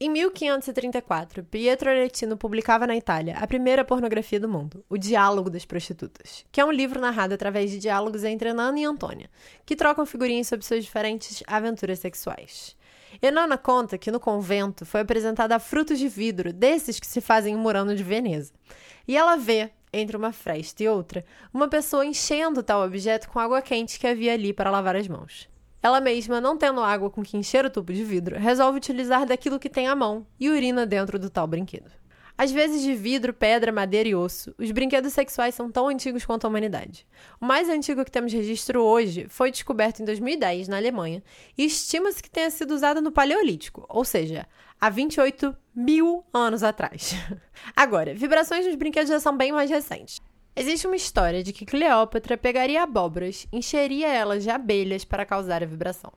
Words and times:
Em 0.00 0.08
1534, 0.08 1.42
Pietro 1.42 1.90
Aretino 1.90 2.36
publicava 2.36 2.86
na 2.86 2.96
Itália 2.96 3.36
a 3.36 3.46
primeira 3.48 3.84
pornografia 3.84 4.38
do 4.38 4.48
mundo, 4.48 4.84
O 4.88 4.96
Diálogo 4.96 5.50
das 5.50 5.64
Prostitutas, 5.64 6.44
que 6.52 6.60
é 6.60 6.64
um 6.64 6.70
livro 6.70 7.00
narrado 7.00 7.34
através 7.34 7.68
de 7.72 7.80
diálogos 7.80 8.22
entre 8.22 8.52
Nana 8.52 8.78
e 8.78 8.84
Antônia, 8.84 9.28
que 9.66 9.74
trocam 9.74 10.06
figurinhas 10.06 10.46
sobre 10.46 10.64
suas 10.64 10.84
diferentes 10.84 11.42
aventuras 11.48 11.98
sexuais. 11.98 12.76
Enana 13.20 13.58
conta 13.58 13.98
que 13.98 14.12
no 14.12 14.20
convento 14.20 14.86
foi 14.86 15.00
apresentada 15.00 15.58
frutos 15.58 15.98
de 15.98 16.08
vidro, 16.08 16.52
desses 16.52 17.00
que 17.00 17.06
se 17.06 17.20
fazem 17.20 17.54
em 17.54 17.58
Murano 17.58 17.96
de 17.96 18.04
Veneza. 18.04 18.52
E 19.06 19.16
ela 19.16 19.36
vê, 19.36 19.70
entre 19.92 20.16
uma 20.16 20.30
fresta 20.30 20.84
e 20.84 20.88
outra, 20.88 21.24
uma 21.52 21.66
pessoa 21.66 22.06
enchendo 22.06 22.62
tal 22.62 22.84
objeto 22.84 23.28
com 23.28 23.40
água 23.40 23.60
quente 23.60 23.98
que 23.98 24.06
havia 24.06 24.34
ali 24.34 24.52
para 24.52 24.70
lavar 24.70 24.94
as 24.94 25.08
mãos. 25.08 25.48
Ela 25.82 26.00
mesma, 26.00 26.40
não 26.40 26.56
tendo 26.56 26.80
água 26.80 27.08
com 27.08 27.22
que 27.22 27.36
encher 27.36 27.64
o 27.64 27.70
tubo 27.70 27.92
de 27.92 28.02
vidro, 28.02 28.36
resolve 28.38 28.78
utilizar 28.78 29.24
daquilo 29.24 29.58
que 29.58 29.68
tem 29.68 29.86
à 29.86 29.94
mão 29.94 30.26
e 30.38 30.48
urina 30.50 30.84
dentro 30.84 31.18
do 31.18 31.30
tal 31.30 31.46
brinquedo. 31.46 31.90
Às 32.38 32.52
vezes 32.52 32.82
de 32.82 32.94
vidro, 32.94 33.34
pedra, 33.34 33.72
madeira 33.72 34.08
e 34.08 34.14
osso, 34.14 34.54
os 34.56 34.70
brinquedos 34.70 35.12
sexuais 35.12 35.56
são 35.56 35.72
tão 35.72 35.88
antigos 35.88 36.24
quanto 36.24 36.44
a 36.44 36.48
humanidade. 36.48 37.04
O 37.40 37.44
mais 37.44 37.68
antigo 37.68 38.04
que 38.04 38.12
temos 38.12 38.32
registro 38.32 38.80
hoje 38.80 39.26
foi 39.28 39.50
descoberto 39.50 40.00
em 40.00 40.04
2010 40.04 40.68
na 40.68 40.76
Alemanha 40.76 41.20
e 41.56 41.64
estima-se 41.64 42.22
que 42.22 42.30
tenha 42.30 42.48
sido 42.48 42.72
usado 42.72 43.02
no 43.02 43.10
Paleolítico, 43.10 43.84
ou 43.88 44.04
seja, 44.04 44.46
há 44.80 44.88
28 44.88 45.56
mil 45.74 46.24
anos 46.32 46.62
atrás. 46.62 47.12
Agora, 47.74 48.14
vibrações 48.14 48.64
nos 48.64 48.76
brinquedos 48.76 49.08
já 49.08 49.18
são 49.18 49.36
bem 49.36 49.50
mais 49.50 49.68
recentes. 49.68 50.20
Existe 50.60 50.88
uma 50.88 50.96
história 50.96 51.40
de 51.40 51.52
que 51.52 51.64
Cleópatra 51.64 52.36
pegaria 52.36 52.82
abóboras, 52.82 53.46
encheria 53.52 54.08
elas 54.08 54.42
de 54.42 54.50
abelhas 54.50 55.04
para 55.04 55.24
causar 55.24 55.62
a 55.62 55.66
vibração. 55.66 56.12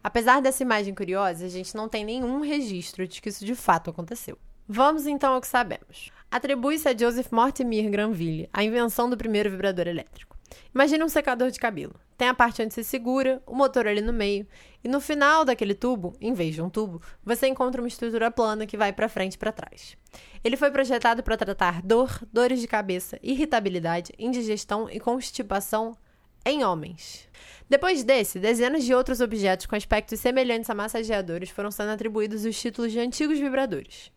Apesar 0.00 0.40
dessa 0.40 0.62
imagem 0.62 0.94
curiosa, 0.94 1.46
a 1.46 1.48
gente 1.48 1.74
não 1.74 1.88
tem 1.88 2.04
nenhum 2.04 2.42
registro 2.42 3.08
de 3.08 3.20
que 3.20 3.28
isso 3.28 3.44
de 3.44 3.56
fato 3.56 3.90
aconteceu. 3.90 4.38
Vamos 4.68 5.06
então 5.06 5.34
ao 5.34 5.40
que 5.40 5.46
sabemos. 5.46 6.10
Atribui-se 6.28 6.88
a 6.88 6.96
Joseph 6.96 7.30
Mortimer 7.30 7.88
Granville 7.88 8.48
a 8.52 8.64
invenção 8.64 9.08
do 9.08 9.16
primeiro 9.16 9.48
vibrador 9.48 9.86
elétrico. 9.86 10.36
Imagine 10.74 11.04
um 11.04 11.08
secador 11.08 11.52
de 11.52 11.60
cabelo. 11.60 11.94
Tem 12.18 12.26
a 12.26 12.34
parte 12.34 12.62
onde 12.62 12.74
se 12.74 12.82
segura, 12.82 13.40
o 13.46 13.54
motor 13.54 13.86
ali 13.86 14.00
no 14.00 14.12
meio, 14.12 14.44
e 14.82 14.88
no 14.88 15.00
final 15.00 15.44
daquele 15.44 15.72
tubo, 15.72 16.16
em 16.20 16.32
vez 16.32 16.56
de 16.56 16.62
um 16.62 16.68
tubo, 16.68 17.00
você 17.22 17.46
encontra 17.46 17.80
uma 17.80 17.86
estrutura 17.86 18.28
plana 18.28 18.66
que 18.66 18.76
vai 18.76 18.92
para 18.92 19.08
frente 19.08 19.34
e 19.34 19.38
para 19.38 19.52
trás. 19.52 19.96
Ele 20.42 20.56
foi 20.56 20.70
projetado 20.72 21.22
para 21.22 21.36
tratar 21.36 21.80
dor, 21.80 22.20
dores 22.32 22.60
de 22.60 22.66
cabeça, 22.66 23.20
irritabilidade, 23.22 24.12
indigestão 24.18 24.90
e 24.90 24.98
constipação 24.98 25.96
em 26.44 26.64
homens. 26.64 27.28
Depois 27.68 28.02
desse, 28.02 28.40
dezenas 28.40 28.84
de 28.84 28.94
outros 28.94 29.20
objetos 29.20 29.66
com 29.66 29.76
aspectos 29.76 30.18
semelhantes 30.18 30.70
a 30.70 30.74
massageadores 30.74 31.50
foram 31.50 31.70
sendo 31.70 31.90
atribuídos 31.90 32.44
os 32.44 32.58
títulos 32.58 32.90
de 32.90 32.98
antigos 32.98 33.38
vibradores. 33.38 34.10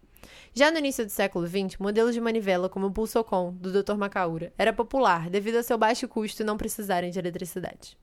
Já 0.53 0.72
no 0.72 0.80
início 0.80 1.05
do 1.05 1.11
século 1.11 1.47
XX, 1.47 1.78
modelos 1.80 2.14
de 2.14 2.22
manivela 2.22 2.67
como 2.67 2.88
o 2.88 2.92
Pulsocom, 2.92 3.53
do 3.53 3.72
Dr. 3.72 3.95
Macaura, 3.95 4.52
era 4.58 4.73
popular 4.73 5.30
devido 5.30 5.58
a 5.58 5.64
seu 5.64 5.78
baixo 5.78 6.08
custo 6.08 6.42
e 6.42 6.45
não 6.45 6.58
precisarem 6.58 7.11
de 7.11 7.19
eletricidade. 7.19 7.97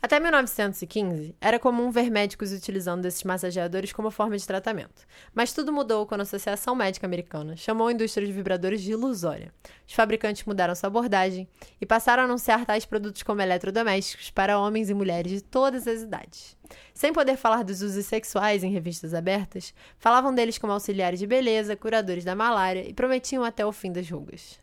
Até 0.00 0.20
1915, 0.20 1.34
era 1.40 1.58
comum 1.58 1.90
ver 1.90 2.10
médicos 2.10 2.52
utilizando 2.52 3.04
esses 3.06 3.24
massageadores 3.24 3.92
como 3.92 4.10
forma 4.10 4.36
de 4.36 4.46
tratamento. 4.46 5.04
Mas 5.34 5.52
tudo 5.52 5.72
mudou 5.72 6.06
quando 6.06 6.20
a 6.20 6.22
Associação 6.22 6.76
Médica 6.76 7.06
Americana 7.06 7.56
chamou 7.56 7.88
a 7.88 7.92
indústria 7.92 8.24
de 8.24 8.32
vibradores 8.32 8.82
de 8.82 8.92
ilusória. 8.92 9.52
Os 9.86 9.94
fabricantes 9.94 10.44
mudaram 10.44 10.74
sua 10.74 10.86
abordagem 10.88 11.48
e 11.80 11.86
passaram 11.86 12.22
a 12.22 12.26
anunciar 12.26 12.64
tais 12.64 12.84
produtos 12.84 13.22
como 13.22 13.40
eletrodomésticos 13.40 14.30
para 14.30 14.60
homens 14.60 14.90
e 14.90 14.94
mulheres 14.94 15.32
de 15.32 15.40
todas 15.40 15.88
as 15.88 16.02
idades. 16.02 16.56
Sem 16.94 17.12
poder 17.12 17.36
falar 17.36 17.64
dos 17.64 17.82
usos 17.82 18.06
sexuais 18.06 18.62
em 18.62 18.70
revistas 18.70 19.12
abertas, 19.12 19.74
falavam 19.98 20.32
deles 20.32 20.58
como 20.58 20.72
auxiliares 20.72 21.18
de 21.18 21.26
beleza, 21.26 21.74
curadores 21.74 22.24
da 22.24 22.36
malária 22.36 22.88
e 22.88 22.94
prometiam 22.94 23.42
até 23.42 23.66
o 23.66 23.72
fim 23.72 23.90
das 23.90 24.08
rugas. 24.08 24.60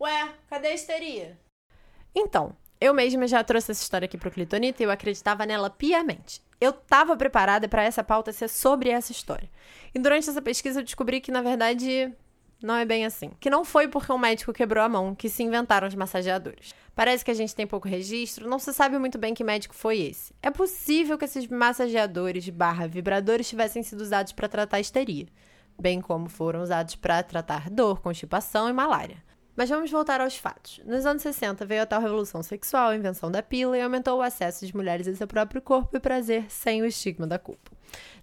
Ué, 0.00 0.32
cadê 0.48 0.68
a 0.68 0.74
histeria? 0.74 1.38
Então, 2.14 2.56
eu 2.80 2.92
mesma 2.92 3.26
já 3.26 3.42
trouxe 3.42 3.70
essa 3.70 3.82
história 3.82 4.06
aqui 4.06 4.18
pro 4.18 4.30
Clitonita 4.30 4.82
e 4.82 4.86
eu 4.86 4.90
acreditava 4.90 5.46
nela 5.46 5.70
piamente. 5.70 6.42
Eu 6.60 6.70
estava 6.70 7.16
preparada 7.16 7.68
para 7.68 7.82
essa 7.82 8.02
pauta 8.02 8.32
ser 8.32 8.48
sobre 8.48 8.90
essa 8.90 9.12
história. 9.12 9.48
E 9.94 9.98
durante 9.98 10.28
essa 10.28 10.42
pesquisa 10.42 10.80
eu 10.80 10.84
descobri 10.84 11.20
que, 11.20 11.32
na 11.32 11.42
verdade, 11.42 12.12
não 12.62 12.74
é 12.74 12.84
bem 12.84 13.04
assim. 13.04 13.30
Que 13.38 13.50
não 13.50 13.64
foi 13.64 13.88
porque 13.88 14.12
um 14.12 14.18
médico 14.18 14.52
quebrou 14.52 14.82
a 14.82 14.88
mão 14.88 15.14
que 15.14 15.28
se 15.28 15.42
inventaram 15.42 15.86
os 15.86 15.94
massageadores. 15.94 16.74
Parece 16.94 17.24
que 17.24 17.30
a 17.30 17.34
gente 17.34 17.54
tem 17.54 17.66
pouco 17.66 17.88
registro, 17.88 18.48
não 18.48 18.58
se 18.58 18.72
sabe 18.72 18.98
muito 18.98 19.18
bem 19.18 19.34
que 19.34 19.44
médico 19.44 19.74
foi 19.74 19.98
esse. 19.98 20.34
É 20.42 20.50
possível 20.50 21.18
que 21.18 21.24
esses 21.24 21.46
massageadores 21.46 22.48
barra 22.48 22.86
vibradores 22.86 23.48
tivessem 23.48 23.82
sido 23.82 24.00
usados 24.00 24.32
para 24.32 24.48
tratar 24.48 24.80
histeria, 24.80 25.26
bem 25.80 26.00
como 26.00 26.28
foram 26.28 26.62
usados 26.62 26.94
para 26.94 27.22
tratar 27.22 27.68
dor, 27.68 28.00
constipação 28.00 28.68
e 28.68 28.72
malária. 28.72 29.22
Mas 29.56 29.70
vamos 29.70 29.90
voltar 29.90 30.20
aos 30.20 30.36
fatos. 30.36 30.80
Nos 30.84 31.06
anos 31.06 31.22
60 31.22 31.64
veio 31.64 31.82
a 31.82 31.86
tal 31.86 32.00
revolução 32.00 32.42
sexual, 32.42 32.90
a 32.90 32.96
invenção 32.96 33.30
da 33.30 33.40
pílula 33.42 33.78
e 33.78 33.82
aumentou 33.82 34.18
o 34.18 34.22
acesso 34.22 34.66
de 34.66 34.74
mulheres 34.74 35.06
a 35.06 35.14
seu 35.14 35.28
próprio 35.28 35.62
corpo 35.62 35.96
e 35.96 36.00
prazer 36.00 36.46
sem 36.48 36.82
o 36.82 36.86
estigma 36.86 37.26
da 37.26 37.38
culpa. 37.38 37.70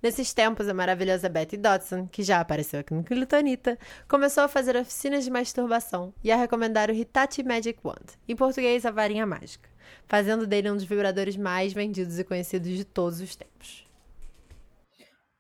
Nesses 0.03 0.34
tempos, 0.34 0.68
a 0.68 0.74
maravilhosa 0.74 1.30
Betty 1.30 1.56
Dodson, 1.56 2.06
que 2.08 2.22
já 2.22 2.42
apareceu 2.42 2.81
aqui 2.81 2.94
no 2.94 3.03
Clitonita, 3.03 3.80
começou 4.09 4.44
a 4.44 4.50
fazer 4.50 4.75
oficinas 4.75 5.24
de 5.24 5.31
masturbação 5.31 6.14
e 6.22 6.31
a 6.31 6.36
recomendar 6.36 6.90
o 6.90 6.94
Hitachi 6.94 7.44
Magic 7.44 7.80
Wand, 7.81 8.18
em 8.28 8.36
português 8.36 8.86
a 8.86 8.92
varinha 8.92 9.25
mágica, 9.25 9.69
fazendo 10.08 10.46
dele 10.46 10.69
um 10.69 10.75
dos 10.75 10.84
vibradores 10.84 11.38
mais 11.38 11.72
vendidos 11.72 12.19
e 12.19 12.25
conhecidos 12.25 12.72
de 12.72 12.84
todos 12.84 13.22
os 13.22 13.36
tempos. 13.36 13.91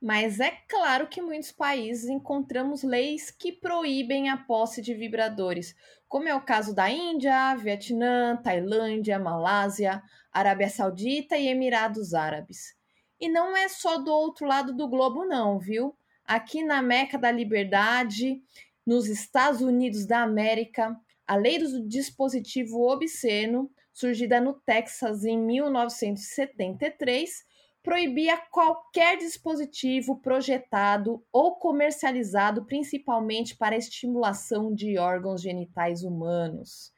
Mas 0.01 0.39
é 0.39 0.49
claro 0.67 1.07
que 1.07 1.19
em 1.19 1.23
muitos 1.23 1.51
países 1.51 2.09
encontramos 2.09 2.81
leis 2.81 3.29
que 3.29 3.51
proíbem 3.51 4.29
a 4.29 4.37
posse 4.37 4.81
de 4.81 4.95
vibradores, 4.95 5.75
como 6.09 6.27
é 6.27 6.33
o 6.33 6.41
caso 6.41 6.73
da 6.73 6.89
Índia, 6.89 7.53
Vietnã, 7.55 8.35
Tailândia, 8.43 9.19
Malásia, 9.19 10.01
Arábia 10.33 10.69
Saudita 10.69 11.37
e 11.37 11.47
Emirados 11.47 12.15
Árabes. 12.15 12.75
E 13.19 13.29
não 13.29 13.55
é 13.55 13.69
só 13.69 13.99
do 13.99 14.11
outro 14.11 14.47
lado 14.47 14.73
do 14.73 14.87
globo, 14.87 15.23
não, 15.23 15.59
viu? 15.59 15.95
Aqui 16.25 16.63
na 16.63 16.81
Meca 16.81 17.19
da 17.19 17.31
Liberdade, 17.31 18.41
nos 18.83 19.07
Estados 19.07 19.61
Unidos 19.61 20.07
da 20.07 20.23
América, 20.23 20.99
a 21.27 21.35
lei 21.35 21.59
do 21.59 21.87
dispositivo 21.87 22.89
obsceno, 22.89 23.69
surgida 23.93 24.41
no 24.41 24.53
Texas 24.53 25.23
em 25.23 25.37
1973, 25.37 27.50
proibia 27.83 28.37
qualquer 28.37 29.17
dispositivo 29.17 30.15
projetado 30.17 31.23
ou 31.31 31.55
comercializado 31.55 32.63
principalmente 32.65 33.55
para 33.55 33.75
estimulação 33.75 34.71
de 34.73 34.99
órgãos 34.99 35.41
genitais 35.41 36.03
humanos. 36.03 36.93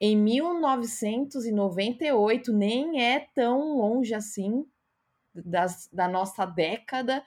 Em 0.00 0.16
1998, 0.16 2.52
nem 2.52 3.02
é 3.02 3.20
tão 3.34 3.76
longe 3.76 4.14
assim 4.14 4.64
das, 5.34 5.88
da 5.92 6.08
nossa 6.08 6.46
década, 6.46 7.22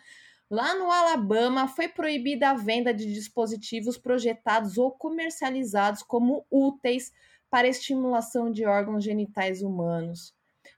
lá 0.49 0.73
no 0.75 0.91
Alabama 0.91 1.67
foi 1.67 1.87
proibida 1.87 2.49
a 2.49 2.55
venda 2.55 2.91
de 2.93 3.13
dispositivos 3.13 3.97
projetados 3.97 4.77
ou 4.77 4.91
comercializados 4.91 6.01
como 6.01 6.45
úteis 6.49 7.13
para 7.49 7.67
estimulação 7.67 8.51
de 8.51 8.65
órgãos 8.65 9.03
genitais 9.03 9.61
humanos 9.61 10.36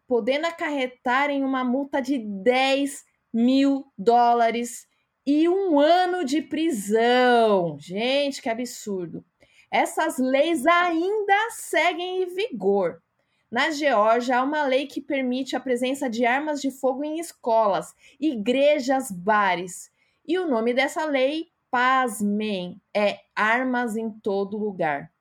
podendo 0.10 0.46
acarretar 0.46 1.30
em 1.30 1.44
uma 1.44 1.64
multa 1.64 2.02
de 2.02 2.18
10 2.18 3.06
mil 3.32 3.86
dólares 3.96 4.88
e 5.24 5.48
um 5.48 5.80
ano 5.80 6.26
de 6.26 6.42
prisão. 6.42 7.78
Gente, 7.80 8.42
que 8.42 8.50
absurdo! 8.50 9.24
Essas 9.72 10.18
leis 10.18 10.66
ainda 10.66 11.52
seguem 11.52 12.24
em 12.24 12.26
vigor. 12.26 13.04
Na 13.52 13.70
Geórgia, 13.70 14.40
há 14.40 14.44
uma 14.44 14.64
lei 14.64 14.88
que 14.88 15.00
permite 15.00 15.56
a 15.56 15.60
presença 15.60 16.10
de 16.10 16.26
armas 16.26 16.60
de 16.60 16.72
fogo 16.72 17.04
em 17.04 17.20
escolas, 17.20 17.94
igrejas, 18.20 19.12
bares. 19.12 19.92
E 20.28 20.40
o 20.40 20.48
nome 20.48 20.74
dessa 20.74 21.06
lei, 21.06 21.50
pasmem, 21.70 22.82
é 22.96 23.20
Armas 23.36 23.96
em 23.96 24.10
Todo 24.10 24.58
Lugar. 24.58 25.12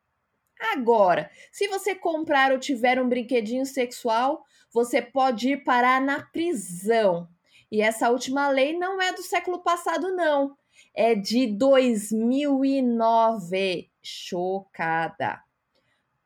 Agora, 0.58 1.31
se 1.52 1.69
você 1.69 1.94
comprar 1.94 2.52
ou 2.52 2.58
tiver 2.58 2.99
um 2.99 3.08
brinquedinho 3.08 3.67
sexual, 3.67 4.44
você 4.73 5.03
pode 5.03 5.50
ir 5.50 5.65
parar 5.65 6.00
na 6.00 6.23
prisão. 6.23 7.29
E 7.70 7.82
essa 7.82 8.11
última 8.11 8.49
lei 8.49 8.76
não 8.76 9.00
é 9.00 9.12
do 9.12 9.23
século 9.23 9.62
passado, 9.62 10.11
não. 10.15 10.56
É 10.94 11.15
de 11.15 11.47
2009. 11.47 13.91
Chocada. 14.03 15.41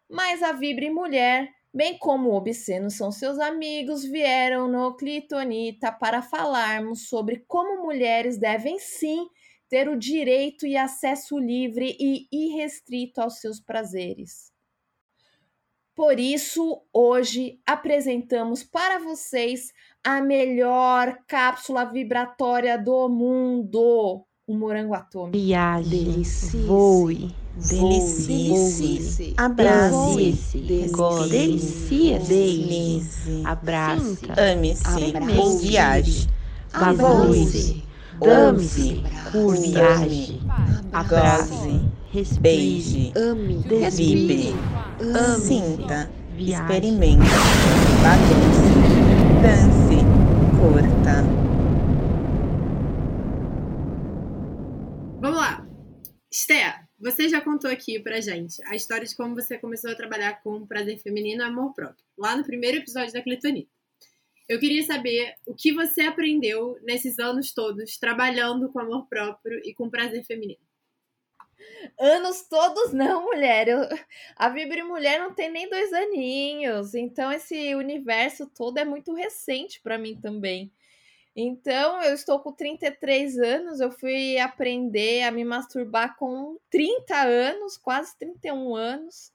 Mas 0.09 0.43
a 0.43 0.53
Vibre 0.53 0.91
Mulher, 0.91 1.51
bem 1.73 1.97
como 1.99 2.31
o 2.31 2.35
Obsceno 2.35 2.91
são 2.91 3.11
seus 3.11 3.39
amigos, 3.39 4.05
vieram 4.05 4.69
no 4.69 4.95
Clitonita 4.95 5.91
para 5.91 6.21
falarmos 6.23 7.09
sobre 7.09 7.45
como 7.49 7.83
mulheres 7.83 8.39
devem 8.39 8.79
sim 8.79 9.27
ter 9.69 9.89
o 9.89 9.99
direito 9.99 10.67
e 10.67 10.77
acesso 10.77 11.39
livre 11.39 11.97
e 11.99 12.29
irrestrito 12.31 13.23
aos 13.23 13.41
seus 13.41 13.59
prazeres. 13.59 14.52
Por 16.03 16.19
isso, 16.19 16.83
hoje 16.93 17.61
apresentamos 17.65 18.65
para 18.65 18.99
vocês 18.99 19.73
a 20.03 20.21
melhor 20.21 21.17
cápsula 21.29 21.85
vibratória 21.85 22.77
do 22.77 23.09
mundo, 23.09 24.25
o 24.45 24.53
morango 24.53 24.95
atômico. 24.95 25.39
Viaje, 25.39 26.25
voe, 26.67 27.33
delicie-se, 27.55 29.35
abrace, 29.37 30.91
goze, 30.91 31.29
delicie-se, 31.31 32.67
abrace, 33.45 34.27
ame-se, 34.37 35.15
ou 35.39 35.57
viaje, 35.61 36.29
voe, 36.97 37.81
ame-se, 38.29 39.05
viaje, 39.71 40.41
abrace, 40.93 41.81
beije, 42.41 43.11
ame, 43.17 43.57
vibre, 43.91 44.53
ame, 45.01 45.41
sinta, 45.41 46.11
viaje. 46.37 46.63
experimente, 46.63 47.25
bagunce, 48.03 48.69
dance, 49.41 49.97
curta. 50.61 51.23
Vamos 55.23 55.41
lá. 55.41 55.67
Esté, 56.31 56.81
você 57.01 57.31
já 57.31 57.41
contou 57.41 57.71
aqui 57.71 57.99
pra 57.99 58.21
gente 58.21 58.63
a 58.67 58.77
história 58.77 59.07
de 59.07 59.17
como 59.17 59.35
você 59.35 59.57
começou 59.57 59.91
a 59.91 59.95
trabalhar 59.95 60.43
com 60.43 60.67
prazer 60.67 60.99
feminino 60.99 61.43
e 61.43 61.47
amor 61.47 61.73
próprio, 61.73 62.05
lá 62.19 62.37
no 62.37 62.45
primeiro 62.45 62.77
episódio 62.77 63.15
da 63.15 63.23
Clitonita. 63.23 63.71
Eu 64.47 64.59
queria 64.59 64.85
saber 64.85 65.35
o 65.47 65.55
que 65.55 65.73
você 65.73 66.03
aprendeu 66.03 66.77
nesses 66.83 67.19
anos 67.19 67.55
todos 67.55 67.97
trabalhando 67.97 68.69
com 68.71 68.81
amor 68.81 69.07
próprio 69.09 69.63
e 69.65 69.73
com 69.73 69.89
prazer 69.89 70.25
feminino. 70.27 70.61
Anos 71.99 72.43
todos 72.49 72.93
não, 72.93 73.25
mulher. 73.25 73.69
Eu, 73.69 73.81
a 74.37 74.49
Vibre 74.49 74.83
Mulher 74.83 75.21
não 75.21 75.35
tem 75.35 75.51
nem 75.51 75.69
dois 75.69 75.93
aninhos. 75.93 76.95
Então, 76.95 77.31
esse 77.33 77.75
universo 77.75 78.47
todo 78.47 78.79
é 78.79 78.85
muito 78.85 79.13
recente 79.15 79.81
para 79.81 79.99
mim 79.99 80.19
também. 80.21 80.73
Então, 81.35 82.03
eu 82.03 82.15
estou 82.15 82.41
com 82.41 82.53
33 82.53 83.39
anos. 83.39 83.81
Eu 83.81 83.91
fui 83.91 84.39
aprender 84.39 85.23
a 85.23 85.31
me 85.31 85.45
masturbar 85.45 86.17
com 86.17 86.59
30 86.71 87.15
anos, 87.23 87.77
quase 87.77 88.17
31 88.19 88.75
anos. 88.75 89.33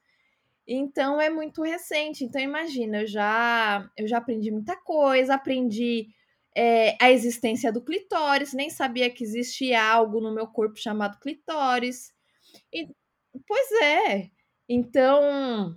Então, 0.68 1.20
é 1.20 1.30
muito 1.30 1.64
recente. 1.64 2.24
Então, 2.24 2.42
imagina, 2.42 3.02
eu 3.02 3.08
já, 3.08 3.90
eu 3.98 4.08
já 4.08 4.18
aprendi 4.18 4.52
muita 4.52 4.76
coisa. 4.76 5.36
Aprendi 5.36 6.10
é, 6.56 6.98
a 7.02 7.12
existência 7.12 7.72
do 7.72 7.82
clitóris. 7.82 8.54
Nem 8.54 8.70
sabia 8.70 9.10
que 9.10 9.24
existia 9.24 9.84
algo 9.84 10.20
no 10.20 10.34
meu 10.34 10.48
corpo 10.48 10.78
chamado 10.78 11.20
clitóris. 11.20 12.14
E, 12.74 12.88
pois 13.48 13.72
é. 13.82 14.32
Então, 14.70 15.76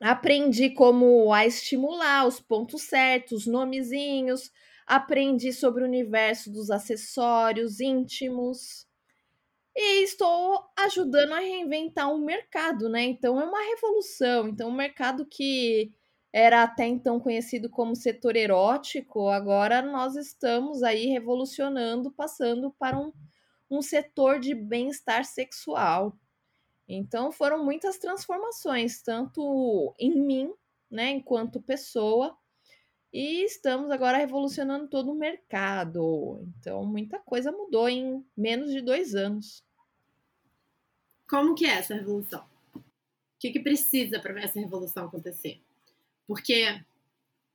aprendi 0.00 0.70
como 0.70 1.32
a 1.32 1.46
estimular 1.46 2.26
os 2.26 2.40
pontos 2.40 2.82
certos, 2.82 3.46
nomezinhos. 3.46 4.50
Aprendi 4.86 5.52
sobre 5.52 5.82
o 5.84 5.86
universo 5.86 6.52
dos 6.52 6.70
acessórios 6.70 7.80
íntimos. 7.80 8.86
E 9.76 10.02
estou 10.04 10.64
ajudando 10.78 11.32
a 11.32 11.40
reinventar 11.40 12.10
um 12.12 12.24
mercado, 12.24 12.88
né? 12.88 13.04
Então, 13.04 13.40
é 13.40 13.44
uma 13.44 13.62
revolução. 13.62 14.48
Então, 14.48 14.68
um 14.68 14.74
mercado 14.74 15.26
que 15.26 15.92
era 16.32 16.62
até 16.62 16.86
então 16.86 17.20
conhecido 17.20 17.70
como 17.70 17.94
setor 17.96 18.36
erótico, 18.36 19.28
agora 19.28 19.82
nós 19.82 20.16
estamos 20.16 20.82
aí 20.82 21.06
revolucionando, 21.06 22.10
passando 22.12 22.70
para 22.78 22.98
um, 22.98 23.12
um 23.70 23.82
setor 23.82 24.40
de 24.40 24.54
bem-estar 24.54 25.24
sexual. 25.24 26.18
Então 26.94 27.32
foram 27.32 27.64
muitas 27.64 27.96
transformações, 27.98 29.00
tanto 29.02 29.94
em 29.98 30.14
mim, 30.20 30.52
né, 30.90 31.10
enquanto 31.10 31.60
pessoa, 31.60 32.36
e 33.10 33.44
estamos 33.44 33.90
agora 33.90 34.18
revolucionando 34.18 34.88
todo 34.88 35.10
o 35.10 35.18
mercado. 35.18 36.46
Então 36.58 36.84
muita 36.84 37.18
coisa 37.18 37.50
mudou 37.50 37.88
em 37.88 38.24
menos 38.36 38.70
de 38.70 38.82
dois 38.82 39.14
anos. 39.14 39.64
Como 41.28 41.54
que 41.54 41.64
é 41.64 41.78
essa 41.78 41.94
revolução? 41.94 42.44
O 42.74 42.82
que, 43.38 43.50
que 43.50 43.60
precisa 43.60 44.20
para 44.20 44.38
essa 44.42 44.60
revolução 44.60 45.06
acontecer? 45.06 45.62
Porque, 46.26 46.78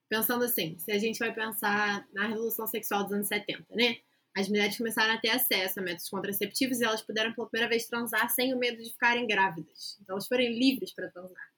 pensando 0.09 0.43
assim, 0.43 0.77
se 0.79 0.91
a 0.91 0.97
gente 0.97 1.19
vai 1.19 1.31
pensar 1.31 2.07
na 2.11 2.27
revolução 2.27 2.65
sexual 2.65 3.03
dos 3.03 3.13
anos 3.13 3.27
70, 3.27 3.75
né? 3.75 3.97
As 4.37 4.47
mulheres 4.47 4.77
começaram 4.77 5.15
a 5.15 5.17
ter 5.17 5.29
acesso 5.29 5.79
a 5.79 5.81
métodos 5.81 6.09
contraceptivos 6.09 6.79
e 6.79 6.83
elas 6.83 7.01
puderam 7.01 7.33
pela 7.33 7.49
primeira 7.49 7.67
vez 7.67 7.87
transar 7.87 8.29
sem 8.29 8.53
o 8.53 8.59
medo 8.59 8.77
de 8.77 8.91
ficarem 8.91 9.25
grávidas. 9.25 9.97
Então, 9.99 10.13
elas 10.13 10.27
foram 10.27 10.43
livres 10.43 10.93
para 10.93 11.09
transar. 11.09 11.49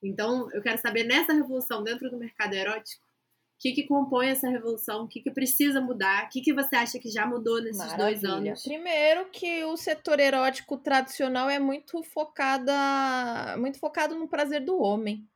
Então, 0.00 0.48
eu 0.52 0.62
quero 0.62 0.80
saber, 0.80 1.02
nessa 1.02 1.32
revolução 1.32 1.82
dentro 1.82 2.08
do 2.08 2.16
mercado 2.16 2.54
erótico, 2.54 3.04
o 3.04 3.08
que, 3.58 3.72
que 3.72 3.82
compõe 3.82 4.28
essa 4.28 4.48
revolução? 4.48 5.04
O 5.04 5.08
que, 5.08 5.20
que 5.20 5.30
precisa 5.32 5.80
mudar? 5.80 6.26
O 6.26 6.28
que, 6.28 6.40
que 6.40 6.54
você 6.54 6.76
acha 6.76 7.00
que 7.00 7.10
já 7.10 7.26
mudou 7.26 7.60
nesses 7.60 7.94
dois 7.94 8.22
Maravilha. 8.22 8.52
anos? 8.52 8.62
Primeiro 8.62 9.28
que 9.30 9.64
o 9.64 9.76
setor 9.76 10.20
erótico 10.20 10.78
tradicional 10.78 11.50
é 11.50 11.58
muito 11.58 12.00
focada, 12.04 13.56
muito 13.58 13.80
focado 13.80 14.14
no 14.14 14.28
prazer 14.28 14.64
do 14.64 14.80
homem. 14.80 15.28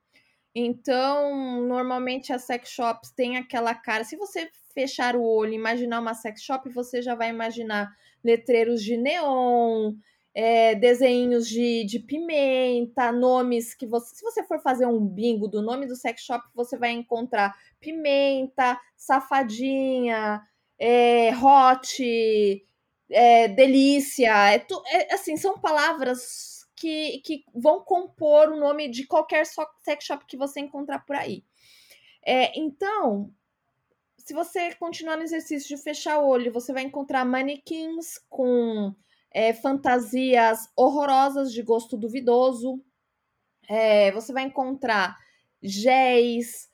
Então, 0.55 1.67
normalmente 1.67 2.33
as 2.33 2.45
sex 2.45 2.71
shops 2.71 3.11
têm 3.11 3.37
aquela 3.37 3.75
cara. 3.75 4.05
Se 4.05 4.17
você 4.17 4.49
fechar 4.75 5.17
o 5.17 5.23
olho 5.25 5.53
imaginar 5.55 6.01
uma 6.01 6.15
sex 6.15 6.43
shop, 6.43 6.69
você 6.71 7.01
já 7.01 7.15
vai 7.15 7.31
imaginar 7.31 7.91
letreiros 8.23 8.83
de 8.83 8.97
neon, 8.97 9.95
é, 10.35 10.75
desenhos 10.75 11.49
de, 11.49 11.85
de 11.85 12.01
pimenta, 12.01 13.13
nomes 13.13 13.75
que 13.75 13.87
você. 13.87 14.15
Se 14.17 14.23
você 14.23 14.43
for 14.45 14.61
fazer 14.61 14.87
um 14.87 15.07
bingo 15.07 15.47
do 15.49 15.63
nome 15.63 15.87
do 15.87 15.95
sex 15.97 16.23
shop, 16.23 16.45
você 16.55 16.77
vai 16.77 16.91
encontrar 16.91 17.55
pimenta, 17.81 18.79
safadinha, 18.97 20.43
é, 20.79 21.31
hot, 21.37 22.63
é, 23.11 23.49
delícia. 23.49 24.53
É, 24.53 24.59
tu- 24.59 24.83
é, 24.87 25.15
assim, 25.15 25.37
são 25.37 25.59
palavras 25.59 26.67
que, 26.77 27.19
que 27.25 27.45
vão 27.55 27.81
compor 27.85 28.49
o 28.49 28.59
nome 28.59 28.89
de 28.89 29.07
qualquer 29.07 29.45
sex 29.47 30.05
shop 30.05 30.25
que 30.27 30.37
você 30.37 30.61
encontrar 30.61 31.01
por 31.01 31.17
aí. 31.17 31.45
É, 32.27 32.59
então, 32.59 33.31
se 34.25 34.33
você 34.33 34.75
continuar 34.77 35.19
no 35.19 35.23
exercício 35.23 35.77
de 35.77 35.83
fechar 35.83 36.19
o 36.19 36.27
olho, 36.27 36.51
você 36.51 36.73
vai 36.73 36.83
encontrar 36.83 37.27
manequins 37.27 38.19
com 38.31 38.95
é, 39.31 39.53
fantasias 39.53 40.67
horrorosas 40.75 41.53
de 41.53 41.63
gosto 41.63 41.95
duvidoso. 41.95 42.83
É, 43.69 44.11
você 44.13 44.33
vai 44.33 44.45
encontrar 44.45 45.19
géis, 45.63 46.71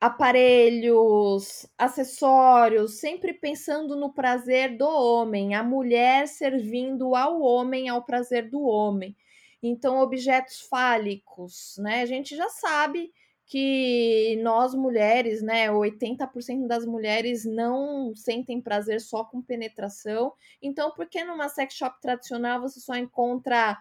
aparelhos, 0.00 1.66
acessórios, 1.76 3.00
sempre 3.00 3.34
pensando 3.34 3.96
no 3.96 4.12
prazer 4.12 4.76
do 4.76 4.86
homem, 4.86 5.56
a 5.56 5.62
mulher 5.64 6.28
servindo 6.28 7.16
ao 7.16 7.40
homem 7.40 7.88
ao 7.88 8.04
prazer 8.04 8.48
do 8.48 8.62
homem. 8.62 9.16
Então, 9.60 9.98
objetos 9.98 10.60
fálicos, 10.60 11.74
né? 11.78 12.02
A 12.02 12.06
gente 12.06 12.36
já 12.36 12.48
sabe 12.48 13.12
que 13.52 14.40
nós 14.42 14.74
mulheres, 14.74 15.42
né, 15.42 15.70
80% 15.70 16.66
das 16.66 16.86
mulheres 16.86 17.44
não 17.44 18.14
sentem 18.14 18.62
prazer 18.62 18.98
só 18.98 19.24
com 19.24 19.42
penetração. 19.42 20.32
Então, 20.62 20.90
por 20.92 21.06
que 21.06 21.22
numa 21.22 21.50
sex 21.50 21.74
shop 21.74 22.00
tradicional 22.00 22.62
você 22.62 22.80
só 22.80 22.94
encontra 22.96 23.76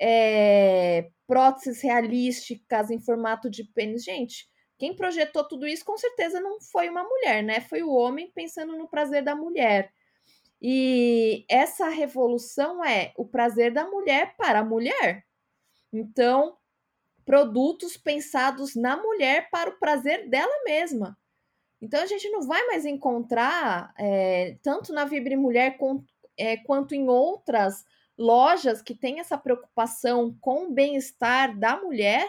é, 0.00 1.10
próteses 1.26 1.82
realísticas 1.82 2.90
em 2.90 2.98
formato 2.98 3.50
de 3.50 3.62
pênis? 3.62 4.04
Gente, 4.04 4.48
quem 4.78 4.96
projetou 4.96 5.46
tudo 5.46 5.66
isso 5.66 5.84
com 5.84 5.98
certeza 5.98 6.40
não 6.40 6.58
foi 6.58 6.88
uma 6.88 7.04
mulher, 7.04 7.44
né? 7.44 7.60
Foi 7.60 7.82
o 7.82 7.92
homem 7.92 8.32
pensando 8.34 8.74
no 8.74 8.88
prazer 8.88 9.22
da 9.22 9.36
mulher. 9.36 9.92
E 10.62 11.44
essa 11.46 11.90
revolução 11.90 12.82
é 12.82 13.12
o 13.18 13.26
prazer 13.26 13.70
da 13.70 13.84
mulher 13.84 14.34
para 14.38 14.60
a 14.60 14.64
mulher. 14.64 15.26
Então, 15.92 16.56
produtos 17.30 17.96
pensados 17.96 18.74
na 18.74 18.96
mulher 18.96 19.48
para 19.52 19.70
o 19.70 19.78
prazer 19.78 20.28
dela 20.28 20.64
mesma. 20.64 21.16
Então, 21.80 22.02
a 22.02 22.06
gente 22.06 22.28
não 22.28 22.42
vai 22.42 22.66
mais 22.66 22.84
encontrar, 22.84 23.94
é, 23.96 24.58
tanto 24.64 24.92
na 24.92 25.04
Vibre 25.04 25.36
Mulher 25.36 25.78
com- 25.78 26.02
é, 26.36 26.56
quanto 26.56 26.92
em 26.92 27.08
outras 27.08 27.84
lojas 28.18 28.82
que 28.82 28.96
têm 28.96 29.20
essa 29.20 29.38
preocupação 29.38 30.36
com 30.40 30.64
o 30.64 30.72
bem-estar 30.72 31.56
da 31.56 31.80
mulher, 31.80 32.28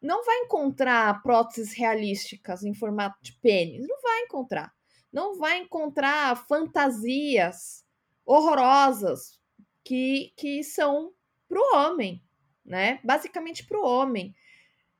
não 0.00 0.24
vai 0.24 0.38
encontrar 0.42 1.20
próteses 1.20 1.72
realísticas 1.72 2.62
em 2.62 2.72
formato 2.72 3.18
de 3.22 3.32
pênis. 3.32 3.88
Não 3.88 4.00
vai 4.00 4.20
encontrar. 4.20 4.72
Não 5.12 5.36
vai 5.36 5.58
encontrar 5.58 6.46
fantasias 6.46 7.84
horrorosas 8.24 9.40
que, 9.82 10.32
que 10.36 10.62
são 10.62 11.12
para 11.48 11.58
o 11.58 11.76
homem, 11.76 12.22
né? 12.64 13.00
Basicamente 13.02 13.64
para 13.66 13.78
o 13.78 13.86
homem. 13.86 14.34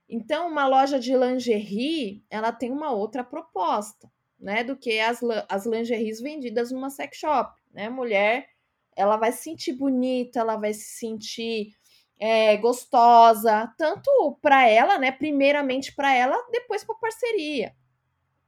Então, 0.08 0.48
uma 0.48 0.66
loja 0.66 0.98
de 0.98 1.16
lingerie, 1.16 2.24
ela 2.28 2.52
tem 2.52 2.70
uma 2.70 2.90
outra 2.90 3.24
proposta, 3.24 4.10
né? 4.38 4.62
Do 4.62 4.76
que 4.76 5.00
as, 5.00 5.20
as 5.48 5.66
lingeries 5.66 6.20
vendidas 6.20 6.70
numa 6.70 6.90
sex 6.90 7.16
shop, 7.16 7.54
né? 7.72 7.88
Mulher, 7.88 8.48
ela 8.96 9.16
vai 9.16 9.32
se 9.32 9.42
sentir 9.42 9.72
bonita, 9.72 10.40
ela 10.40 10.56
vai 10.56 10.74
se 10.74 10.98
sentir 10.98 11.74
é, 12.18 12.56
gostosa, 12.58 13.72
tanto 13.78 14.38
para 14.42 14.68
ela, 14.68 14.98
né? 14.98 15.10
Primeiramente 15.10 15.94
para 15.94 16.14
ela, 16.14 16.36
depois 16.50 16.84
para 16.84 16.94
parceria, 16.96 17.74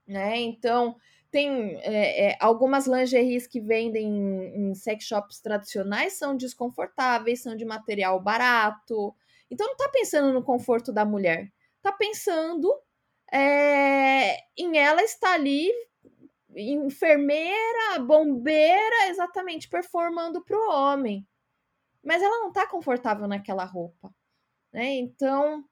né? 0.06 0.38
Então 0.38 0.96
tem 1.34 1.76
é, 1.82 2.28
é, 2.28 2.36
algumas 2.40 2.86
lingeries 2.86 3.44
que 3.48 3.60
vendem 3.60 4.06
em, 4.06 4.70
em 4.70 4.74
sex 4.74 5.04
shops 5.04 5.40
tradicionais 5.40 6.12
são 6.12 6.36
desconfortáveis, 6.36 7.42
são 7.42 7.56
de 7.56 7.64
material 7.64 8.22
barato. 8.22 9.12
Então 9.50 9.66
não 9.66 9.76
tá 9.76 9.88
pensando 9.88 10.32
no 10.32 10.44
conforto 10.44 10.92
da 10.92 11.04
mulher, 11.04 11.52
tá 11.82 11.90
pensando 11.90 12.72
é, 13.32 14.36
em 14.56 14.78
ela 14.78 15.02
estar 15.02 15.32
ali 15.32 15.72
enfermeira, 16.56 17.98
bombeira, 17.98 19.08
exatamente 19.08 19.68
performando 19.68 20.40
para 20.44 20.56
o 20.56 20.70
homem 20.70 21.26
mas 22.04 22.22
ela 22.22 22.40
não 22.40 22.48
está 22.48 22.66
confortável 22.66 23.26
naquela 23.26 23.64
roupa, 23.64 24.14
né? 24.72 24.94
Então, 24.96 25.64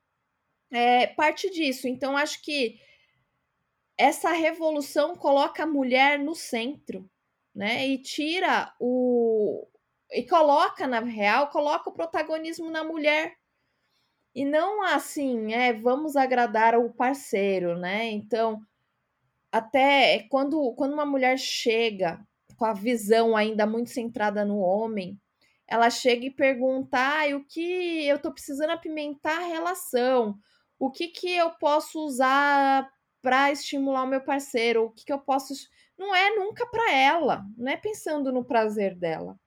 é 0.71 1.07
parte 1.07 1.51
disso. 1.51 1.87
Então, 1.87 2.17
acho 2.17 2.43
que 2.43 2.81
essa 4.03 4.33
revolução 4.33 5.15
coloca 5.15 5.63
a 5.63 5.67
mulher 5.67 6.19
no 6.19 6.35
centro, 6.35 7.09
né? 7.55 7.87
E 7.87 7.99
tira 7.99 8.75
o 8.81 9.65
e 10.11 10.25
coloca 10.25 10.89
na 10.89 10.99
real, 10.99 11.49
coloca 11.51 11.89
o 11.89 11.93
protagonismo 11.93 12.69
na 12.69 12.83
mulher. 12.83 13.37
E 14.35 14.45
não 14.45 14.83
assim, 14.83 15.55
é, 15.55 15.73
vamos 15.73 16.17
agradar 16.17 16.77
o 16.77 16.93
parceiro, 16.93 17.79
né? 17.79 18.11
Então, 18.11 18.61
até 19.53 20.27
quando 20.29 20.75
quando 20.75 20.95
uma 20.95 21.07
mulher 21.07 21.39
chega 21.39 22.21
com 22.57 22.65
a 22.65 22.73
visão 22.73 23.37
ainda 23.37 23.67
muito 23.67 23.91
centrada 23.91 24.45
no 24.45 24.59
homem, 24.59 25.17
ela 25.69 25.91
chega 25.91 26.27
e 26.27 26.31
pergunta: 26.31 26.99
ah, 26.99 27.37
o 27.37 27.45
que 27.45 28.05
eu 28.05 28.19
tô 28.19 28.33
precisando 28.33 28.71
apimentar 28.71 29.39
a 29.39 29.47
relação? 29.47 30.37
O 30.77 30.91
que 30.91 31.07
que 31.07 31.33
eu 31.37 31.51
posso 31.53 32.05
usar 32.05 32.91
para 33.23 33.51
estimular 33.51 34.03
o 34.03 34.07
meu 34.07 34.21
parceiro? 34.21 34.85
O 34.85 34.91
que 34.91 35.05
que 35.05 35.13
eu 35.13 35.19
posso 35.19 35.55
não 35.97 36.15
é 36.15 36.35
nunca 36.35 36.67
para 36.67 36.93
ela, 36.93 37.47
não 37.57 37.71
é 37.71 37.77
pensando 37.77 38.33
no 38.33 38.45
prazer 38.45 38.95
dela. 38.95 39.39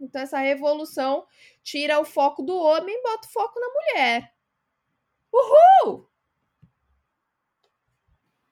Então 0.00 0.20
essa 0.22 0.38
revolução 0.38 1.26
tira 1.62 2.00
o 2.00 2.04
foco 2.04 2.42
do 2.42 2.56
homem 2.56 2.94
e 2.96 3.02
bota 3.02 3.28
o 3.28 3.30
foco 3.30 3.60
na 3.60 3.68
mulher. 3.68 4.34
Uhul! 5.32 6.08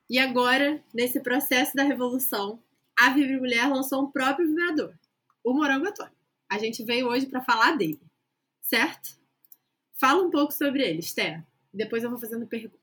E 0.09 0.19
agora, 0.19 0.85
nesse 0.93 1.21
processo 1.21 1.75
da 1.75 1.83
revolução, 1.83 2.63
a 2.99 3.11
Vibre 3.11 3.39
Mulher 3.39 3.69
lançou 3.69 4.03
um 4.03 4.11
próprio 4.11 4.47
vibrador, 4.47 4.95
o 5.43 5.55
Morango 5.55 5.89
Atômico 5.89 6.23
a 6.53 6.59
gente 6.59 6.85
veio 6.85 7.09
hoje 7.09 7.25
para 7.25 7.41
falar 7.41 7.79
dele, 7.79 7.99
certo? 8.61 9.19
Fala 9.95 10.23
um 10.23 10.29
pouco 10.29 10.53
sobre 10.53 10.83
ele, 10.83 10.99
Esther. 10.99 11.43
Depois 11.73 12.05
eu 12.05 12.11
vou 12.11 12.19
fazendo 12.19 12.47
perguntas. 12.47 12.82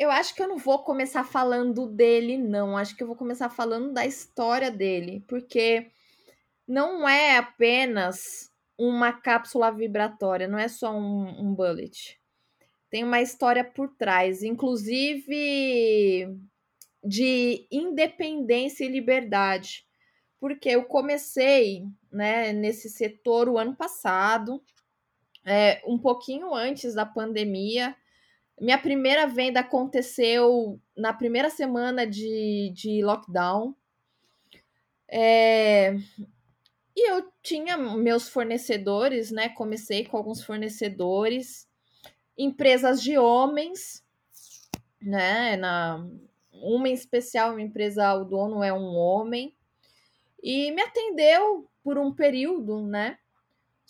Eu 0.00 0.10
acho 0.10 0.34
que 0.34 0.42
eu 0.42 0.48
não 0.48 0.56
vou 0.56 0.78
começar 0.82 1.24
falando 1.24 1.86
dele, 1.86 2.38
não. 2.38 2.76
Acho 2.76 2.96
que 2.96 3.02
eu 3.02 3.06
vou 3.06 3.16
começar 3.16 3.50
falando 3.50 3.92
da 3.92 4.06
história 4.06 4.70
dele, 4.70 5.22
porque 5.28 5.90
não 6.66 7.08
é 7.08 7.36
apenas 7.36 8.50
uma 8.78 9.12
cápsula 9.12 9.70
vibratória, 9.70 10.48
não 10.48 10.58
é 10.58 10.68
só 10.68 10.90
um, 10.92 11.28
um 11.40 11.54
bullet. 11.54 12.18
Tem 12.88 13.04
uma 13.04 13.20
história 13.20 13.62
por 13.62 13.88
trás, 13.96 14.42
inclusive 14.42 16.34
de 17.04 17.66
independência 17.70 18.84
e 18.84 18.88
liberdade 18.88 19.86
porque 20.40 20.70
eu 20.70 20.84
comecei 20.84 21.84
né, 22.10 22.52
nesse 22.52 22.88
setor 22.88 23.48
o 23.48 23.58
ano 23.58 23.76
passado, 23.76 24.62
é, 25.44 25.82
um 25.86 25.98
pouquinho 25.98 26.54
antes 26.54 26.94
da 26.94 27.04
pandemia. 27.04 27.94
Minha 28.60 28.76
primeira 28.76 29.26
venda 29.26 29.60
aconteceu 29.60 30.78
na 30.94 31.14
primeira 31.14 31.48
semana 31.48 32.06
de, 32.06 32.70
de 32.74 33.02
lockdown. 33.02 33.74
É, 35.08 35.96
e 36.94 37.10
eu 37.10 37.32
tinha 37.42 37.78
meus 37.78 38.28
fornecedores, 38.28 39.30
né? 39.30 39.48
Comecei 39.48 40.04
com 40.04 40.18
alguns 40.18 40.44
fornecedores, 40.44 41.66
empresas 42.36 43.02
de 43.02 43.16
homens, 43.16 44.04
né? 45.00 45.56
Na, 45.56 46.06
uma 46.52 46.86
em 46.86 46.92
especial, 46.92 47.52
uma 47.52 47.62
empresa, 47.62 48.14
o 48.14 48.24
dono 48.26 48.62
é 48.62 48.72
um 48.72 48.94
homem 48.94 49.56
e 50.42 50.70
me 50.72 50.82
atendeu 50.82 51.66
por 51.82 51.96
um 51.96 52.12
período, 52.12 52.82
né? 52.82 53.18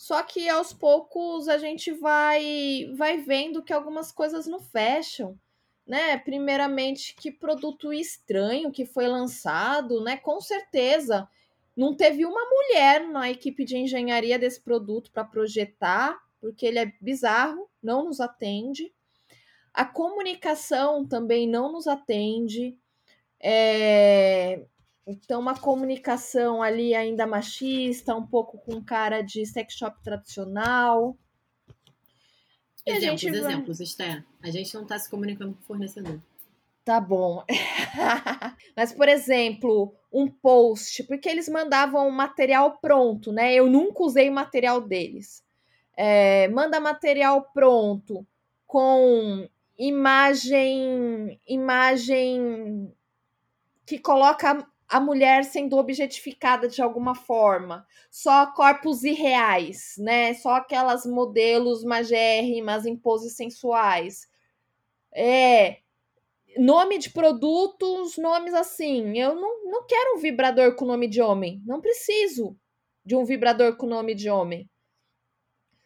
Só 0.01 0.23
que 0.23 0.49
aos 0.49 0.73
poucos 0.73 1.47
a 1.47 1.59
gente 1.59 1.91
vai 1.91 2.91
vai 2.95 3.17
vendo 3.17 3.61
que 3.61 3.71
algumas 3.71 4.11
coisas 4.11 4.47
não 4.47 4.59
fecham, 4.59 5.39
né? 5.85 6.17
Primeiramente, 6.17 7.15
que 7.15 7.31
produto 7.31 7.93
estranho 7.93 8.71
que 8.71 8.83
foi 8.83 9.07
lançado, 9.07 10.03
né? 10.03 10.17
Com 10.17 10.41
certeza 10.41 11.29
não 11.77 11.95
teve 11.95 12.25
uma 12.25 12.41
mulher 12.49 13.07
na 13.09 13.29
equipe 13.29 13.63
de 13.63 13.77
engenharia 13.77 14.39
desse 14.39 14.59
produto 14.59 15.11
para 15.11 15.23
projetar, 15.23 16.19
porque 16.39 16.65
ele 16.65 16.79
é 16.79 16.91
bizarro, 16.99 17.69
não 17.81 18.05
nos 18.05 18.19
atende. 18.19 18.91
A 19.71 19.85
comunicação 19.85 21.05
também 21.07 21.47
não 21.47 21.71
nos 21.71 21.85
atende. 21.85 22.75
É, 23.39 24.65
então, 25.05 25.39
uma 25.39 25.57
comunicação 25.57 26.61
ali 26.61 26.93
ainda 26.93 27.25
machista, 27.25 28.15
um 28.15 28.25
pouco 28.25 28.57
com 28.59 28.83
cara 28.83 29.21
de 29.21 29.45
sex 29.45 29.73
shop 29.73 30.01
tradicional. 30.03 31.17
E 32.85 32.91
exemplos, 32.91 33.21
gente... 33.21 33.35
exemplos, 33.35 33.79
Esther. 33.79 34.25
A 34.41 34.51
gente 34.51 34.73
não 34.73 34.83
está 34.83 34.97
se 34.97 35.09
comunicando 35.09 35.53
com 35.53 35.61
o 35.61 35.65
fornecedor. 35.65 36.19
Tá 36.83 36.99
bom. 36.99 37.43
Mas, 38.75 38.91
por 38.93 39.07
exemplo, 39.07 39.93
um 40.11 40.27
post, 40.27 41.03
porque 41.03 41.29
eles 41.29 41.47
mandavam 41.47 42.09
material 42.09 42.77
pronto, 42.79 43.31
né? 43.31 43.53
Eu 43.53 43.67
nunca 43.67 44.03
usei 44.03 44.29
o 44.29 44.33
material 44.33 44.81
deles. 44.81 45.43
É, 45.95 46.47
manda 46.47 46.79
material 46.79 47.49
pronto 47.53 48.25
com 48.65 49.47
imagem, 49.77 51.39
imagem 51.47 52.91
que 53.85 53.99
coloca 53.99 54.65
a 54.91 54.99
mulher 54.99 55.45
sendo 55.45 55.77
objetificada 55.77 56.67
de 56.67 56.81
alguma 56.81 57.15
forma, 57.15 57.87
só 58.11 58.47
corpos 58.47 59.05
irreais, 59.05 59.95
né? 59.97 60.33
Só 60.33 60.55
aquelas 60.55 61.05
modelos 61.05 61.81
magérrimas 61.85 62.85
em 62.85 62.97
poses 62.97 63.37
sensuais. 63.37 64.27
É, 65.13 65.77
nome 66.57 66.97
de 66.97 67.09
produtos, 67.09 68.17
nomes 68.17 68.53
assim. 68.53 69.17
Eu 69.17 69.33
não, 69.33 69.63
não 69.71 69.87
quero 69.87 70.17
um 70.17 70.19
vibrador 70.19 70.75
com 70.75 70.83
nome 70.83 71.07
de 71.07 71.21
homem. 71.21 71.61
Não 71.65 71.79
preciso 71.79 72.57
de 73.05 73.15
um 73.15 73.23
vibrador 73.23 73.77
com 73.77 73.85
nome 73.85 74.13
de 74.13 74.29
homem. 74.29 74.69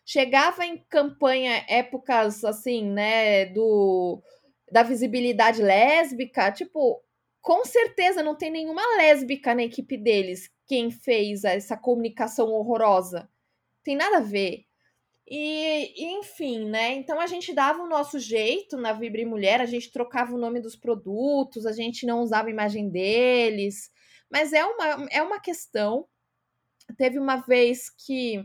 Chegava 0.04 0.66
em 0.66 0.84
campanha 0.90 1.64
épocas 1.70 2.44
assim, 2.44 2.84
né, 2.86 3.46
do 3.46 4.20
da 4.72 4.82
visibilidade 4.82 5.62
lésbica, 5.62 6.52
tipo, 6.52 7.05
com 7.46 7.64
certeza 7.64 8.24
não 8.24 8.36
tem 8.36 8.50
nenhuma 8.50 8.82
lésbica 8.98 9.54
na 9.54 9.62
equipe 9.62 9.96
deles 9.98 10.50
quem 10.66 10.90
fez 10.90 11.44
essa 11.44 11.78
comunicação 11.78 12.48
horrorosa. 12.48 13.30
Tem 13.84 13.96
nada 13.96 14.18
a 14.18 14.22
ver. 14.22 14.66
E, 15.30 16.18
enfim, 16.18 16.66
né? 16.68 16.96
Então 16.96 17.22
a 17.22 17.28
gente 17.28 17.54
dava 17.54 17.84
o 17.84 17.88
nosso 17.88 18.18
jeito 18.18 18.78
na 18.78 18.94
Vibre 18.94 19.26
Mulher, 19.26 19.62
a 19.62 19.68
gente 19.68 19.92
trocava 19.92 20.34
o 20.34 20.40
nome 20.40 20.60
dos 20.60 20.76
produtos, 20.76 21.68
a 21.68 21.72
gente 21.72 22.04
não 22.08 22.22
usava 22.22 22.48
a 22.48 22.52
imagem 22.52 22.90
deles. 22.90 23.92
Mas 24.28 24.52
é 24.52 24.66
uma, 24.66 25.08
é 25.12 25.22
uma 25.22 25.40
questão. 25.40 26.08
Teve 26.98 27.20
uma 27.20 27.36
vez 27.36 27.92
que 27.92 28.44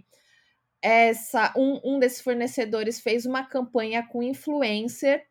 essa 0.83 1.55
um, 1.57 1.81
um 1.83 1.99
desses 1.99 2.21
fornecedores 2.21 3.01
fez 3.01 3.25
uma 3.25 3.47
campanha 3.47 4.07
com 4.07 4.23
influencer 4.23 5.27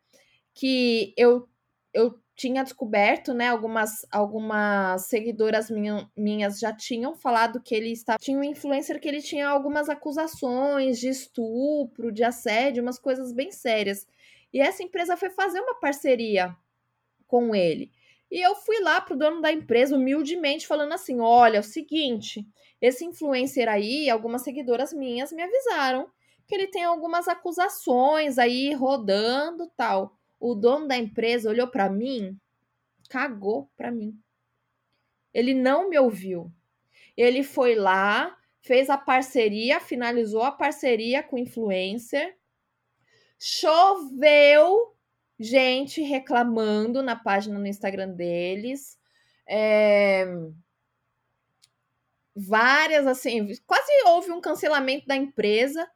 que 0.54 1.14
eu, 1.16 1.48
eu 1.94 2.18
tinha 2.40 2.64
descoberto, 2.64 3.34
né? 3.34 3.48
Algumas, 3.48 4.06
algumas 4.10 5.02
seguidoras 5.06 5.70
minha, 5.70 6.10
minhas 6.16 6.58
já 6.58 6.72
tinham 6.72 7.14
falado 7.14 7.60
que 7.60 7.74
ele 7.74 7.92
estava. 7.92 8.18
Tinha 8.18 8.38
um 8.38 8.42
influencer 8.42 8.98
que 8.98 9.06
ele 9.06 9.20
tinha 9.20 9.46
algumas 9.46 9.90
acusações 9.90 10.98
de 10.98 11.08
estupro, 11.08 12.10
de 12.10 12.24
assédio, 12.24 12.82
umas 12.82 12.98
coisas 12.98 13.30
bem 13.30 13.50
sérias. 13.50 14.06
E 14.54 14.58
essa 14.58 14.82
empresa 14.82 15.18
foi 15.18 15.28
fazer 15.28 15.60
uma 15.60 15.78
parceria 15.78 16.56
com 17.26 17.54
ele. 17.54 17.92
E 18.30 18.40
eu 18.40 18.54
fui 18.54 18.80
lá 18.80 19.02
pro 19.02 19.16
dono 19.16 19.42
da 19.42 19.52
empresa, 19.52 19.94
humildemente, 19.94 20.66
falando 20.66 20.94
assim: 20.94 21.20
olha, 21.20 21.58
é 21.58 21.60
o 21.60 21.64
seguinte, 21.64 22.46
esse 22.80 23.04
influencer 23.04 23.68
aí, 23.68 24.08
algumas 24.08 24.40
seguidoras 24.42 24.94
minhas 24.94 25.30
me 25.30 25.42
avisaram 25.42 26.08
que 26.46 26.54
ele 26.54 26.68
tem 26.68 26.84
algumas 26.84 27.28
acusações 27.28 28.38
aí 28.38 28.72
rodando 28.72 29.70
tal 29.76 30.18
o 30.40 30.54
dono 30.54 30.88
da 30.88 30.96
empresa 30.96 31.50
olhou 31.50 31.68
para 31.68 31.90
mim, 31.90 32.36
cagou 33.10 33.70
para 33.76 33.92
mim. 33.92 34.18
Ele 35.34 35.52
não 35.52 35.90
me 35.90 35.98
ouviu. 35.98 36.50
Ele 37.16 37.44
foi 37.44 37.74
lá, 37.74 38.36
fez 38.62 38.88
a 38.88 38.96
parceria, 38.96 39.78
finalizou 39.78 40.42
a 40.42 40.50
parceria 40.50 41.22
com 41.22 41.36
o 41.36 41.38
influencer. 41.38 42.36
Choveu 43.38 44.96
gente 45.38 46.02
reclamando 46.02 47.02
na 47.02 47.14
página 47.14 47.58
no 47.58 47.66
Instagram 47.66 48.10
deles. 48.10 48.98
É... 49.46 50.26
Várias, 52.34 53.06
assim, 53.06 53.48
quase 53.66 53.92
houve 54.06 54.30
um 54.30 54.40
cancelamento 54.40 55.06
da 55.06 55.16
empresa. 55.16 55.86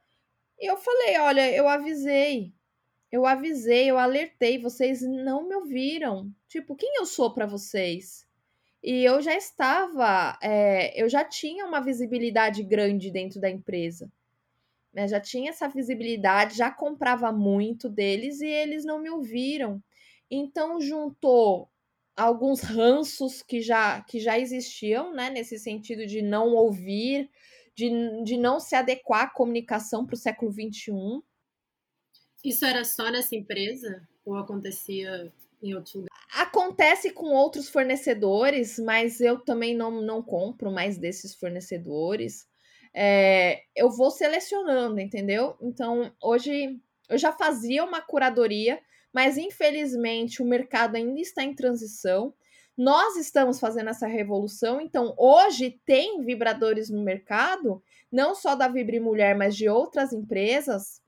E 0.59 0.69
eu 0.69 0.77
falei: 0.77 1.17
olha, 1.17 1.51
eu 1.51 1.67
avisei. 1.67 2.53
Eu 3.11 3.25
avisei, 3.25 3.89
eu 3.89 3.97
alertei, 3.97 4.57
vocês 4.59 5.01
não 5.01 5.47
me 5.47 5.55
ouviram. 5.55 6.31
Tipo, 6.47 6.75
quem 6.75 6.97
eu 6.97 7.05
sou 7.05 7.33
para 7.33 7.45
vocês? 7.45 8.27
E 8.83 9.03
eu 9.03 9.21
já 9.21 9.35
estava, 9.35 10.37
é, 10.41 11.01
eu 11.01 11.09
já 11.09 11.23
tinha 11.23 11.65
uma 11.65 11.79
visibilidade 11.79 12.61
grande 12.63 13.09
dentro 13.09 13.41
da 13.41 13.49
empresa. 13.49 14.11
Né? 14.93 15.07
Já 15.07 15.19
tinha 15.19 15.49
essa 15.49 15.67
visibilidade, 15.67 16.57
já 16.57 16.71
comprava 16.71 17.31
muito 17.31 17.89
deles 17.89 18.41
e 18.41 18.47
eles 18.47 18.85
não 18.85 18.99
me 18.99 19.09
ouviram. 19.09 19.81
Então 20.29 20.79
juntou 20.79 21.69
alguns 22.15 22.61
ranços 22.61 23.41
que 23.41 23.61
já, 23.61 24.01
que 24.01 24.19
já 24.19 24.39
existiam, 24.39 25.13
né? 25.13 25.29
Nesse 25.29 25.59
sentido 25.59 26.05
de 26.05 26.21
não 26.21 26.53
ouvir, 26.53 27.29
de, 27.75 27.89
de 28.23 28.37
não 28.37 28.59
se 28.59 28.75
adequar 28.75 29.23
à 29.23 29.29
comunicação 29.29 30.05
para 30.05 30.13
o 30.13 30.17
século 30.17 30.51
XXI. 30.51 31.21
Isso 32.45 32.63
era 32.63 32.85
só 32.85 33.09
nessa 33.09 33.35
empresa? 33.35 34.07
Ou 34.23 34.37
acontecia 34.37 35.33
em 35.63 35.73
outros 35.73 35.95
lugares? 35.95 36.15
Acontece 36.31 37.09
com 37.09 37.25
outros 37.25 37.67
fornecedores, 37.67 38.77
mas 38.77 39.19
eu 39.19 39.39
também 39.39 39.75
não, 39.75 39.99
não 40.01 40.21
compro 40.21 40.71
mais 40.71 40.95
desses 40.95 41.33
fornecedores. 41.33 42.47
É, 42.93 43.63
eu 43.75 43.89
vou 43.89 44.11
selecionando, 44.11 44.99
entendeu? 44.99 45.57
Então, 45.59 46.13
hoje 46.21 46.79
eu 47.09 47.17
já 47.17 47.31
fazia 47.31 47.83
uma 47.83 47.99
curadoria, 47.99 48.79
mas 49.11 49.37
infelizmente 49.37 50.41
o 50.41 50.45
mercado 50.45 50.97
ainda 50.97 51.19
está 51.19 51.43
em 51.43 51.55
transição. 51.55 52.31
Nós 52.77 53.15
estamos 53.15 53.59
fazendo 53.59 53.89
essa 53.89 54.05
revolução, 54.05 54.79
então 54.79 55.15
hoje 55.17 55.81
tem 55.83 56.23
vibradores 56.23 56.89
no 56.89 57.01
mercado, 57.01 57.81
não 58.11 58.35
só 58.35 58.53
da 58.53 58.67
Vibre 58.67 58.99
Mulher, 58.99 59.35
mas 59.35 59.55
de 59.55 59.67
outras 59.67 60.13
empresas 60.13 61.01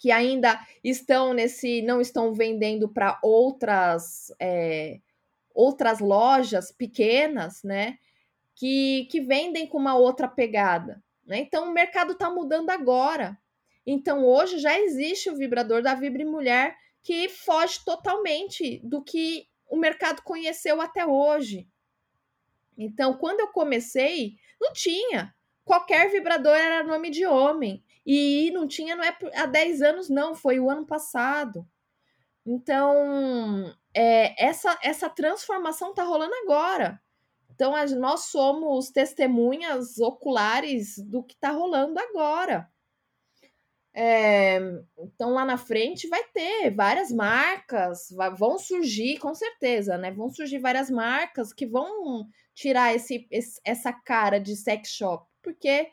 que 0.00 0.10
ainda 0.10 0.58
estão 0.82 1.34
nesse, 1.34 1.82
não 1.82 2.00
estão 2.00 2.32
vendendo 2.32 2.88
para 2.88 3.20
outras 3.22 4.32
é, 4.40 4.98
outras 5.54 6.00
lojas 6.00 6.72
pequenas, 6.72 7.62
né? 7.62 7.98
Que, 8.54 9.06
que 9.10 9.20
vendem 9.20 9.66
com 9.66 9.76
uma 9.76 9.96
outra 9.96 10.26
pegada. 10.26 11.02
Né? 11.26 11.40
Então 11.40 11.68
o 11.68 11.72
mercado 11.72 12.12
está 12.12 12.30
mudando 12.30 12.70
agora. 12.70 13.38
Então 13.86 14.24
hoje 14.24 14.58
já 14.58 14.78
existe 14.80 15.28
o 15.28 15.36
vibrador 15.36 15.82
da 15.82 15.94
Vibre 15.94 16.24
Mulher 16.24 16.74
que 17.02 17.28
foge 17.28 17.84
totalmente 17.84 18.80
do 18.82 19.02
que 19.02 19.46
o 19.68 19.76
mercado 19.76 20.22
conheceu 20.22 20.80
até 20.80 21.04
hoje. 21.04 21.68
Então, 22.76 23.14
quando 23.18 23.40
eu 23.40 23.48
comecei, 23.48 24.36
não 24.58 24.72
tinha. 24.72 25.34
Qualquer 25.62 26.10
vibrador 26.10 26.56
era 26.56 26.82
nome 26.82 27.10
de 27.10 27.26
homem. 27.26 27.84
E 28.04 28.50
não 28.52 28.66
tinha, 28.66 28.96
não 28.96 29.04
é 29.04 29.16
há 29.34 29.46
10 29.46 29.82
anos, 29.82 30.08
não, 30.08 30.34
foi 30.34 30.58
o 30.58 30.70
ano 30.70 30.86
passado. 30.86 31.66
Então, 32.44 33.74
é, 33.94 34.42
essa, 34.42 34.78
essa 34.82 35.08
transformação 35.08 35.90
está 35.90 36.02
rolando 36.02 36.34
agora. 36.42 37.00
Então, 37.50 37.74
as, 37.74 37.92
nós 37.92 38.24
somos 38.24 38.90
testemunhas 38.90 39.98
oculares 39.98 40.96
do 40.98 41.22
que 41.22 41.34
está 41.34 41.50
rolando 41.50 41.98
agora. 42.00 42.70
É, 43.92 44.58
então, 44.98 45.30
lá 45.30 45.44
na 45.44 45.58
frente 45.58 46.08
vai 46.08 46.22
ter 46.32 46.70
várias 46.70 47.10
marcas, 47.10 48.08
vai, 48.12 48.34
vão 48.34 48.58
surgir, 48.58 49.18
com 49.18 49.34
certeza, 49.34 49.98
né? 49.98 50.10
Vão 50.12 50.30
surgir 50.30 50.58
várias 50.58 50.88
marcas 50.90 51.52
que 51.52 51.66
vão 51.66 52.26
tirar 52.54 52.94
esse, 52.94 53.26
esse 53.30 53.60
essa 53.64 53.92
cara 53.92 54.38
de 54.38 54.54
sex 54.56 54.90
shop, 54.90 55.26
porque 55.42 55.90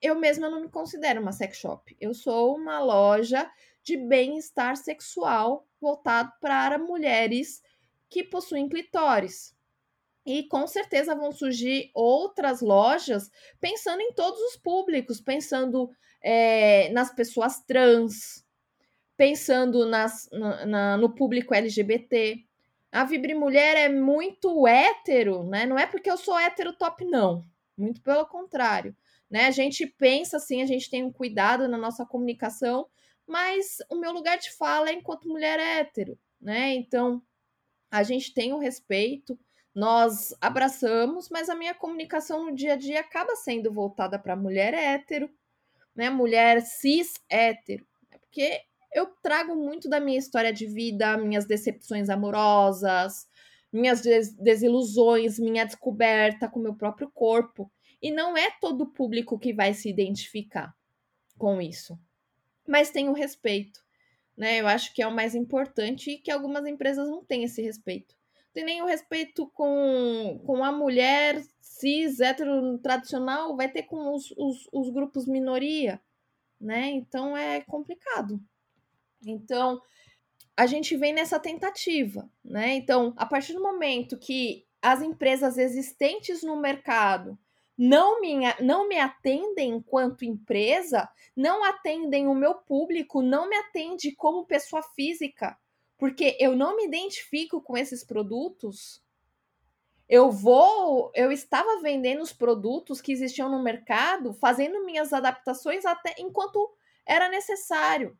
eu 0.00 0.14
mesma 0.14 0.48
não 0.48 0.60
me 0.60 0.68
considero 0.68 1.20
uma 1.20 1.32
sex 1.32 1.58
shop. 1.58 1.96
Eu 2.00 2.14
sou 2.14 2.56
uma 2.56 2.80
loja 2.80 3.50
de 3.82 3.96
bem-estar 3.96 4.76
sexual 4.76 5.66
voltado 5.80 6.32
para 6.40 6.78
mulheres 6.78 7.62
que 8.08 8.22
possuem 8.24 8.68
clitóris. 8.68 9.54
E 10.24 10.42
com 10.44 10.66
certeza 10.66 11.14
vão 11.14 11.30
surgir 11.30 11.90
outras 11.94 12.60
lojas 12.60 13.30
pensando 13.60 14.00
em 14.00 14.12
todos 14.12 14.40
os 14.40 14.56
públicos, 14.56 15.20
pensando 15.20 15.88
é, 16.20 16.88
nas 16.90 17.14
pessoas 17.14 17.62
trans, 17.64 18.44
pensando 19.16 19.86
nas, 19.86 20.28
na, 20.32 20.66
na, 20.66 20.96
no 20.96 21.14
público 21.14 21.54
LGBT. 21.54 22.44
A 22.90 23.04
Vibre 23.04 23.34
Mulher 23.34 23.76
é 23.76 23.88
muito 23.88 24.66
hétero, 24.66 25.44
né? 25.44 25.64
Não 25.64 25.78
é 25.78 25.86
porque 25.86 26.10
eu 26.10 26.16
sou 26.16 26.36
hétero 26.36 26.72
top, 26.72 27.04
não. 27.04 27.44
Muito 27.76 28.02
pelo 28.02 28.26
contrário 28.26 28.96
né? 29.30 29.46
A 29.46 29.50
gente 29.50 29.86
pensa 29.86 30.36
assim, 30.36 30.62
a 30.62 30.66
gente 30.66 30.90
tem 30.90 31.04
um 31.04 31.12
cuidado 31.12 31.68
na 31.68 31.76
nossa 31.76 32.04
comunicação, 32.06 32.86
mas 33.26 33.78
o 33.90 33.96
meu 33.96 34.12
lugar 34.12 34.38
de 34.38 34.52
fala 34.52 34.90
é 34.90 34.92
enquanto 34.92 35.28
mulher 35.28 35.58
hétero, 35.58 36.18
né? 36.40 36.74
Então, 36.74 37.22
a 37.90 38.02
gente 38.02 38.32
tem 38.32 38.52
o 38.52 38.58
respeito, 38.58 39.38
nós 39.74 40.34
abraçamos, 40.40 41.28
mas 41.28 41.48
a 41.48 41.54
minha 41.54 41.74
comunicação 41.74 42.44
no 42.44 42.54
dia 42.54 42.74
a 42.74 42.76
dia 42.76 43.00
acaba 43.00 43.36
sendo 43.36 43.72
voltada 43.72 44.18
para 44.18 44.36
mulher 44.36 44.72
hétero, 44.74 45.30
né? 45.94 46.08
Mulher 46.10 46.62
cis 46.62 47.14
hétero, 47.28 47.86
né? 48.10 48.18
porque 48.18 48.62
eu 48.94 49.06
trago 49.22 49.54
muito 49.54 49.88
da 49.88 50.00
minha 50.00 50.18
história 50.18 50.52
de 50.52 50.66
vida, 50.66 51.18
minhas 51.18 51.44
decepções 51.44 52.08
amorosas, 52.08 53.26
minhas 53.72 54.00
desilusões, 54.38 55.38
minha 55.38 55.66
descoberta 55.66 56.48
com 56.48 56.58
o 56.58 56.62
meu 56.62 56.74
próprio 56.74 57.10
corpo. 57.10 57.70
E 58.00 58.10
não 58.10 58.36
é 58.36 58.50
todo 58.60 58.86
público 58.86 59.38
que 59.38 59.52
vai 59.52 59.74
se 59.74 59.88
identificar 59.88 60.74
com 61.38 61.60
isso. 61.60 61.98
Mas 62.66 62.90
tem 62.90 63.08
o 63.08 63.12
respeito. 63.12 63.84
Né? 64.36 64.60
Eu 64.60 64.66
acho 64.66 64.92
que 64.92 65.02
é 65.02 65.06
o 65.06 65.14
mais 65.14 65.34
importante 65.34 66.10
e 66.10 66.18
que 66.18 66.30
algumas 66.30 66.66
empresas 66.66 67.08
não 67.08 67.24
têm 67.24 67.44
esse 67.44 67.62
respeito. 67.62 68.14
Tem 68.52 68.64
nem 68.64 68.82
o 68.82 68.86
respeito 68.86 69.46
com, 69.48 70.40
com 70.44 70.64
a 70.64 70.72
mulher 70.72 71.42
cis, 71.60 72.20
hétero 72.20 72.78
tradicional, 72.78 73.56
vai 73.56 73.70
ter 73.70 73.82
com 73.82 74.14
os, 74.14 74.30
os, 74.36 74.68
os 74.72 74.90
grupos 74.90 75.26
minoria, 75.26 76.00
né? 76.58 76.88
Então 76.88 77.36
é 77.36 77.60
complicado. 77.60 78.40
Então, 79.26 79.80
a 80.56 80.66
gente 80.66 80.96
vem 80.96 81.12
nessa 81.12 81.38
tentativa, 81.38 82.30
né? 82.42 82.74
Então, 82.74 83.12
a 83.16 83.26
partir 83.26 83.52
do 83.52 83.62
momento 83.62 84.18
que 84.18 84.66
as 84.80 85.02
empresas 85.02 85.58
existentes 85.58 86.42
no 86.42 86.56
mercado 86.58 87.38
não 87.76 88.20
me, 88.20 88.36
não 88.60 88.88
me 88.88 88.98
atendem 88.98 89.70
enquanto 89.70 90.24
empresa, 90.24 91.08
não 91.34 91.62
atendem 91.62 92.26
o 92.26 92.34
meu 92.34 92.54
público, 92.54 93.20
não 93.20 93.48
me 93.48 93.56
atende 93.56 94.12
como 94.12 94.46
pessoa 94.46 94.82
física, 94.82 95.58
porque 95.98 96.36
eu 96.40 96.56
não 96.56 96.76
me 96.76 96.86
identifico 96.86 97.60
com 97.60 97.76
esses 97.76 98.02
produtos. 98.02 99.04
Eu 100.08 100.30
vou, 100.30 101.10
eu 101.14 101.30
estava 101.30 101.80
vendendo 101.82 102.22
os 102.22 102.32
produtos 102.32 103.00
que 103.00 103.12
existiam 103.12 103.50
no 103.50 103.62
mercado, 103.62 104.32
fazendo 104.32 104.84
minhas 104.84 105.12
adaptações 105.12 105.84
até 105.84 106.14
enquanto 106.18 106.72
era 107.04 107.28
necessário. 107.28 108.16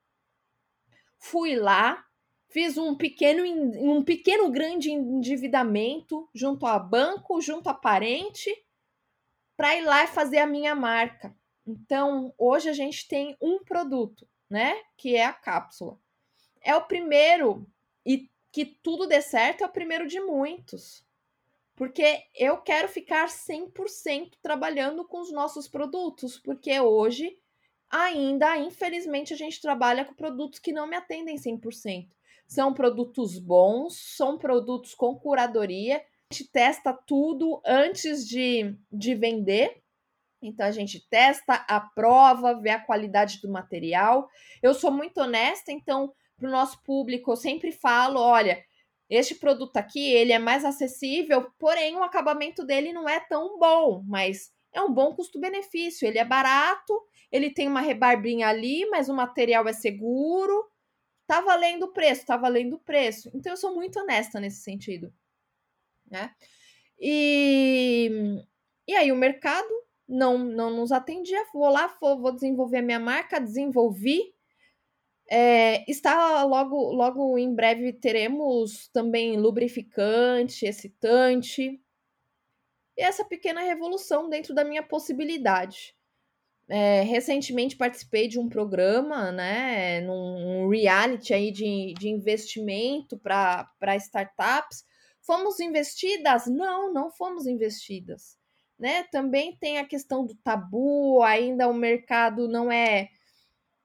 Fui 1.18 1.56
lá, 1.56 2.04
fiz 2.48 2.76
um 2.76 2.94
pequeno, 2.94 3.44
um 3.80 4.02
pequeno 4.02 4.50
grande 4.50 4.90
endividamento 4.90 6.28
junto 6.34 6.66
a 6.66 6.78
banco, 6.78 7.40
junto 7.40 7.68
a 7.68 7.74
parente, 7.74 8.50
para 9.56 9.74
ir 9.76 9.82
lá 9.84 10.04
e 10.04 10.08
fazer 10.08 10.38
a 10.38 10.46
minha 10.46 10.74
marca. 10.74 11.34
Então, 11.66 12.32
hoje 12.38 12.68
a 12.68 12.72
gente 12.72 13.08
tem 13.08 13.36
um 13.40 13.64
produto, 13.64 14.28
né? 14.48 14.74
Que 14.96 15.16
é 15.16 15.24
a 15.24 15.32
cápsula. 15.32 15.98
É 16.60 16.74
o 16.76 16.84
primeiro, 16.86 17.66
e 18.04 18.30
que 18.52 18.64
tudo 18.64 19.06
dê 19.06 19.20
certo, 19.20 19.62
é 19.62 19.66
o 19.66 19.72
primeiro 19.72 20.06
de 20.06 20.20
muitos. 20.20 21.04
Porque 21.74 22.22
eu 22.34 22.56
quero 22.58 22.88
ficar 22.88 23.28
100% 23.28 24.32
trabalhando 24.40 25.06
com 25.06 25.20
os 25.20 25.32
nossos 25.32 25.68
produtos, 25.68 26.38
porque 26.38 26.80
hoje 26.80 27.38
ainda, 27.90 28.56
infelizmente, 28.56 29.32
a 29.32 29.36
gente 29.36 29.60
trabalha 29.60 30.04
com 30.04 30.14
produtos 30.14 30.58
que 30.58 30.72
não 30.72 30.86
me 30.86 30.96
atendem 30.96 31.36
100%. 31.36 32.08
São 32.46 32.72
produtos 32.72 33.38
bons, 33.38 34.16
são 34.16 34.38
produtos 34.38 34.94
com 34.94 35.16
curadoria, 35.16 36.02
gente 36.32 36.50
testa 36.50 36.92
tudo 36.92 37.60
antes 37.64 38.26
de, 38.26 38.76
de 38.90 39.14
vender. 39.14 39.80
Então 40.42 40.66
a 40.66 40.70
gente 40.70 41.06
testa, 41.08 41.54
aprova, 41.68 42.60
vê 42.60 42.70
a 42.70 42.80
qualidade 42.80 43.40
do 43.40 43.50
material. 43.50 44.28
Eu 44.62 44.74
sou 44.74 44.90
muito 44.90 45.18
honesta, 45.18 45.72
então 45.72 46.12
para 46.36 46.48
o 46.48 46.52
nosso 46.52 46.82
público 46.82 47.32
eu 47.32 47.36
sempre 47.36 47.72
falo, 47.72 48.20
olha, 48.20 48.62
este 49.08 49.34
produto 49.36 49.76
aqui 49.76 50.12
ele 50.12 50.32
é 50.32 50.38
mais 50.38 50.64
acessível, 50.64 51.50
porém 51.58 51.96
o 51.96 52.02
acabamento 52.02 52.64
dele 52.64 52.92
não 52.92 53.08
é 53.08 53.20
tão 53.20 53.58
bom, 53.58 54.02
mas 54.06 54.52
é 54.74 54.80
um 54.82 54.92
bom 54.92 55.14
custo-benefício. 55.14 56.06
Ele 56.06 56.18
é 56.18 56.24
barato, 56.24 57.00
ele 57.32 57.50
tem 57.50 57.68
uma 57.68 57.80
rebarbinha 57.80 58.48
ali, 58.48 58.84
mas 58.90 59.08
o 59.08 59.14
material 59.14 59.66
é 59.66 59.72
seguro. 59.72 60.70
Tá 61.26 61.40
valendo 61.40 61.84
o 61.84 61.92
preço, 61.92 62.26
tá 62.26 62.36
valendo 62.36 62.74
o 62.74 62.80
preço. 62.80 63.30
Então 63.34 63.52
eu 63.52 63.56
sou 63.56 63.74
muito 63.74 63.98
honesta 63.98 64.38
nesse 64.38 64.62
sentido, 64.62 65.12
né? 66.10 66.32
E, 67.00 68.10
e 68.86 68.94
aí 68.94 69.12
o 69.12 69.16
mercado 69.16 69.68
não, 70.08 70.38
não 70.38 70.70
nos 70.70 70.92
atendia. 70.92 71.44
Vou 71.52 71.68
lá, 71.68 71.96
vou, 72.00 72.20
vou 72.20 72.32
desenvolver 72.32 72.78
a 72.78 72.82
minha 72.82 73.00
marca, 73.00 73.40
desenvolvi. 73.40 74.34
É, 75.28 75.90
está 75.90 76.44
logo, 76.44 76.92
logo 76.92 77.36
em 77.36 77.52
breve 77.52 77.92
teremos 77.92 78.88
também 78.88 79.36
lubrificante, 79.36 80.66
excitante. 80.66 81.80
E 82.96 83.02
essa 83.02 83.24
pequena 83.24 83.60
revolução 83.60 84.28
dentro 84.28 84.54
da 84.54 84.64
minha 84.64 84.82
possibilidade. 84.82 85.94
É, 86.68 87.02
recentemente 87.02 87.76
participei 87.76 88.26
de 88.26 88.40
um 88.40 88.48
programa, 88.48 89.30
né, 89.30 90.00
num 90.00 90.68
reality 90.68 91.32
aí 91.32 91.52
de, 91.52 91.94
de 91.96 92.08
investimento 92.08 93.16
para 93.18 93.96
startups. 93.96 94.84
Fomos 95.26 95.58
investidas? 95.58 96.46
Não, 96.46 96.92
não 96.92 97.10
fomos 97.10 97.46
investidas. 97.48 98.38
Né? 98.78 99.02
Também 99.04 99.56
tem 99.56 99.78
a 99.78 99.84
questão 99.84 100.24
do 100.24 100.36
tabu, 100.36 101.20
ainda 101.22 101.68
o 101.68 101.74
mercado 101.74 102.46
não 102.46 102.70
é 102.70 103.08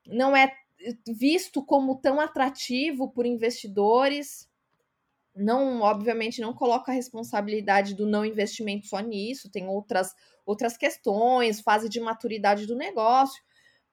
não 0.06 0.36
é 0.36 0.54
visto 1.08 1.64
como 1.64 1.96
tão 1.96 2.20
atrativo 2.20 3.10
por 3.10 3.26
investidores. 3.26 4.48
Não, 5.36 5.82
obviamente, 5.82 6.42
não 6.42 6.54
coloca 6.54 6.92
a 6.92 6.96
responsabilidade 6.96 7.96
do 7.96 8.06
não 8.06 8.26
investimento 8.26 8.86
só 8.86 9.00
nisso, 9.00 9.50
tem 9.50 9.68
outras 9.68 10.14
outras 10.46 10.78
questões, 10.78 11.62
fase 11.62 11.88
de 11.88 12.00
maturidade 12.00 12.66
do 12.66 12.76
negócio, 12.76 13.42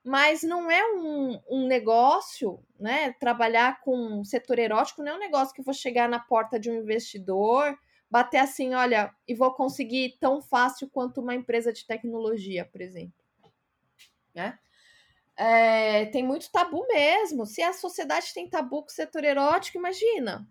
mas 0.08 0.42
não 0.42 0.70
é 0.70 0.82
um, 0.94 1.38
um 1.50 1.66
negócio, 1.66 2.64
né? 2.80 3.12
Trabalhar 3.20 3.82
com 3.82 4.24
setor 4.24 4.58
erótico 4.58 5.02
não 5.02 5.12
é 5.12 5.16
um 5.16 5.18
negócio 5.18 5.54
que 5.54 5.60
eu 5.60 5.64
vou 5.66 5.74
chegar 5.74 6.08
na 6.08 6.18
porta 6.18 6.58
de 6.58 6.70
um 6.70 6.78
investidor, 6.78 7.78
bater 8.10 8.38
assim, 8.38 8.72
olha, 8.72 9.14
e 9.28 9.34
vou 9.34 9.52
conseguir 9.52 10.16
tão 10.18 10.40
fácil 10.40 10.88
quanto 10.88 11.20
uma 11.20 11.34
empresa 11.34 11.74
de 11.74 11.86
tecnologia, 11.86 12.64
por 12.64 12.80
exemplo. 12.80 13.22
Né? 14.34 14.58
É, 15.36 16.06
tem 16.06 16.24
muito 16.24 16.50
tabu 16.50 16.86
mesmo. 16.88 17.44
Se 17.44 17.62
a 17.62 17.74
sociedade 17.74 18.32
tem 18.32 18.48
tabu 18.48 18.84
com 18.84 18.88
o 18.88 18.90
setor 18.90 19.24
erótico, 19.24 19.76
imagina. 19.76 20.48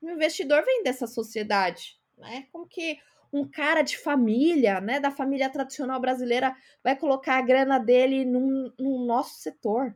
O 0.00 0.08
investidor 0.08 0.64
vem 0.64 0.84
dessa 0.84 1.08
sociedade, 1.08 1.98
né? 2.16 2.46
Como 2.52 2.64
que 2.64 3.00
um 3.32 3.48
cara 3.48 3.82
de 3.82 3.96
família, 3.96 4.80
né, 4.80 4.98
da 4.98 5.10
família 5.10 5.48
tradicional 5.48 6.00
brasileira, 6.00 6.56
vai 6.82 6.96
colocar 6.96 7.38
a 7.38 7.42
grana 7.42 7.78
dele 7.78 8.24
num, 8.24 8.72
no 8.78 9.04
nosso 9.04 9.38
setor. 9.40 9.94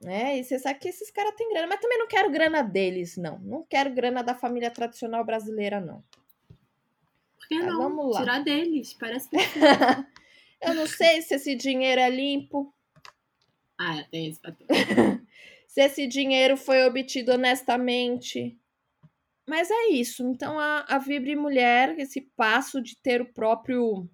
Né? 0.00 0.38
E 0.38 0.44
você 0.44 0.58
sabe 0.58 0.78
que 0.78 0.88
esses 0.88 1.10
caras 1.10 1.34
têm 1.34 1.48
grana, 1.50 1.66
mas 1.66 1.80
também 1.80 1.98
não 1.98 2.06
quero 2.06 2.30
grana 2.30 2.62
deles, 2.62 3.16
não. 3.16 3.38
Não 3.40 3.64
quero 3.64 3.92
grana 3.92 4.22
da 4.22 4.34
família 4.34 4.70
tradicional 4.70 5.24
brasileira, 5.24 5.80
não. 5.80 6.04
Por 7.38 7.48
que 7.48 7.58
não? 7.58 7.78
Vamos 7.78 8.14
lá. 8.14 8.20
Tirar 8.20 8.38
deles, 8.40 8.92
parece. 8.94 9.28
Eu 10.60 10.74
não 10.74 10.86
sei 10.86 11.22
se 11.22 11.34
esse 11.34 11.54
dinheiro 11.54 12.00
é 12.00 12.10
limpo. 12.10 12.74
Ah, 13.78 14.04
tem 14.10 14.28
esse 14.28 14.40
fator. 14.42 14.66
se 15.68 15.80
esse 15.80 16.06
dinheiro 16.06 16.56
foi 16.56 16.84
obtido 16.84 17.32
honestamente. 17.32 18.58
Mas 19.48 19.70
é 19.70 19.88
isso. 19.92 20.28
Então 20.28 20.60
a, 20.60 20.84
a 20.86 20.98
Vibre 20.98 21.34
Mulher, 21.34 21.98
esse 21.98 22.20
passo 22.20 22.82
de 22.82 22.94
ter 22.98 23.22
o 23.22 23.32
próprio 23.32 24.06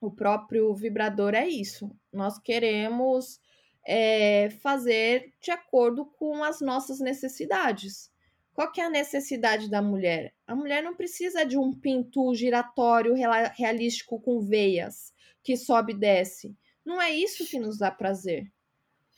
o 0.00 0.10
próprio 0.10 0.74
vibrador 0.74 1.34
é 1.34 1.46
isso. 1.46 1.94
Nós 2.10 2.38
queremos 2.38 3.38
é, 3.86 4.48
fazer 4.62 5.32
de 5.40 5.50
acordo 5.50 6.06
com 6.06 6.42
as 6.42 6.60
nossas 6.60 6.98
necessidades. 7.00 8.10
Qual 8.54 8.72
que 8.72 8.80
é 8.80 8.84
a 8.84 8.90
necessidade 8.90 9.70
da 9.70 9.80
mulher? 9.82 10.34
A 10.46 10.56
mulher 10.56 10.82
não 10.82 10.96
precisa 10.96 11.44
de 11.44 11.56
um 11.56 11.72
pinto 11.72 12.34
giratório 12.34 13.14
realístico 13.54 14.18
com 14.20 14.40
veias 14.40 15.12
que 15.42 15.56
sobe 15.56 15.92
e 15.92 15.96
desce. 15.96 16.56
Não 16.84 17.00
é 17.00 17.14
isso 17.14 17.46
que 17.46 17.60
nos 17.60 17.78
dá 17.78 17.90
prazer. 17.90 18.50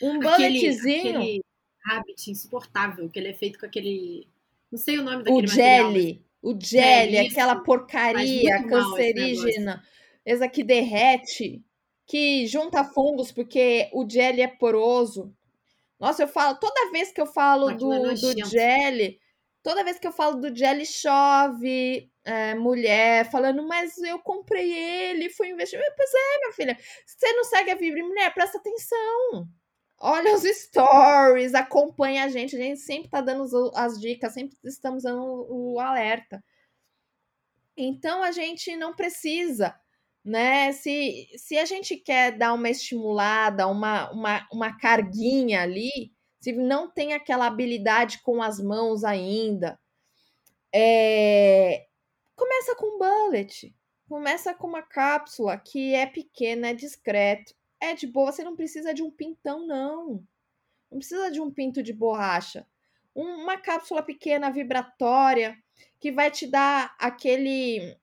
Um 0.02 0.18
bulletzinho... 0.18 1.18
Aquele 1.18 1.44
habit 1.86 2.30
insuportável, 2.30 3.08
que 3.08 3.18
ele 3.18 3.28
é 3.28 3.34
feito 3.34 3.58
com 3.58 3.66
aquele 3.66 4.26
não 4.70 4.78
sei 4.78 4.98
o 4.98 5.02
nome 5.02 5.22
daquele 5.22 5.46
o 5.46 5.48
jelly, 5.48 6.26
O 6.42 6.58
jelly, 6.60 7.16
é, 7.16 7.20
aquela 7.28 7.56
porcaria 7.56 8.62
cancerígena. 8.64 9.82
Essa 10.24 10.48
que 10.48 10.64
derrete, 10.64 11.62
que 12.06 12.46
junta 12.46 12.84
fungos, 12.84 13.30
porque 13.30 13.90
o 13.92 14.08
jelly 14.08 14.42
é 14.42 14.48
poroso. 14.48 15.34
Nossa, 15.98 16.22
eu 16.22 16.28
falo, 16.28 16.58
toda 16.58 16.90
vez 16.90 17.12
que 17.12 17.20
eu 17.20 17.26
falo 17.26 17.72
do, 17.72 17.92
é 17.92 18.14
do 18.14 18.44
jelly, 18.46 19.18
toda 19.62 19.84
vez 19.84 19.98
que 19.98 20.06
eu 20.06 20.12
falo 20.12 20.40
do 20.40 20.54
jelly, 20.54 20.84
chove 20.84 22.10
é, 22.24 22.54
mulher 22.54 23.30
falando, 23.30 23.62
mas 23.66 23.96
eu 23.98 24.18
comprei 24.18 24.72
ele, 24.72 25.30
foi 25.30 25.50
investimento. 25.50 25.92
Pois 25.96 26.10
é, 26.12 26.38
minha 26.40 26.52
filha, 26.52 26.78
você 27.06 27.32
não 27.32 27.44
segue 27.44 27.70
a 27.70 27.74
Vibre 27.74 28.02
Mulher, 28.02 28.32
presta 28.32 28.58
atenção. 28.58 29.48
Olha 30.06 30.34
os 30.34 30.42
stories, 30.42 31.54
acompanha 31.54 32.24
a 32.24 32.28
gente. 32.28 32.54
A 32.54 32.58
gente 32.58 32.78
sempre 32.78 33.08
tá 33.08 33.22
dando 33.22 33.72
as 33.74 33.98
dicas, 33.98 34.34
sempre 34.34 34.54
estamos 34.62 35.02
dando 35.02 35.46
o 35.48 35.80
alerta. 35.80 36.44
Então 37.74 38.22
a 38.22 38.30
gente 38.30 38.76
não 38.76 38.94
precisa, 38.94 39.74
né? 40.22 40.72
Se, 40.72 41.26
se 41.38 41.56
a 41.56 41.64
gente 41.64 41.96
quer 41.96 42.36
dar 42.36 42.52
uma 42.52 42.68
estimulada, 42.68 43.66
uma, 43.66 44.10
uma, 44.10 44.46
uma 44.52 44.78
carguinha 44.78 45.62
ali, 45.62 46.12
se 46.38 46.52
não 46.52 46.90
tem 46.90 47.14
aquela 47.14 47.46
habilidade 47.46 48.20
com 48.22 48.42
as 48.42 48.60
mãos 48.60 49.04
ainda, 49.04 49.80
é... 50.70 51.86
começa 52.36 52.76
com 52.76 52.96
um 52.96 52.98
bullet, 52.98 53.74
começa 54.06 54.52
com 54.52 54.66
uma 54.66 54.82
cápsula 54.82 55.56
que 55.56 55.94
é 55.94 56.04
pequena, 56.04 56.68
é 56.68 56.74
discreto 56.74 57.54
é 57.84 57.94
de 57.94 58.06
boa, 58.06 58.32
você 58.32 58.42
não 58.42 58.56
precisa 58.56 58.92
de 58.92 59.02
um 59.02 59.10
pintão, 59.10 59.66
não. 59.66 60.26
Não 60.90 60.98
precisa 60.98 61.30
de 61.30 61.40
um 61.40 61.50
pinto 61.50 61.82
de 61.82 61.92
borracha. 61.92 62.66
Uma 63.14 63.56
cápsula 63.56 64.02
pequena 64.02 64.50
vibratória 64.50 65.56
que 66.00 66.12
vai 66.12 66.30
te 66.30 66.46
dar 66.46 66.94
aquele. 66.98 67.96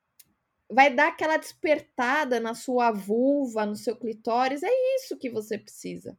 Vai 0.69 0.93
dar 0.93 1.09
aquela 1.09 1.37
despertada 1.37 2.39
na 2.39 2.53
sua 2.53 2.91
vulva, 2.91 3.65
no 3.65 3.75
seu 3.75 3.95
clitóris. 3.95 4.63
É 4.63 4.69
isso 4.95 5.17
que 5.17 5.29
você 5.29 5.57
precisa. 5.57 6.17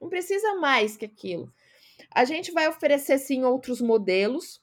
Não 0.00 0.08
precisa 0.08 0.54
mais 0.56 0.96
que 0.96 1.04
aquilo. 1.04 1.52
A 2.12 2.24
gente 2.24 2.52
vai 2.52 2.68
oferecer 2.68 3.18
sim 3.18 3.44
outros 3.44 3.80
modelos, 3.80 4.62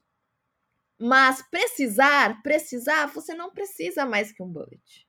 mas 1.00 1.42
precisar, 1.50 2.42
precisar, 2.42 3.08
você 3.08 3.34
não 3.34 3.52
precisa 3.52 4.06
mais 4.06 4.32
que 4.32 4.44
um 4.44 4.48
bullet, 4.48 5.08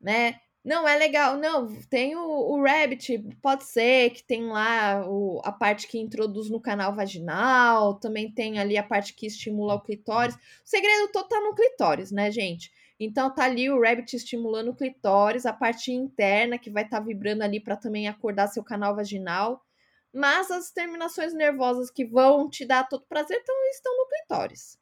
né? 0.00 0.40
Não, 0.68 0.86
é 0.86 0.98
legal. 0.98 1.38
Não, 1.38 1.66
tem 1.88 2.14
o, 2.14 2.20
o 2.20 2.62
Rabbit, 2.62 3.18
pode 3.40 3.64
ser 3.64 4.10
que 4.10 4.22
tem 4.22 4.44
lá 4.48 5.02
o, 5.08 5.40
a 5.42 5.50
parte 5.50 5.88
que 5.88 5.98
introduz 5.98 6.50
no 6.50 6.60
canal 6.60 6.94
vaginal, 6.94 7.94
também 7.94 8.30
tem 8.30 8.58
ali 8.58 8.76
a 8.76 8.82
parte 8.82 9.14
que 9.14 9.26
estimula 9.26 9.76
o 9.76 9.80
clitóris. 9.80 10.34
O 10.34 10.38
segredo 10.66 11.10
todo 11.10 11.26
tá 11.26 11.40
no 11.40 11.54
clitóris, 11.54 12.12
né, 12.12 12.30
gente? 12.30 12.70
Então 13.00 13.34
tá 13.34 13.44
ali 13.44 13.70
o 13.70 13.80
Rabbit 13.80 14.14
estimulando 14.14 14.68
o 14.72 14.76
clitóris, 14.76 15.46
a 15.46 15.54
parte 15.54 15.90
interna 15.90 16.58
que 16.58 16.70
vai 16.70 16.84
estar 16.84 16.98
tá 16.98 17.02
vibrando 17.06 17.42
ali 17.42 17.60
para 17.60 17.74
também 17.74 18.06
acordar 18.06 18.48
seu 18.48 18.62
canal 18.62 18.94
vaginal. 18.94 19.64
Mas 20.12 20.50
as 20.50 20.70
terminações 20.70 21.32
nervosas 21.32 21.90
que 21.90 22.04
vão 22.04 22.46
te 22.46 22.66
dar 22.66 22.86
todo 22.86 23.06
prazer 23.08 23.38
então, 23.40 23.56
estão 23.70 23.96
no 23.96 24.06
clitóris. 24.06 24.77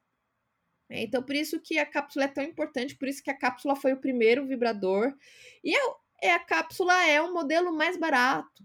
É, 0.89 1.03
então, 1.03 1.23
por 1.23 1.35
isso 1.35 1.61
que 1.61 1.79
a 1.79 1.87
cápsula 1.87 2.27
é 2.27 2.29
tão 2.29 2.45
importante, 2.45 2.97
por 2.97 3.09
isso 3.09 3.23
que 3.23 3.31
a 3.31 3.37
cápsula 3.37 3.75
foi 3.75 3.93
o 3.93 4.01
primeiro 4.01 4.47
vibrador. 4.47 5.13
E 5.63 5.77
é, 5.77 5.81
é 6.23 6.33
a 6.33 6.39
cápsula 6.39 7.07
é 7.07 7.21
o 7.21 7.35
modelo 7.35 7.73
mais 7.73 7.97
barato, 7.97 8.65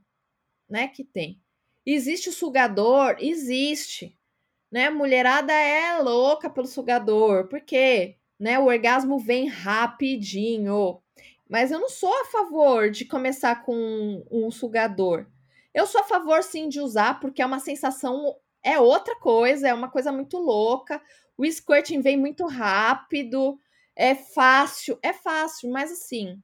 né, 0.69 0.88
que 0.88 1.03
tem. 1.03 1.41
Existe 1.86 2.29
o 2.29 2.34
sugador? 2.34 3.15
Existe. 3.19 4.17
Né? 4.71 4.88
A 4.88 4.91
mulherada 4.91 5.51
é 5.51 5.97
louca 5.99 6.49
pelo 6.49 6.67
sugador, 6.67 7.47
porque 7.47 8.15
né, 8.39 8.60
o 8.60 8.65
orgasmo 8.65 9.19
vem 9.19 9.47
rapidinho. 9.47 11.01
Mas 11.49 11.71
eu 11.71 11.79
não 11.79 11.89
sou 11.89 12.13
a 12.21 12.25
favor 12.25 12.89
de 12.89 13.03
começar 13.03 13.63
com 13.63 13.75
um, 13.75 14.25
um 14.31 14.51
sugador. 14.51 15.25
Eu 15.73 15.86
sou 15.86 16.01
a 16.01 16.05
favor 16.05 16.41
sim 16.43 16.69
de 16.69 16.79
usar, 16.79 17.19
porque 17.19 17.41
é 17.41 17.45
uma 17.45 17.60
sensação, 17.60 18.36
é 18.63 18.79
outra 18.79 19.15
coisa, 19.17 19.67
é 19.67 19.73
uma 19.73 19.89
coisa 19.89 20.12
muito 20.12 20.38
louca. 20.38 21.01
O 21.41 21.51
squirting 21.51 22.01
vem 22.01 22.15
muito 22.15 22.45
rápido, 22.45 23.60
é 23.95 24.13
fácil, 24.13 24.99
é 25.01 25.12
fácil, 25.12 25.71
mas 25.71 25.91
assim, 25.91 26.39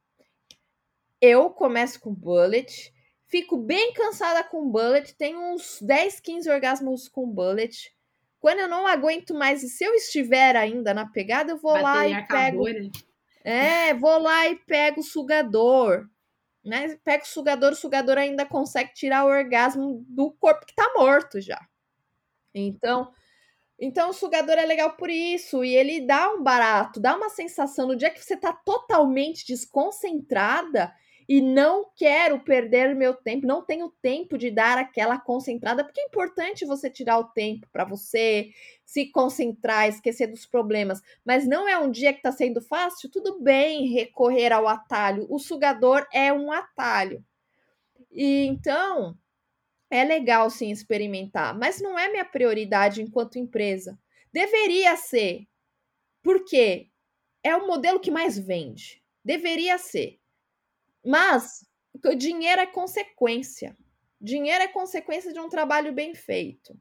eu 1.22 1.52
começo 1.52 2.00
com 2.00 2.12
bullet, 2.12 2.92
fico 3.28 3.58
bem 3.58 3.94
cansada 3.94 4.44
com 4.44 4.68
bullet, 4.68 5.14
tenho 5.14 5.40
uns 5.54 5.80
10, 5.84 6.20
15 6.20 6.50
orgasmos 6.50 7.08
com 7.08 7.30
bullet. 7.30 7.94
Quando 8.40 8.58
eu 8.58 8.68
não 8.68 8.88
aguento 8.88 9.36
mais, 9.36 9.62
e 9.62 9.70
se 9.70 9.84
eu 9.84 9.94
estiver 9.94 10.56
ainda 10.56 10.96
na 10.96 11.06
pegada, 11.06 11.52
eu 11.52 11.58
vou 11.58 11.74
Bateria 11.74 12.18
lá 12.18 12.24
e 12.24 12.28
pego. 12.28 12.64
Né? 12.64 12.90
É, 13.44 13.94
vou 13.94 14.18
lá 14.18 14.48
e 14.48 14.56
pego 14.56 15.02
o 15.02 15.04
sugador. 15.04 16.10
Né? 16.66 16.98
Pega 17.04 17.24
o 17.24 17.28
sugador, 17.28 17.74
o 17.74 17.76
sugador 17.76 18.18
ainda 18.18 18.48
consegue 18.48 18.96
tirar 18.96 19.26
o 19.26 19.30
orgasmo 19.30 20.04
do 20.10 20.32
corpo 20.32 20.66
que 20.66 20.74
tá 20.74 20.92
morto 20.96 21.40
já. 21.40 21.64
Então, 22.52 23.14
então 23.80 24.10
o 24.10 24.14
sugador 24.14 24.56
é 24.58 24.66
legal 24.66 24.96
por 24.96 25.10
isso. 25.10 25.64
E 25.64 25.76
ele 25.76 26.02
dá 26.02 26.32
um 26.34 26.42
barato, 26.42 27.00
dá 27.00 27.16
uma 27.16 27.30
sensação. 27.30 27.88
No 27.88 27.96
dia 27.96 28.10
que 28.10 28.24
você 28.24 28.36
tá 28.36 28.52
totalmente 28.52 29.46
desconcentrada 29.46 30.92
e 31.30 31.42
não 31.42 31.86
quero 31.96 32.40
perder 32.40 32.96
meu 32.96 33.14
tempo, 33.14 33.46
não 33.46 33.62
tenho 33.62 33.90
tempo 34.02 34.38
de 34.38 34.50
dar 34.50 34.78
aquela 34.78 35.20
concentrada, 35.20 35.84
porque 35.84 36.00
é 36.00 36.06
importante 36.06 36.66
você 36.66 36.90
tirar 36.90 37.20
o 37.20 37.26
tempo 37.26 37.68
para 37.72 37.84
você 37.84 38.50
se 38.86 39.12
concentrar, 39.12 39.90
esquecer 39.90 40.28
dos 40.28 40.46
problemas. 40.46 41.02
Mas 41.26 41.46
não 41.46 41.68
é 41.68 41.78
um 41.78 41.92
dia 41.92 42.14
que 42.14 42.20
está 42.20 42.32
sendo 42.32 42.62
fácil, 42.62 43.12
tudo 43.12 43.42
bem 43.42 43.90
recorrer 43.90 44.54
ao 44.54 44.68
atalho. 44.68 45.28
O 45.30 45.38
sugador 45.38 46.08
é 46.14 46.32
um 46.32 46.52
atalho. 46.52 47.24
E 48.12 48.46
então 48.46 49.18
é 49.90 50.04
legal 50.04 50.50
sim 50.50 50.72
experimentar, 50.72 51.58
mas 51.58 51.82
não 51.82 51.98
é 51.98 52.10
minha 52.10 52.26
prioridade 52.26 53.02
enquanto 53.02 53.40
empresa. 53.40 53.98
Deveria 54.32 54.96
ser. 54.98 55.48
Porque 56.22 56.90
é 57.44 57.56
o 57.56 57.68
modelo 57.68 58.00
que 58.00 58.12
mais 58.12 58.38
vende. 58.38 59.02
Deveria 59.24 59.78
ser. 59.78 60.20
Mas 61.06 61.66
o 62.06 62.16
dinheiro 62.16 62.62
é 62.62 62.66
consequência. 62.66 63.78
Dinheiro 64.20 64.64
é 64.64 64.68
consequência 64.68 65.32
de 65.32 65.40
um 65.40 65.48
trabalho 65.48 65.94
bem 65.94 66.14
feito. 66.14 66.78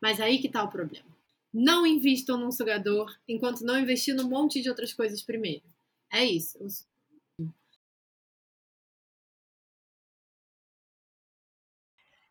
Mas 0.00 0.20
aí 0.20 0.38
que 0.38 0.48
tá 0.48 0.62
o 0.62 0.70
problema. 0.70 1.14
Não 1.52 1.86
invistam 1.86 2.36
num 2.36 2.52
sugador 2.52 3.12
enquanto 3.26 3.64
não 3.64 3.78
investir 3.78 4.14
num 4.14 4.28
monte 4.28 4.60
de 4.60 4.68
outras 4.68 4.92
coisas 4.92 5.22
primeiro. 5.22 5.64
É 6.12 6.24
isso. 6.24 6.58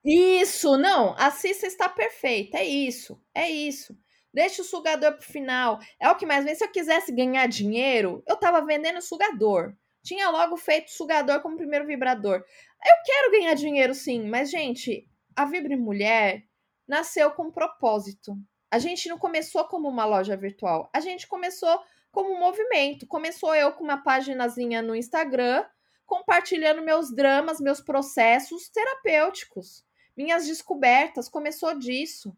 Isso, 0.05 0.77
não, 0.77 1.15
a 1.17 1.31
Cissa 1.31 1.65
está 1.65 1.87
perfeita, 1.87 2.57
é 2.57 2.65
isso, 2.65 3.21
é 3.33 3.49
isso. 3.49 3.97
Deixa 4.33 4.61
o 4.61 4.65
sugador 4.65 5.13
pro 5.13 5.21
final. 5.25 5.79
É 5.99 6.09
o 6.09 6.15
que 6.15 6.25
mais 6.25 6.43
vem. 6.43 6.55
Se 6.55 6.63
eu 6.63 6.71
quisesse 6.71 7.11
ganhar 7.11 7.47
dinheiro, 7.47 8.23
eu 8.27 8.35
tava 8.35 8.65
vendendo 8.65 8.99
sugador. 9.01 9.75
Tinha 10.03 10.29
logo 10.29 10.57
feito 10.57 10.91
sugador 10.91 11.41
como 11.41 11.55
primeiro 11.55 11.85
vibrador. 11.85 12.43
Eu 12.83 12.95
quero 13.05 13.31
ganhar 13.31 13.53
dinheiro 13.53 13.93
sim, 13.93 14.27
mas 14.27 14.49
gente, 14.49 15.07
a 15.35 15.45
Vibre 15.45 15.75
Mulher 15.75 16.43
nasceu 16.87 17.31
com 17.31 17.51
propósito. 17.51 18.35
A 18.71 18.79
gente 18.79 19.07
não 19.07 19.19
começou 19.19 19.63
como 19.65 19.87
uma 19.87 20.03
loja 20.03 20.35
virtual, 20.35 20.89
a 20.93 20.99
gente 20.99 21.27
começou 21.27 21.79
como 22.11 22.33
um 22.33 22.39
movimento. 22.39 23.07
Começou 23.07 23.55
eu 23.55 23.71
com 23.73 23.83
uma 23.83 24.03
paginazinha 24.03 24.81
no 24.81 24.95
Instagram, 24.95 25.63
compartilhando 26.05 26.81
meus 26.81 27.13
dramas, 27.13 27.61
meus 27.61 27.79
processos 27.79 28.69
terapêuticos, 28.69 29.85
minhas 30.15 30.45
descobertas. 30.45 31.29
Começou 31.29 31.77
disso. 31.77 32.35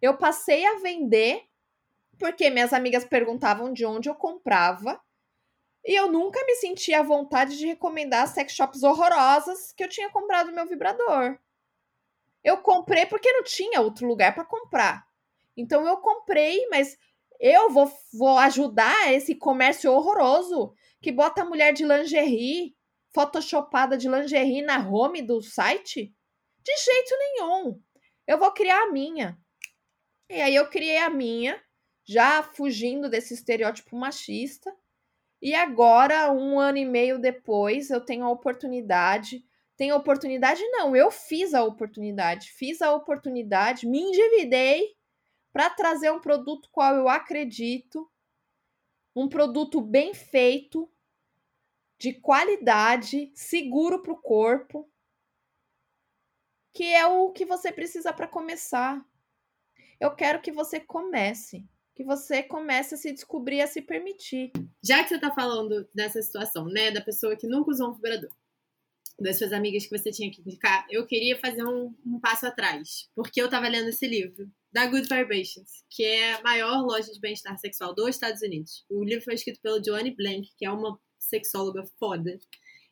Eu 0.00 0.16
passei 0.16 0.64
a 0.64 0.78
vender 0.78 1.42
porque 2.18 2.50
minhas 2.50 2.72
amigas 2.72 3.04
perguntavam 3.04 3.72
de 3.72 3.86
onde 3.86 4.08
eu 4.08 4.14
comprava. 4.14 5.00
E 5.84 5.94
eu 5.94 6.10
nunca 6.10 6.44
me 6.44 6.54
senti 6.56 6.92
à 6.92 7.02
vontade 7.02 7.56
de 7.56 7.66
recomendar 7.66 8.28
sex 8.28 8.52
shops 8.52 8.82
horrorosas 8.82 9.72
que 9.72 9.82
eu 9.82 9.88
tinha 9.88 10.10
comprado 10.10 10.52
meu 10.52 10.66
vibrador. 10.66 11.38
Eu 12.42 12.58
comprei 12.58 13.06
porque 13.06 13.32
não 13.32 13.42
tinha 13.42 13.80
outro 13.80 14.06
lugar 14.06 14.34
para 14.34 14.44
comprar. 14.44 15.06
Então 15.56 15.86
eu 15.86 15.96
comprei, 15.98 16.66
mas 16.68 16.98
eu 17.40 17.70
vou, 17.70 17.90
vou 18.12 18.38
ajudar 18.38 19.12
esse 19.12 19.34
comércio 19.34 19.92
horroroso 19.92 20.74
que 21.00 21.12
bota 21.12 21.42
a 21.42 21.44
mulher 21.44 21.72
de 21.72 21.84
lingerie, 21.84 22.76
photoshopada 23.14 23.96
de 23.96 24.08
lingerie 24.08 24.62
na 24.62 24.78
home 24.78 25.22
do 25.22 25.40
site? 25.40 26.14
De 26.68 26.76
jeito 26.76 27.16
nenhum. 27.18 27.82
Eu 28.26 28.36
vou 28.36 28.52
criar 28.52 28.82
a 28.82 28.92
minha. 28.92 29.38
E 30.28 30.38
aí 30.38 30.54
eu 30.54 30.68
criei 30.68 30.98
a 30.98 31.08
minha, 31.08 31.58
já 32.06 32.42
fugindo 32.42 33.08
desse 33.08 33.32
estereótipo 33.32 33.96
machista. 33.96 34.70
E 35.40 35.54
agora, 35.54 36.30
um 36.30 36.60
ano 36.60 36.76
e 36.76 36.84
meio 36.84 37.18
depois, 37.18 37.88
eu 37.88 38.04
tenho 38.04 38.26
a 38.26 38.30
oportunidade. 38.30 39.42
Tenho 39.78 39.96
oportunidade? 39.96 40.62
Não, 40.68 40.94
eu 40.94 41.10
fiz 41.10 41.54
a 41.54 41.64
oportunidade. 41.64 42.50
Fiz 42.50 42.82
a 42.82 42.92
oportunidade, 42.92 43.86
me 43.86 44.00
endividei 44.00 44.94
para 45.50 45.70
trazer 45.70 46.12
um 46.12 46.20
produto 46.20 46.68
qual 46.70 46.94
eu 46.96 47.08
acredito, 47.08 48.06
um 49.16 49.26
produto 49.26 49.80
bem 49.80 50.12
feito, 50.12 50.86
de 51.98 52.12
qualidade, 52.12 53.32
seguro 53.34 54.02
para 54.02 54.12
o 54.12 54.20
corpo, 54.20 54.86
que 56.78 56.84
é 56.84 57.04
o 57.08 57.32
que 57.32 57.44
você 57.44 57.72
precisa 57.72 58.12
para 58.12 58.28
começar. 58.28 59.04
Eu 60.00 60.14
quero 60.14 60.40
que 60.40 60.52
você 60.52 60.78
comece, 60.78 61.66
que 61.92 62.04
você 62.04 62.40
comece 62.40 62.94
a 62.94 62.96
se 62.96 63.12
descobrir, 63.12 63.60
a 63.60 63.66
se 63.66 63.82
permitir. 63.82 64.52
Já 64.80 65.02
que 65.02 65.08
você 65.08 65.16
está 65.16 65.34
falando 65.34 65.88
dessa 65.92 66.22
situação, 66.22 66.66
né, 66.66 66.92
da 66.92 67.00
pessoa 67.00 67.36
que 67.36 67.48
nunca 67.48 67.72
usou 67.72 67.90
um 67.90 67.94
vibrador, 67.94 68.30
das 69.18 69.38
suas 69.38 69.52
amigas 69.52 69.88
que 69.88 69.98
você 69.98 70.12
tinha 70.12 70.30
que 70.30 70.40
indicar, 70.40 70.86
eu 70.88 71.04
queria 71.04 71.36
fazer 71.40 71.64
um, 71.64 71.92
um 72.06 72.20
passo 72.20 72.46
atrás, 72.46 73.10
porque 73.12 73.42
eu 73.42 73.46
estava 73.46 73.66
lendo 73.66 73.88
esse 73.88 74.06
livro 74.06 74.48
da 74.70 74.86
Good 74.86 75.08
Vibrations, 75.08 75.82
que 75.90 76.04
é 76.04 76.34
a 76.34 76.42
maior 76.42 76.80
loja 76.86 77.12
de 77.12 77.18
bem-estar 77.18 77.58
sexual 77.58 77.92
dos 77.92 78.10
Estados 78.10 78.40
Unidos. 78.40 78.86
O 78.88 79.02
livro 79.02 79.24
foi 79.24 79.34
escrito 79.34 79.60
pela 79.60 79.82
Joanne 79.82 80.14
Blank, 80.14 80.48
que 80.56 80.64
é 80.64 80.70
uma 80.70 80.96
sexóloga 81.18 81.82
foda. 81.98 82.38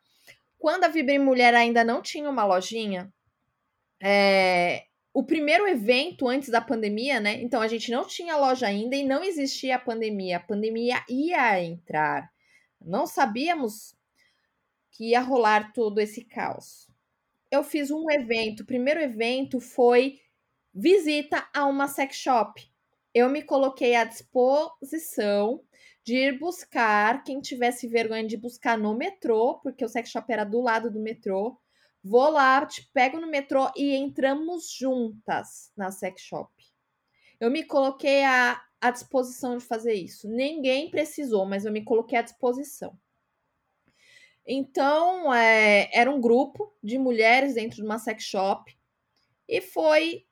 Quando 0.59 0.83
a 0.83 0.88
Vibre 0.88 1.17
Mulher 1.17 1.55
ainda 1.55 1.83
não 1.83 1.99
tinha 2.01 2.29
uma 2.29 2.45
lojinha, 2.45 3.12
é, 4.01 4.86
o 5.12 5.23
primeiro 5.23 5.67
evento 5.67 6.27
antes 6.27 6.49
da 6.49 6.62
pandemia, 6.62 7.19
né? 7.19 7.41
Então 7.41 7.62
a 7.62 7.67
gente 7.67 7.89
não 7.91 8.05
tinha 8.05 8.38
loja 8.38 8.67
ainda 8.67 8.95
e 8.95 9.03
não 9.03 9.23
existia 9.23 9.77
a 9.77 9.79
pandemia. 9.79 10.38
A 10.38 10.39
pandemia 10.39 11.03
ia 11.09 11.59
entrar. 11.63 12.31
Não 12.79 13.07
sabíamos 13.07 13.95
que 14.91 15.09
ia 15.09 15.21
rolar 15.21 15.73
todo 15.73 15.99
esse 15.99 16.23
caos. 16.23 16.92
Eu 17.54 17.63
fiz 17.63 17.92
um 17.92 18.10
evento. 18.10 18.62
O 18.62 18.66
primeiro 18.66 19.00
evento 19.00 19.60
foi 19.60 20.20
visita 20.74 21.48
a 21.54 21.68
uma 21.68 21.88
sex 21.88 22.16
shop. 22.16 22.68
Eu 23.13 23.30
me 23.30 23.44
coloquei 23.44 23.94
à 23.94 24.04
disposição 24.04 25.63
de 26.04 26.16
ir 26.16 26.39
buscar 26.39 27.24
quem 27.24 27.39
tivesse 27.39 27.88
vergonha 27.88 28.26
de 28.26 28.38
buscar 28.38 28.76
no 28.76 28.98
metrô, 28.98 29.60
porque 29.60 29.86
o 29.86 29.88
sex 29.88 30.10
shop 30.10 30.34
era 30.34 30.44
do 30.44 30.62
lado 30.62 30.89
do 30.89 31.00
metrô. 31.00 31.56
Vou 32.04 32.28
lá, 32.32 32.66
te 32.66 32.89
pego 32.92 33.22
no 33.22 33.28
metrô 33.28 33.72
e 33.76 33.96
entramos 33.96 34.74
juntas 34.76 35.72
na 35.78 35.92
sex 35.92 36.24
shop. 36.24 36.52
Eu 37.39 37.52
me 37.52 37.63
coloquei 37.63 38.24
à, 38.24 38.60
à 38.82 38.89
disposição 38.89 39.60
de 39.60 39.63
fazer 39.63 39.94
isso. 39.94 40.28
Ninguém 40.28 40.89
precisou, 40.89 41.46
mas 41.46 41.66
eu 41.66 41.72
me 41.72 41.84
coloquei 41.84 42.18
à 42.18 42.24
disposição. 42.24 42.98
Então, 44.45 45.34
é, 45.34 45.89
era 45.93 46.12
um 46.12 46.19
grupo 46.19 46.73
de 46.84 46.97
mulheres 46.97 47.56
dentro 47.56 47.77
de 47.77 47.84
uma 47.84 47.97
sex 47.97 48.23
shop 48.23 48.77
e 49.47 49.62
foi 49.62 50.25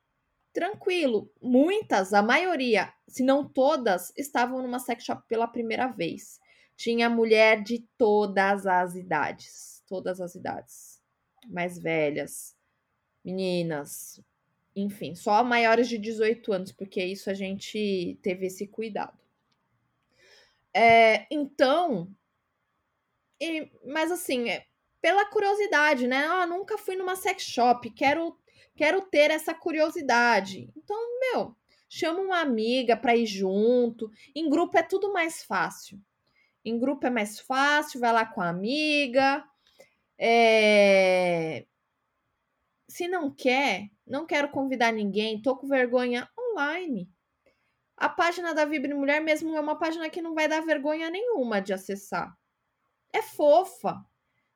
tranquilo. 0.52 1.32
Muitas, 1.40 2.12
a 2.12 2.22
maioria, 2.22 2.92
se 3.08 3.22
não 3.22 3.48
todas, 3.48 4.12
estavam 4.16 4.60
numa 4.60 4.78
sex 4.78 5.04
shop 5.04 5.22
pela 5.26 5.48
primeira 5.48 5.86
vez. 5.86 6.38
Tinha 6.76 7.08
mulher 7.08 7.62
de 7.62 7.86
todas 7.96 8.66
as 8.66 8.94
idades, 8.94 9.82
todas 9.86 10.20
as 10.20 10.34
idades. 10.34 11.00
Mais 11.48 11.78
velhas, 11.78 12.56
meninas, 13.24 14.20
enfim, 14.74 15.14
só 15.14 15.42
maiores 15.44 15.88
de 15.88 15.98
18 15.98 16.52
anos, 16.52 16.72
porque 16.72 17.02
isso 17.04 17.30
a 17.30 17.34
gente 17.34 18.18
teve 18.22 18.46
esse 18.46 18.66
cuidado. 18.66 19.18
É, 20.74 21.26
então, 21.30 22.10
e, 23.42 23.72
mas 23.84 24.12
assim, 24.12 24.48
é, 24.50 24.64
pela 25.00 25.26
curiosidade, 25.26 26.06
né? 26.06 26.24
Ah, 26.26 26.46
nunca 26.46 26.78
fui 26.78 26.96
numa 26.96 27.16
sex 27.16 27.42
shop, 27.42 27.90
quero 27.90 28.38
quero 28.76 29.02
ter 29.02 29.30
essa 29.30 29.52
curiosidade. 29.54 30.70
Então, 30.76 30.96
meu, 31.20 31.56
chama 31.88 32.20
uma 32.20 32.40
amiga 32.40 32.96
para 32.96 33.16
ir 33.16 33.26
junto. 33.26 34.10
Em 34.34 34.48
grupo 34.48 34.78
é 34.78 34.82
tudo 34.82 35.12
mais 35.12 35.42
fácil. 35.44 36.00
Em 36.64 36.78
grupo 36.78 37.06
é 37.06 37.10
mais 37.10 37.40
fácil, 37.40 38.00
vai 38.00 38.12
lá 38.12 38.24
com 38.24 38.40
a 38.40 38.48
amiga. 38.48 39.44
É... 40.18 41.66
Se 42.88 43.08
não 43.08 43.34
quer, 43.34 43.90
não 44.06 44.26
quero 44.26 44.50
convidar 44.50 44.92
ninguém, 44.92 45.42
tô 45.42 45.56
com 45.56 45.66
vergonha 45.66 46.28
online. 46.38 47.10
A 47.96 48.08
página 48.08 48.54
da 48.54 48.64
Vibre 48.64 48.94
Mulher 48.94 49.20
mesmo 49.20 49.54
é 49.56 49.60
uma 49.60 49.78
página 49.78 50.08
que 50.10 50.22
não 50.22 50.34
vai 50.34 50.48
dar 50.48 50.60
vergonha 50.60 51.10
nenhuma 51.10 51.60
de 51.60 51.72
acessar. 51.72 52.36
É 53.12 53.22
fofa. 53.22 54.04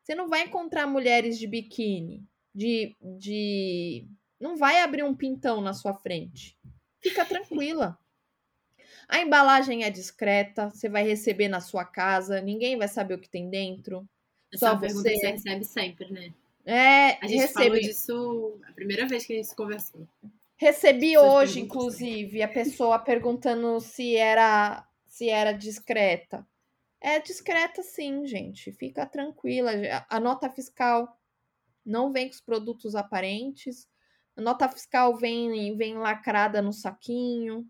Você 0.03 0.15
não 0.15 0.29
vai 0.29 0.43
encontrar 0.43 0.87
mulheres 0.87 1.39
de 1.39 1.47
biquíni, 1.47 2.25
de, 2.55 2.95
de... 3.19 4.07
não 4.39 4.57
vai 4.57 4.81
abrir 4.81 5.03
um 5.03 5.15
pintão 5.15 5.61
na 5.61 5.75
sua 5.75 5.95
frente. 5.95 6.57
Fica 7.01 7.25
tranquila. 7.25 7.99
A 9.09 9.21
embalagem 9.21 9.85
é 9.85 9.91
discreta, 9.91 10.69
você 10.69 10.89
vai 10.89 11.05
receber 11.05 11.49
na 11.49 11.61
sua 11.61 11.85
casa, 11.85 12.41
ninguém 12.41 12.77
vai 12.77 12.89
saber 12.89 13.15
o 13.15 13.19
que 13.19 13.29
tem 13.29 13.49
dentro. 13.49 14.09
Essa 14.53 14.71
Só 14.71 14.77
pergunta 14.77 15.03
você. 15.03 15.15
que 15.15 15.21
você 15.21 15.31
recebe 15.31 15.65
sempre, 15.65 16.11
né? 16.11 16.33
É, 16.65 17.19
A 17.25 17.29
gente 17.29 17.41
recebe. 17.41 17.65
falou 17.67 17.81
disso 17.81 18.61
a 18.69 18.73
primeira 18.73 19.07
vez 19.07 19.25
que 19.25 19.33
a 19.33 19.37
gente 19.37 19.55
conversou. 19.55 20.07
Recebi 20.57 21.15
Essas 21.15 21.29
hoje, 21.31 21.61
inclusive, 21.61 22.43
a 22.43 22.49
pessoa 22.49 22.99
perguntando 22.99 23.79
se 23.81 24.17
era 24.17 24.85
se 25.07 25.29
era 25.29 25.53
discreta. 25.53 26.47
É 27.07 27.21
discreta 27.21 27.85
sim, 27.85 28.27
gente. 28.27 28.73
Fica 28.73 29.07
tranquila. 29.07 29.71
A 30.11 30.19
nota 30.19 30.51
fiscal 30.51 31.17
não 31.85 32.13
vem 32.13 32.27
com 32.27 32.35
os 32.35 32.41
produtos 32.41 32.97
aparentes. 32.97 33.89
A 34.37 34.43
nota 34.43 34.69
fiscal 34.69 35.17
vem 35.17 35.77
vem 35.77 35.97
lacrada 35.97 36.61
no 36.61 36.73
saquinho. 36.73 37.65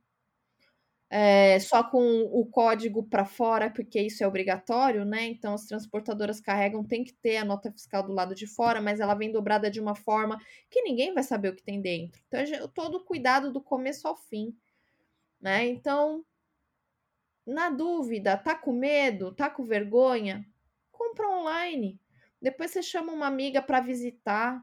É, 1.11 1.61
só 1.61 1.85
com 1.85 2.23
o 2.33 2.47
código 2.47 3.03
para 3.03 3.27
fora, 3.27 3.71
porque 3.71 4.01
isso 4.01 4.25
é 4.25 4.27
obrigatório, 4.27 5.05
né? 5.05 5.27
Então 5.27 5.53
as 5.53 5.67
transportadoras 5.67 6.41
carregam, 6.41 6.83
tem 6.83 7.05
que 7.05 7.13
ter 7.13 7.37
a 7.37 7.45
nota 7.45 7.71
fiscal 7.71 8.03
do 8.03 8.15
lado 8.15 8.35
de 8.35 8.47
fora, 8.47 8.81
mas 8.81 9.01
ela 9.01 9.15
vem 9.15 9.31
dobrada 9.31 9.71
de 9.71 9.79
uma 9.79 9.95
forma 9.95 10.39
que 10.71 10.81
ninguém 10.81 11.13
vai 11.13 11.23
saber 11.23 11.51
o 11.51 11.55
que 11.55 11.63
tem 11.63 11.83
dentro. 11.83 12.23
Então, 12.27 12.69
todo 12.69 12.97
o 12.97 13.05
cuidado 13.05 13.53
do 13.53 13.61
começo 13.61 14.09
ao 14.09 14.17
fim, 14.17 14.57
né? 15.39 15.67
Então, 15.67 16.25
na 17.47 17.71
dúvida, 17.71 18.37
tá 18.37 18.55
com 18.55 18.73
medo, 18.73 19.33
tá 19.33 19.49
com 19.49 19.65
vergonha, 19.65 20.45
compra 20.91 21.29
online. 21.29 22.01
Depois 22.43 22.71
você 22.71 22.83
chama 22.83 23.13
uma 23.13 23.27
amiga 23.27 23.63
para 23.63 23.81
visitar 23.81 24.63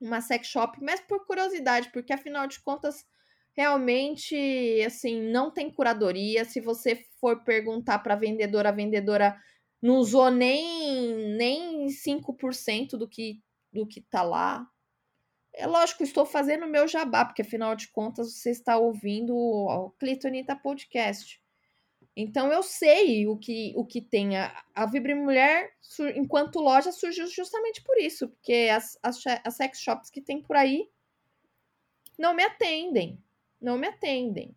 uma 0.00 0.20
sex 0.20 0.48
shop, 0.48 0.78
mas 0.82 1.00
por 1.00 1.24
curiosidade, 1.26 1.90
porque 1.92 2.12
afinal 2.12 2.46
de 2.48 2.60
contas, 2.60 3.06
realmente, 3.52 4.36
assim, 4.84 5.22
não 5.30 5.50
tem 5.50 5.70
curadoria. 5.70 6.44
Se 6.44 6.60
você 6.60 7.04
for 7.20 7.44
perguntar 7.44 8.00
para 8.00 8.16
vendedora, 8.16 8.70
a 8.70 8.72
vendedora 8.72 9.40
não 9.80 9.96
usou 9.96 10.30
nem 10.30 11.36
nem 11.36 11.86
5% 11.88 12.96
do 12.96 13.08
que 13.08 13.40
do 13.72 13.86
que 13.86 14.00
tá 14.00 14.22
lá. 14.22 14.66
É 15.54 15.66
lógico, 15.66 16.02
estou 16.02 16.24
fazendo 16.24 16.64
o 16.64 16.68
meu 16.68 16.88
jabá, 16.88 17.24
porque 17.24 17.42
afinal 17.42 17.76
de 17.76 17.88
contas 17.88 18.34
você 18.34 18.50
está 18.50 18.76
ouvindo 18.76 19.34
o 19.36 19.90
Clitonita 19.98 20.56
Podcast. 20.56 21.41
Então 22.16 22.52
eu 22.52 22.62
sei 22.62 23.26
o 23.26 23.36
que 23.38 23.72
o 23.76 23.84
que 23.86 24.00
tem. 24.00 24.36
A, 24.36 24.64
a 24.74 24.86
Vibre 24.86 25.14
Mulher, 25.14 25.72
sur- 25.80 26.14
enquanto 26.16 26.60
loja, 26.60 26.92
surgiu 26.92 27.26
justamente 27.26 27.82
por 27.82 27.98
isso, 27.98 28.28
porque 28.28 28.68
as, 28.72 28.98
as, 29.02 29.22
as 29.44 29.56
sex 29.56 29.80
shops 29.80 30.10
que 30.10 30.20
tem 30.20 30.40
por 30.42 30.56
aí 30.56 30.88
não 32.18 32.32
me 32.32 32.42
atendem. 32.42 33.22
Não 33.60 33.76
me 33.76 33.86
atendem. 33.86 34.56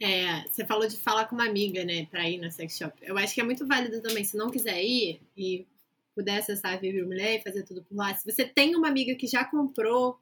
É, 0.00 0.42
você 0.46 0.64
falou 0.64 0.86
de 0.86 0.96
falar 0.96 1.26
com 1.26 1.34
uma 1.34 1.46
amiga, 1.48 1.84
né, 1.84 2.06
pra 2.06 2.28
ir 2.28 2.38
na 2.38 2.50
sex 2.50 2.76
shop. 2.76 2.96
Eu 3.02 3.18
acho 3.18 3.34
que 3.34 3.40
é 3.40 3.44
muito 3.44 3.66
válido 3.66 4.00
também, 4.00 4.22
se 4.24 4.36
não 4.36 4.50
quiser 4.50 4.80
ir 4.82 5.20
e 5.36 5.66
puder 6.14 6.38
acessar 6.38 6.74
a 6.74 6.76
Viver 6.76 7.04
Mulher 7.04 7.38
e 7.38 7.42
fazer 7.42 7.64
tudo 7.64 7.82
por 7.82 7.96
lá. 7.96 8.14
Se 8.14 8.24
você 8.30 8.44
tem 8.44 8.76
uma 8.76 8.88
amiga 8.88 9.14
que 9.16 9.26
já 9.26 9.44
comprou, 9.44 10.20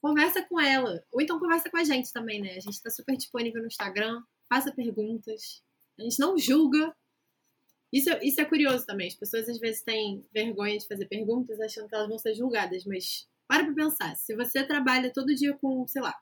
conversa 0.00 0.42
com 0.42 0.60
ela. 0.60 1.02
Ou 1.12 1.20
então 1.20 1.38
conversa 1.38 1.70
com 1.70 1.76
a 1.76 1.84
gente 1.84 2.12
também, 2.12 2.40
né? 2.40 2.56
A 2.56 2.60
gente 2.60 2.80
tá 2.82 2.90
super 2.90 3.16
disponível 3.16 3.60
no 3.60 3.68
Instagram, 3.68 4.22
faça 4.48 4.72
perguntas. 4.72 5.62
A 5.98 6.02
gente 6.02 6.18
não 6.18 6.38
julga. 6.38 6.94
Isso, 7.92 8.10
isso 8.22 8.40
é 8.40 8.44
curioso 8.44 8.84
também. 8.84 9.08
As 9.08 9.14
pessoas 9.14 9.48
às 9.48 9.58
vezes 9.58 9.82
têm 9.82 10.26
vergonha 10.32 10.78
de 10.78 10.86
fazer 10.86 11.06
perguntas 11.06 11.60
achando 11.60 11.88
que 11.88 11.94
elas 11.94 12.08
vão 12.08 12.18
ser 12.18 12.34
julgadas, 12.34 12.84
mas 12.84 13.26
para 13.48 13.64
pra 13.64 13.74
pensar. 13.74 14.16
Se 14.16 14.34
você 14.34 14.64
trabalha 14.66 15.12
todo 15.12 15.34
dia 15.34 15.56
com, 15.56 15.86
sei 15.86 16.02
lá, 16.02 16.14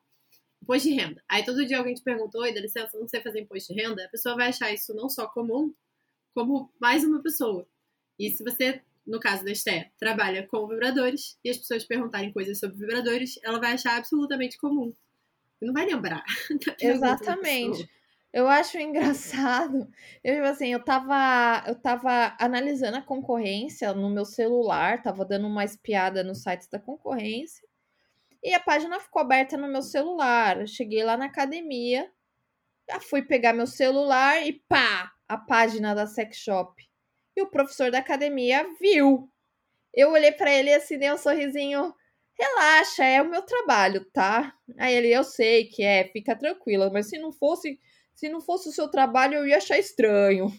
imposto 0.63 0.89
de 0.89 0.95
renda. 0.95 1.23
Aí 1.29 1.45
todo 1.45 1.67
dia 1.67 1.79
alguém 1.79 1.95
te 1.95 2.03
perguntou, 2.03 2.41
oi, 2.41 2.53
dá 2.53 2.61
licença, 2.61 2.99
não 2.99 3.07
sei 3.07 3.21
fazer 3.21 3.41
imposto 3.41 3.73
de 3.73 3.81
renda, 3.81 4.05
a 4.05 4.09
pessoa 4.09 4.35
vai 4.35 4.49
achar 4.49 4.73
isso 4.73 4.95
não 4.95 5.09
só 5.09 5.27
comum, 5.29 5.73
como 6.35 6.73
mais 6.81 7.05
uma 7.05 7.23
pessoa. 7.23 7.67
E 8.19 8.31
se 8.31 8.43
você, 8.43 8.83
no 9.07 9.21
caso 9.21 9.45
da 9.45 9.53
Esté, 9.53 9.91
trabalha 9.99 10.47
com 10.47 10.67
vibradores 10.67 11.39
e 11.45 11.51
as 11.51 11.59
pessoas 11.59 11.85
perguntarem 11.85 12.33
coisas 12.33 12.59
sobre 12.59 12.79
vibradores, 12.79 13.39
ela 13.43 13.61
vai 13.61 13.73
achar 13.73 13.97
absolutamente 13.97 14.59
comum. 14.59 14.95
Não 15.61 15.73
vai 15.73 15.87
lembrar. 15.87 16.23
pergunta 16.49 16.77
da 16.77 17.13
Exatamente. 17.15 17.89
Eu 18.33 18.49
acho 18.49 18.79
engraçado. 18.79 19.89
Eu, 20.23 20.35
tipo 20.35 20.47
assim, 20.47 20.73
eu 20.73 20.85
tava, 20.85 21.63
eu 21.69 21.81
tava 21.81 22.37
analisando 22.41 22.97
a 22.97 23.03
concorrência 23.03 23.95
no 23.95 24.11
meu 24.11 24.25
celular, 24.25 25.01
tava 25.03 25.25
dando 25.25 25.47
uma 25.47 25.65
espiada 25.65 26.25
nos 26.25 26.43
sites 26.43 26.69
da 26.69 26.81
concorrência. 26.81 27.67
E 28.43 28.53
a 28.53 28.61
página 28.61 28.99
ficou 28.99 29.23
aberta 29.23 29.57
no 29.57 29.69
meu 29.69 29.83
celular. 29.83 30.61
Eu 30.61 30.67
cheguei 30.67 31.05
lá 31.05 31.17
na 31.17 31.27
academia, 31.27 32.11
já 32.91 33.01
fui 33.01 33.23
pegar 33.23 33.53
meu 33.53 33.67
celular 33.67 34.45
e 34.45 34.53
pá, 34.69 35.13
a 35.29 35.39
página 35.39 35.95
da 35.95 36.07
sex 36.07 36.37
shop. 36.37 36.75
E 37.37 37.43
o 37.43 37.47
professor 37.47 37.91
da 37.91 37.99
academia 37.99 38.67
viu. 38.81 39.29
Eu 39.93 40.11
olhei 40.13 40.33
pra 40.33 40.53
ele 40.53 40.71
e 40.71 40.75
assim, 40.75 40.99
dei 40.99 41.13
um 41.13 41.19
sorrisinho. 41.19 41.95
Relaxa, 42.39 43.05
é 43.05 43.23
o 43.23 43.31
meu 43.31 43.43
trabalho, 43.43 44.05
tá? 44.07 44.53
Aí 44.79 44.95
ele, 44.95 45.09
eu 45.09 45.23
sei 45.23 45.67
que 45.67 45.83
é, 45.85 46.05
fica 46.09 46.35
tranquila, 46.35 46.91
mas 46.91 47.09
se 47.09 47.19
não 47.19 47.31
fosse, 47.33 47.79
se 48.13 48.29
não 48.29 48.41
fosse 48.41 48.69
o 48.69 48.73
seu 48.73 48.89
trabalho, 48.89 49.35
eu 49.35 49.47
ia 49.47 49.59
achar 49.59 49.79
estranho. 49.79 50.53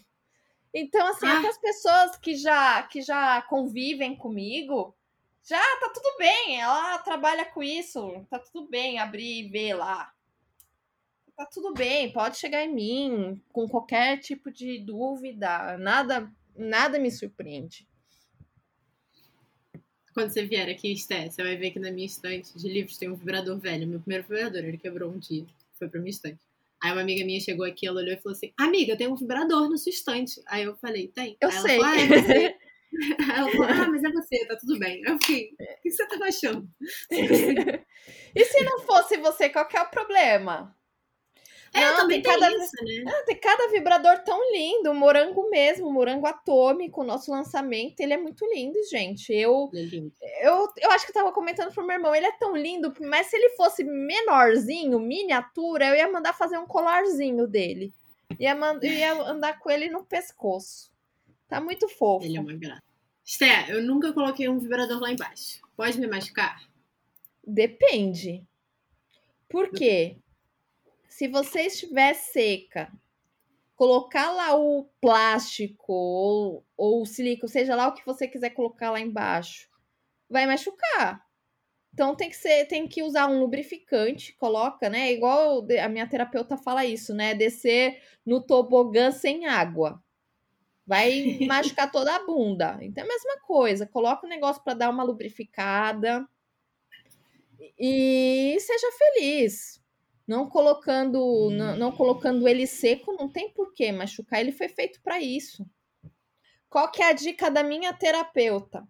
Então, 0.72 1.06
assim, 1.06 1.26
Ah. 1.26 1.48
as 1.48 1.58
pessoas 1.58 2.16
que 2.16 2.34
já 2.34 2.82
que 2.84 3.02
já 3.02 3.42
convivem 3.42 4.16
comigo, 4.16 4.94
já 5.42 5.60
tá 5.80 5.90
tudo 5.92 6.16
bem, 6.18 6.60
ela 6.60 6.98
trabalha 6.98 7.44
com 7.44 7.62
isso, 7.62 8.26
tá 8.30 8.38
tudo 8.38 8.68
bem, 8.68 8.98
abrir 8.98 9.44
e 9.46 9.48
ver 9.48 9.74
lá. 9.74 10.12
Tá 11.36 11.46
tudo 11.46 11.74
bem, 11.74 12.10
pode 12.12 12.38
chegar 12.38 12.64
em 12.64 12.74
mim 12.74 13.42
com 13.52 13.68
qualquer 13.68 14.18
tipo 14.18 14.50
de 14.50 14.78
dúvida, 14.78 15.76
nada 15.78 16.30
nada 16.58 16.98
me 16.98 17.10
surpreende. 17.10 17.86
Quando 20.12 20.30
você 20.30 20.44
vier 20.44 20.68
aqui, 20.70 20.92
Esté, 20.92 21.28
você 21.28 21.42
vai 21.42 21.56
ver 21.56 21.72
que 21.72 21.78
na 21.78 21.90
minha 21.90 22.06
estante 22.06 22.56
de 22.56 22.68
livros 22.68 22.96
tem 22.96 23.10
um 23.10 23.14
vibrador 23.14 23.58
velho. 23.58 23.86
Meu 23.86 24.00
primeiro 24.00 24.26
vibrador, 24.26 24.64
ele 24.64 24.78
quebrou 24.78 25.10
um 25.10 25.18
dia. 25.18 25.44
Foi 25.78 25.88
pra 25.88 26.00
minha 26.00 26.10
estante. 26.10 26.40
Aí 26.82 26.92
uma 26.92 27.00
amiga 27.02 27.24
minha 27.24 27.40
chegou 27.40 27.66
aqui, 27.66 27.86
ela 27.86 28.00
olhou 28.00 28.14
e 28.14 28.16
falou 28.16 28.34
assim: 28.34 28.52
Amiga, 28.56 28.96
tem 28.96 29.08
um 29.08 29.14
vibrador 29.14 29.68
na 29.68 29.76
sua 29.76 29.90
estante. 29.90 30.40
Aí 30.46 30.64
eu 30.64 30.74
falei: 30.76 31.08
Tem. 31.08 31.36
Eu 31.40 31.50
Aí 31.50 31.58
sei. 31.58 31.76
Ela 31.76 31.84
falou, 31.84 31.94
ah, 31.94 32.00
é 32.00 32.06
você. 32.06 32.56
Ela 33.36 33.50
falou: 33.50 33.66
Ah, 33.66 33.88
mas 33.90 34.04
é 34.04 34.10
você, 34.10 34.46
tá 34.46 34.56
tudo 34.56 34.78
bem. 34.78 35.02
Eu 35.04 35.18
fiquei: 35.18 35.50
O 35.58 35.82
que 35.82 35.90
você 35.90 36.06
tava 36.06 36.24
achando? 36.24 36.68
E 38.34 38.44
se 38.44 38.62
não 38.62 38.80
fosse 38.80 39.16
você, 39.16 39.48
qual 39.48 39.66
que 39.66 39.76
é 39.76 39.82
o 39.82 39.90
problema? 39.90 40.76
É, 41.76 41.80
Não, 41.80 41.96
também 41.96 42.22
tem 42.22 42.32
tem, 42.32 42.40
cada 42.40 42.56
isso, 42.56 42.84
né? 42.84 43.04
Ah, 43.06 43.22
Tem 43.24 43.36
cada 43.36 43.68
vibrador 43.68 44.18
tão 44.24 44.52
lindo, 44.52 44.94
morango 44.94 45.50
mesmo, 45.50 45.92
morango 45.92 46.26
atômico, 46.26 47.04
nosso 47.04 47.30
lançamento, 47.30 48.00
ele 48.00 48.14
é 48.14 48.16
muito 48.16 48.44
lindo, 48.46 48.78
gente. 48.90 49.32
Eu, 49.32 49.70
é 49.74 49.82
lindo. 49.82 50.12
eu, 50.40 50.68
eu 50.78 50.90
acho 50.92 51.04
que 51.04 51.10
eu 51.10 51.14
tava 51.14 51.32
comentando 51.32 51.72
pro 51.72 51.86
meu 51.86 51.96
irmão, 51.96 52.14
ele 52.14 52.26
é 52.26 52.32
tão 52.32 52.56
lindo, 52.56 52.92
mas 53.00 53.26
se 53.26 53.36
ele 53.36 53.50
fosse 53.50 53.84
menorzinho, 53.84 54.98
miniatura, 54.98 55.86
eu 55.88 55.94
ia 55.96 56.10
mandar 56.10 56.32
fazer 56.32 56.58
um 56.58 56.66
colarzinho 56.66 57.46
dele. 57.46 57.92
Ia, 58.40 58.54
man- 58.54 58.80
eu 58.82 58.92
ia 58.92 59.12
andar 59.22 59.58
com 59.58 59.70
ele 59.70 59.88
no 59.88 60.04
pescoço. 60.04 60.90
Tá 61.48 61.60
muito 61.60 61.88
fofo. 61.88 62.26
Ele 62.26 62.36
é 62.36 62.40
uma 62.40 62.54
graça. 62.54 62.82
Esté, 63.24 63.66
eu 63.68 63.82
nunca 63.82 64.12
coloquei 64.12 64.48
um 64.48 64.58
vibrador 64.58 65.00
lá 65.00 65.10
embaixo. 65.10 65.60
Pode 65.76 65.98
me 66.00 66.06
machucar? 66.06 66.60
Depende. 67.46 68.44
Por 69.48 69.70
quê? 69.70 70.16
Se 71.16 71.26
você 71.28 71.62
estiver 71.62 72.12
seca, 72.12 72.92
colocar 73.74 74.32
lá 74.32 74.54
o 74.54 74.84
plástico 75.00 75.90
ou, 75.90 76.66
ou 76.76 77.00
o 77.00 77.06
silicone, 77.06 77.50
seja 77.50 77.74
lá 77.74 77.88
o 77.88 77.94
que 77.94 78.04
você 78.04 78.28
quiser 78.28 78.50
colocar 78.50 78.90
lá 78.90 79.00
embaixo, 79.00 79.66
vai 80.28 80.44
machucar. 80.44 81.26
Então 81.94 82.14
tem 82.14 82.28
que 82.28 82.36
ser, 82.36 82.66
tem 82.66 82.86
que 82.86 83.02
usar 83.02 83.28
um 83.28 83.40
lubrificante, 83.40 84.34
coloca, 84.34 84.90
né? 84.90 85.10
Igual 85.10 85.66
a 85.82 85.88
minha 85.88 86.06
terapeuta 86.06 86.58
fala 86.58 86.84
isso, 86.84 87.14
né? 87.14 87.34
Descer 87.34 87.98
no 88.22 88.42
tobogã 88.42 89.10
sem 89.10 89.46
água. 89.46 90.04
Vai 90.86 91.38
machucar 91.48 91.90
toda 91.90 92.14
a 92.14 92.26
bunda. 92.26 92.76
Então 92.82 93.02
é 93.02 93.06
a 93.06 93.08
mesma 93.08 93.40
coisa. 93.40 93.86
Coloca 93.86 94.26
o 94.26 94.28
negócio 94.28 94.62
para 94.62 94.74
dar 94.74 94.90
uma 94.90 95.02
lubrificada 95.02 96.28
e 97.78 98.58
seja 98.60 98.92
feliz. 98.98 99.85
Não 100.26 100.48
colocando, 100.48 101.50
não, 101.50 101.76
não 101.76 101.92
colocando 101.92 102.48
ele 102.48 102.66
seco, 102.66 103.12
não 103.12 103.28
tem 103.28 103.50
porquê 103.50 103.92
machucar. 103.92 104.40
Ele 104.40 104.52
foi 104.52 104.68
feito 104.68 105.00
para 105.00 105.20
isso. 105.20 105.64
Qual 106.68 106.90
que 106.90 107.00
é 107.00 107.10
a 107.10 107.12
dica 107.12 107.50
da 107.50 107.62
minha 107.62 107.92
terapeuta? 107.92 108.86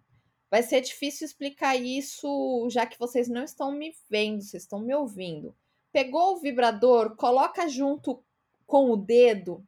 Vai 0.49 0.63
ser 0.63 0.81
difícil 0.81 1.25
explicar 1.25 1.75
isso, 1.75 2.67
já 2.69 2.85
que 2.85 2.97
vocês 2.97 3.27
não 3.27 3.43
estão 3.43 3.71
me 3.71 3.93
vendo, 4.09 4.41
vocês 4.41 4.63
estão 4.63 4.79
me 4.79 4.95
ouvindo. 4.95 5.55
Pegou 5.91 6.33
o 6.33 6.39
vibrador, 6.39 7.15
coloca 7.15 7.67
junto 7.67 8.23
com 8.65 8.91
o 8.91 8.97
dedo 8.97 9.63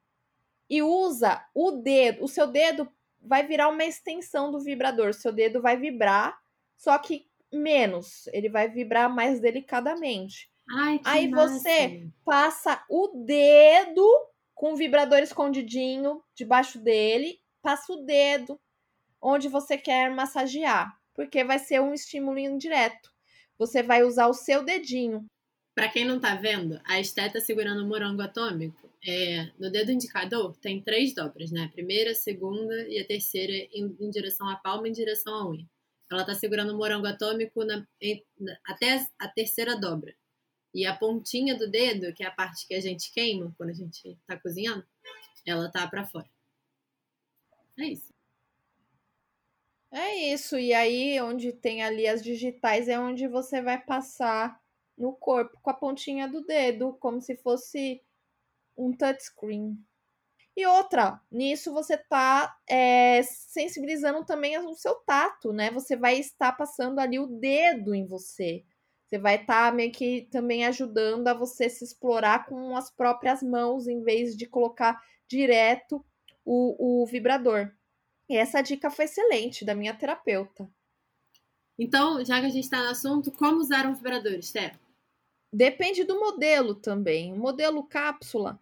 e 0.70 0.82
usa 0.82 1.44
o 1.54 1.72
dedo. 1.72 2.24
O 2.24 2.28
seu 2.28 2.48
dedo 2.48 2.90
vai 3.22 3.46
virar 3.46 3.70
uma 3.70 3.84
extensão 3.84 4.52
do 4.52 4.60
vibrador. 4.60 5.14
Seu 5.14 5.32
dedo 5.32 5.62
vai 5.62 5.78
vibrar, 5.78 6.38
só 6.78 6.98
que 6.98 7.28
menos. 7.52 8.28
Ele 8.28 8.50
vai 8.50 8.70
vibrar 8.70 9.14
mais 9.14 9.40
delicadamente. 9.40 10.49
Ai, 10.72 11.00
que 11.00 11.08
Aí 11.08 11.28
massa. 11.28 11.60
você 11.60 12.08
passa 12.24 12.84
o 12.90 13.24
dedo 13.26 14.06
com 14.54 14.74
o 14.74 14.76
vibrador 14.76 15.20
escondidinho 15.20 16.22
debaixo 16.36 16.80
dele, 16.80 17.40
passa 17.62 17.94
o 17.94 18.06
dedo 18.06 18.60
onde 19.22 19.48
você 19.48 19.78
quer 19.78 20.10
massagear, 20.12 20.94
porque 21.14 21.44
vai 21.44 21.60
ser 21.60 21.82
um 21.82 21.94
estímulo 21.94 22.38
indireto. 22.40 23.12
Você 23.58 23.84
vai 23.84 24.04
usar 24.04 24.28
o 24.28 24.34
seu 24.34 24.64
dedinho. 24.64 25.26
Pra 25.76 25.90
quem 25.90 26.04
não 26.06 26.20
tá 26.20 26.36
vendo, 26.36 26.80
a 26.86 27.00
Esté 27.00 27.30
tá 27.30 27.40
segurando 27.40 27.84
o 27.84 27.88
morango 27.88 28.22
atômico. 28.22 28.90
É, 29.06 29.50
no 29.58 29.72
dedo 29.72 29.92
indicador 29.92 30.56
tem 30.58 30.82
três 30.82 31.14
dobras, 31.14 31.52
né? 31.52 31.64
A 31.64 31.70
primeira, 31.70 32.12
a 32.12 32.16
segunda 32.16 32.88
e 32.90 33.00
a 33.00 33.06
terceira 33.06 33.54
em, 33.74 33.96
em 34.00 34.10
direção 34.10 34.48
à 34.50 34.58
palma 34.58 34.88
e 34.88 34.90
em 34.90 34.94
direção 34.94 35.34
à 35.34 35.50
unha. 35.50 35.66
Ela 36.12 36.26
tá 36.26 36.34
segurando 36.36 36.74
o 36.74 36.78
morango 36.78 37.08
atômico 37.08 37.64
na- 37.64 37.86
em- 38.02 38.26
na- 38.38 38.58
até 38.66 39.08
a 39.18 39.28
terceira 39.30 39.80
dobra. 39.80 40.14
E 40.74 40.86
a 40.86 40.96
pontinha 40.96 41.58
do 41.58 41.70
dedo, 41.70 42.14
que 42.14 42.24
é 42.24 42.28
a 42.28 42.32
parte 42.32 42.68
que 42.68 42.74
a 42.74 42.82
gente 42.82 43.12
queima 43.12 43.54
quando 43.58 43.70
a 43.70 43.74
gente 43.74 44.18
tá 44.28 44.38
cozinhando, 44.38 44.86
ela 45.46 45.70
tá 45.72 45.88
pra 45.88 46.06
fora. 46.06 46.30
É 47.78 47.86
isso. 47.86 48.14
É 49.92 50.16
isso. 50.34 50.58
E 50.58 50.74
aí, 50.74 51.20
onde 51.22 51.52
tem 51.52 51.84
ali 51.84 52.08
as 52.08 52.24
digitais, 52.24 52.88
é 52.88 53.00
onde 53.00 53.28
você 53.28 53.62
vai 53.62 53.82
passar 53.82 54.62
no 54.98 55.14
corpo 55.14 55.58
com 55.62 55.70
a 55.70 55.74
pontinha 55.74 56.28
do 56.28 56.46
dedo, 56.46 56.94
como 57.00 57.22
se 57.22 57.36
fosse 57.38 58.04
um 58.78 58.92
touchscreen. 58.92 59.78
E 60.56 60.66
outra, 60.66 61.22
nisso 61.32 61.72
você 61.72 61.98
tá 61.98 62.54
é, 62.68 63.24
sensibilizando 63.24 64.26
também 64.26 64.58
o 64.60 64.76
seu 64.76 64.96
tato, 64.96 65.54
né? 65.54 65.72
Você 65.72 65.96
vai 65.96 66.20
estar 66.20 66.52
passando 66.52 67.00
ali 67.00 67.18
o 67.18 67.28
dedo 67.28 67.96
em 67.96 68.06
você. 68.06 68.66
Você 69.10 69.18
vai 69.18 69.38
estar 69.38 69.74
meio 69.74 69.92
que 69.92 70.28
também 70.32 70.66
ajudando 70.68 71.28
a 71.28 71.34
você 71.34 71.68
se 71.68 71.84
explorar 71.84 72.46
com 72.46 72.78
as 72.78 72.92
próprias 72.92 73.42
mãos, 73.42 73.88
em 73.88 74.04
vez 74.04 74.38
de 74.38 74.46
colocar 74.46 75.02
direto 75.28 76.06
o, 76.46 77.02
o 77.02 77.06
vibrador. 77.08 77.72
E 78.30 78.38
essa 78.38 78.62
dica 78.62 78.92
foi 78.92 79.06
excelente 79.06 79.66
da 79.66 79.74
minha 79.74 79.96
terapeuta. 79.96 80.70
Então, 81.78 82.24
já 82.24 82.40
que 82.40 82.46
a 82.46 82.50
gente 82.50 82.70
tá 82.70 82.84
no 82.84 82.90
assunto, 82.90 83.32
como 83.32 83.58
usar 83.58 83.88
um 83.88 83.96
vibrador, 83.96 84.34
Esté? 84.34 84.78
Depende 85.52 86.04
do 86.04 86.20
modelo 86.20 86.76
também. 86.76 87.34
O 87.34 87.38
modelo 87.38 87.82
cápsula, 87.84 88.60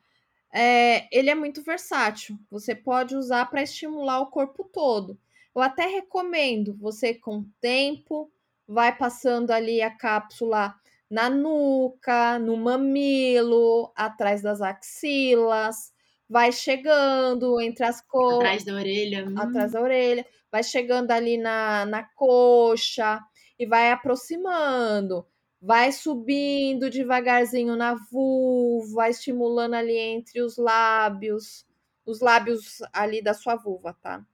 é, 0.53 1.09
ele 1.11 1.29
é 1.29 1.35
muito 1.35 1.61
versátil. 1.61 2.39
Você 2.49 2.73
pode 2.73 3.17
usar 3.17 3.47
para 3.47 3.63
estimular 3.63 4.21
o 4.21 4.27
corpo 4.27 4.63
todo. 4.63 5.19
Eu 5.53 5.61
até 5.61 5.87
recomendo 5.87 6.77
você, 6.77 7.13
com 7.13 7.43
tempo, 7.59 8.31
vai 8.67 8.95
passando 8.95 9.51
ali 9.51 9.81
a 9.81 9.89
cápsula 9.91 10.75
na 11.09 11.29
nuca, 11.29 12.37
no 12.39 12.57
mamilo, 12.57 13.91
atrás 13.95 14.41
das 14.41 14.61
axilas, 14.61 15.93
vai 16.29 16.51
chegando 16.51 17.61
entre 17.61 17.85
as 17.85 18.01
costas 18.01 18.39
Atrás 18.39 18.65
da 18.65 18.73
orelha. 18.75 19.25
hum. 19.27 19.39
atrás 19.39 19.71
da 19.71 19.81
orelha, 19.81 20.25
vai 20.51 20.63
chegando 20.63 21.11
ali 21.11 21.37
na, 21.37 21.85
na 21.85 22.03
coxa 22.03 23.21
e 23.57 23.65
vai 23.65 23.91
aproximando, 23.91 25.25
vai 25.61 25.91
subindo 25.91 26.89
devagarzinho 26.89 27.75
na 27.75 27.95
vulva, 28.11 29.09
estimulando 29.09 29.75
ali 29.75 29.97
entre 29.97 30.41
os 30.41 30.57
lábios, 30.57 31.65
os 32.05 32.19
lábios 32.21 32.79
ali 32.93 33.21
da 33.21 33.33
sua 33.33 33.55
vulva, 33.55 33.93
tá? 34.01 34.25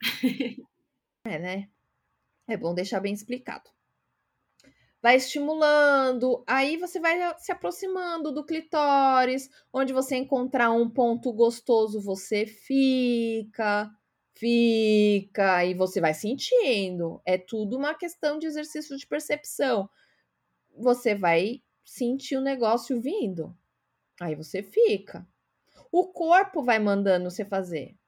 É, 1.26 1.38
né? 1.38 1.68
É 2.50 2.56
bom 2.56 2.74
deixar 2.74 3.00
bem 3.00 3.14
explicado. 3.14 3.70
Vai 5.02 5.16
estimulando, 5.16 6.44
aí 6.46 6.76
você 6.76 7.00
vai 7.00 7.16
se 7.38 7.50
aproximando 7.50 8.32
do 8.32 8.44
clitóris, 8.44 9.48
onde 9.72 9.94
você 9.94 10.16
encontrar 10.16 10.70
um 10.72 10.90
ponto 10.90 11.32
gostoso, 11.32 12.02
você 12.02 12.44
fica, 12.44 13.90
fica, 14.34 15.64
e 15.64 15.72
você 15.72 16.02
vai 16.02 16.12
sentindo. 16.12 17.22
É 17.24 17.38
tudo 17.38 17.78
uma 17.78 17.94
questão 17.94 18.38
de 18.38 18.46
exercício 18.46 18.96
de 18.98 19.06
percepção. 19.06 19.88
Você 20.76 21.14
vai 21.14 21.62
sentir 21.84 22.36
o 22.36 22.42
negócio 22.42 23.00
vindo, 23.00 23.56
aí 24.20 24.34
você 24.34 24.62
fica. 24.62 25.26
O 25.92 26.08
corpo 26.08 26.62
vai 26.62 26.78
mandando 26.78 27.30
você 27.30 27.44
fazer. 27.44 27.99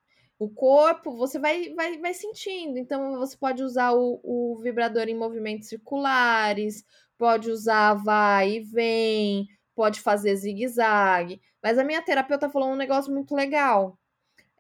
O 0.43 0.49
corpo, 0.51 1.17
você 1.17 1.39
vai, 1.39 1.73
vai, 1.75 1.99
vai 1.99 2.13
sentindo. 2.15 2.77
Então, 2.79 3.19
você 3.19 3.37
pode 3.37 3.63
usar 3.63 3.93
o, 3.93 4.21
o 4.25 4.59
vibrador 4.61 5.09
em 5.09 5.15
movimentos 5.17 5.69
circulares, 5.69 6.85
pode 7.17 7.49
usar 7.51 7.95
vai 7.95 8.55
e 8.57 8.61
vem, 8.61 9.47
pode 9.75 10.01
fazer 10.01 10.35
zigue-zague. 10.37 11.41
Mas 11.63 11.79
a 11.79 11.85
minha 11.85 12.03
terapeuta 12.03 12.51
falou 12.51 12.71
um 12.71 12.77
negócio 12.77 13.13
muito 13.13 13.35
legal. 13.35 13.97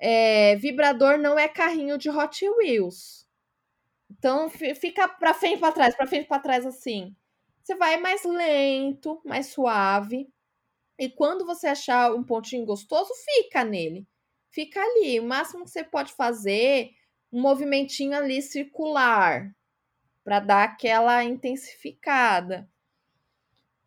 É, 0.00 0.56
vibrador 0.56 1.18
não 1.18 1.38
é 1.38 1.48
carrinho 1.48 1.98
de 1.98 2.10
Hot 2.10 2.44
Wheels. 2.48 3.26
Então, 4.10 4.50
fi- 4.50 4.74
fica 4.74 5.08
pra 5.08 5.34
frente 5.34 5.60
pra 5.60 5.72
trás, 5.72 5.96
pra 5.96 6.06
frente 6.06 6.28
pra 6.28 6.38
trás 6.38 6.66
assim. 6.66 7.14
Você 7.62 7.74
vai 7.76 7.96
mais 7.98 8.24
lento, 8.24 9.20
mais 9.24 9.48
suave. 9.48 10.28
E 10.98 11.10
quando 11.10 11.46
você 11.46 11.68
achar 11.68 12.14
um 12.14 12.24
pontinho 12.24 12.66
gostoso, 12.66 13.10
fica 13.24 13.64
nele 13.64 14.06
fica 14.52 14.80
ali. 14.80 15.18
O 15.18 15.24
máximo 15.24 15.64
que 15.64 15.70
você 15.70 15.82
pode 15.82 16.12
fazer, 16.12 16.94
um 17.32 17.40
movimentinho 17.40 18.16
ali 18.16 18.40
circular, 18.40 19.52
para 20.22 20.38
dar 20.38 20.64
aquela 20.64 21.24
intensificada. 21.24 22.70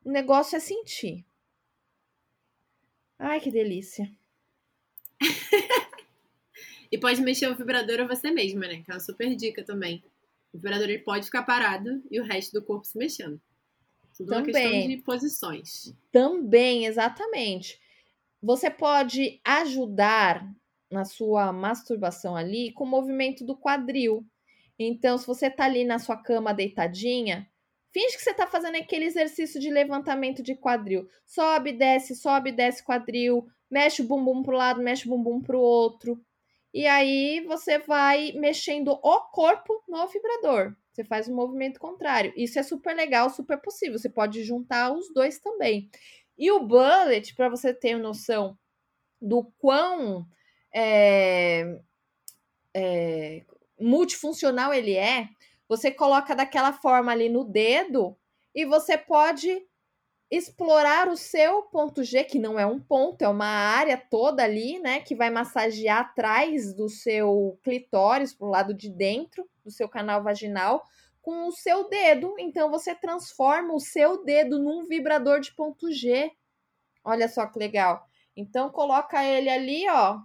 O 0.03 0.11
negócio 0.11 0.57
é 0.57 0.59
sentir. 0.59 1.25
Ai, 3.17 3.39
que 3.39 3.49
delícia. 3.49 4.11
E 6.91 6.97
pode 6.97 7.19
mexer 7.21 7.49
o 7.49 7.55
vibrador 7.55 7.99
a 7.99 8.07
você 8.07 8.31
mesma, 8.31 8.67
né? 8.67 8.81
Que 8.81 8.89
é 8.89 8.93
uma 8.93 8.99
super 9.01 9.35
dica 9.35 9.63
também. 9.63 10.01
O 10.53 10.57
vibrador 10.57 10.87
ele 10.87 10.99
pode 10.99 11.25
ficar 11.25 11.43
parado 11.43 12.01
e 12.09 12.21
o 12.21 12.23
resto 12.23 12.53
do 12.53 12.63
corpo 12.63 12.85
se 12.85 12.97
mexendo. 12.97 13.41
Tudo 14.15 14.31
uma 14.31 14.43
questão 14.43 14.63
Também. 14.63 14.87
de 14.87 14.97
posições. 14.97 15.93
Também, 16.11 16.85
exatamente. 16.85 17.81
Você 18.41 18.69
pode 18.69 19.39
ajudar 19.43 20.47
na 20.91 21.03
sua 21.03 21.51
masturbação 21.51 22.35
ali 22.35 22.71
com 22.73 22.83
o 22.83 22.87
movimento 22.87 23.43
do 23.43 23.57
quadril. 23.57 24.25
Então, 24.77 25.17
se 25.17 25.25
você 25.25 25.49
tá 25.49 25.65
ali 25.65 25.83
na 25.83 25.99
sua 25.99 26.17
cama 26.17 26.53
deitadinha, 26.53 27.47
finge 27.93 28.17
que 28.17 28.23
você 28.23 28.33
tá 28.33 28.45
fazendo 28.45 28.75
aquele 28.75 29.05
exercício 29.05 29.59
de 29.59 29.69
levantamento 29.69 30.43
de 30.43 30.55
quadril. 30.55 31.07
Sobe, 31.25 31.71
desce, 31.71 32.15
sobe, 32.15 32.51
desce 32.51 32.83
quadril, 32.83 33.45
mexe 33.69 34.01
o 34.01 34.07
bumbum 34.07 34.43
pro 34.43 34.57
lado, 34.57 34.81
mexe 34.81 35.07
o 35.07 35.09
bumbum 35.09 35.41
pro 35.41 35.59
outro. 35.59 36.21
E 36.73 36.85
aí 36.87 37.41
você 37.47 37.79
vai 37.79 38.33
mexendo 38.33 38.89
o 38.89 39.21
corpo 39.31 39.81
no 39.87 40.05
vibrador. 40.07 40.75
Você 40.91 41.05
faz 41.05 41.27
o 41.27 41.33
movimento 41.33 41.79
contrário. 41.79 42.33
Isso 42.35 42.59
é 42.59 42.63
super 42.63 42.93
legal, 42.93 43.29
super 43.29 43.57
possível. 43.61 43.97
Você 43.97 44.09
pode 44.09 44.43
juntar 44.43 44.91
os 44.91 45.13
dois 45.13 45.39
também. 45.39 45.89
E 46.37 46.51
o 46.51 46.59
bullet, 46.61 47.33
para 47.35 47.49
você 47.49 47.73
ter 47.73 47.97
noção 47.97 48.57
do 49.21 49.45
quão 49.57 50.27
é, 50.73 51.79
é, 52.73 53.45
multifuncional 53.79 54.73
ele 54.73 54.95
é, 54.95 55.29
você 55.67 55.89
coloca 55.89 56.35
daquela 56.35 56.73
forma 56.73 57.11
ali 57.11 57.29
no 57.29 57.43
dedo 57.43 58.15
e 58.53 58.65
você 58.65 58.97
pode 58.97 59.65
explorar 60.29 61.07
o 61.07 61.15
seu 61.15 61.61
ponto 61.63 62.03
G, 62.03 62.23
que 62.23 62.39
não 62.39 62.59
é 62.59 62.65
um 62.65 62.79
ponto, 62.79 63.21
é 63.21 63.27
uma 63.27 63.45
área 63.45 63.97
toda 63.97 64.43
ali, 64.43 64.79
né, 64.79 64.99
que 64.99 65.15
vai 65.15 65.29
massagear 65.29 65.99
atrás 65.99 66.73
do 66.73 66.89
seu 66.89 67.59
clitóris, 67.63 68.33
pro 68.33 68.47
lado 68.47 68.73
de 68.73 68.89
dentro 68.89 69.47
do 69.63 69.71
seu 69.71 69.87
canal 69.87 70.23
vaginal, 70.23 70.83
com 71.25 71.47
o 71.47 71.51
seu 71.51 71.89
dedo. 71.89 72.35
Então 72.37 72.69
você 72.69 72.93
transforma 72.93 73.73
o 73.73 73.79
seu 73.79 74.23
dedo 74.23 74.59
num 74.59 74.85
vibrador 74.85 75.39
de 75.39 75.51
ponto 75.55 75.91
G. 75.91 76.31
Olha 77.03 77.27
só 77.27 77.47
que 77.47 77.57
legal. 77.57 78.07
Então 78.37 78.69
coloca 78.69 79.23
ele 79.25 79.49
ali, 79.49 79.89
ó, 79.89 80.19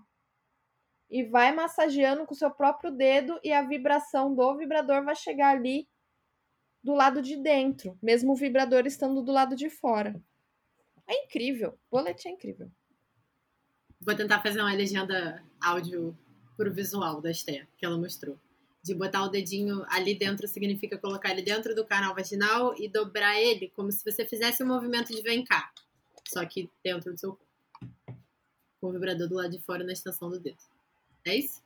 e 1.09 1.24
vai 1.24 1.53
massageando 1.53 2.26
com 2.26 2.34
o 2.34 2.36
seu 2.36 2.51
próprio 2.51 2.90
dedo 2.90 3.40
e 3.42 3.51
a 3.51 3.62
vibração 3.62 4.34
do 4.34 4.57
vibrador 4.59 5.03
vai 5.03 5.16
chegar 5.16 5.57
ali 5.57 5.88
do 6.84 6.92
lado 6.92 7.22
de 7.22 7.36
dentro, 7.36 7.98
mesmo 8.03 8.32
o 8.32 8.36
vibrador 8.36 8.86
estando 8.86 9.22
do 9.22 9.32
lado 9.32 9.57
de 9.57 9.70
fora. 9.70 10.20
É 11.07 11.24
incrível. 11.24 11.78
O 11.90 11.96
bolete 11.96 12.28
é 12.28 12.30
incrível. 12.30 12.70
Vou 14.01 14.14
tentar 14.14 14.42
fazer 14.42 14.61
uma 14.61 14.72
legenda 14.72 15.42
áudio 15.62 16.16
pro 16.57 16.72
visual 16.72 17.22
da 17.22 17.30
Esté, 17.30 17.66
que 17.78 17.86
ela 17.86 17.98
mostrou. 17.98 18.38
De 18.83 18.95
botar 18.95 19.24
o 19.24 19.28
dedinho 19.28 19.85
ali 19.89 20.14
dentro 20.14 20.49
significa 20.49 20.97
colocar 20.97 21.31
ele 21.31 21.43
dentro 21.43 21.74
do 21.74 21.85
canal 21.85 22.14
vaginal 22.14 22.74
e 22.78 22.89
dobrar 22.89 23.39
ele 23.39 23.68
como 23.70 23.93
se 23.93 24.03
você 24.03 24.24
fizesse 24.24 24.62
um 24.62 24.66
movimento 24.66 25.14
de 25.14 25.20
vem 25.20 25.45
cá. 25.45 25.72
Só 26.26 26.45
que 26.47 26.70
dentro 26.83 27.12
do 27.12 27.18
seu 27.18 27.31
corpo. 27.37 27.51
Com 28.81 28.89
o 28.89 28.93
vibrador 28.93 29.28
do 29.28 29.35
lado 29.35 29.51
de 29.51 29.59
fora 29.59 29.85
na 29.85 29.93
extensão 29.93 30.31
do 30.31 30.41
dedo. 30.41 30.59
É 31.26 31.37
isso? 31.37 31.62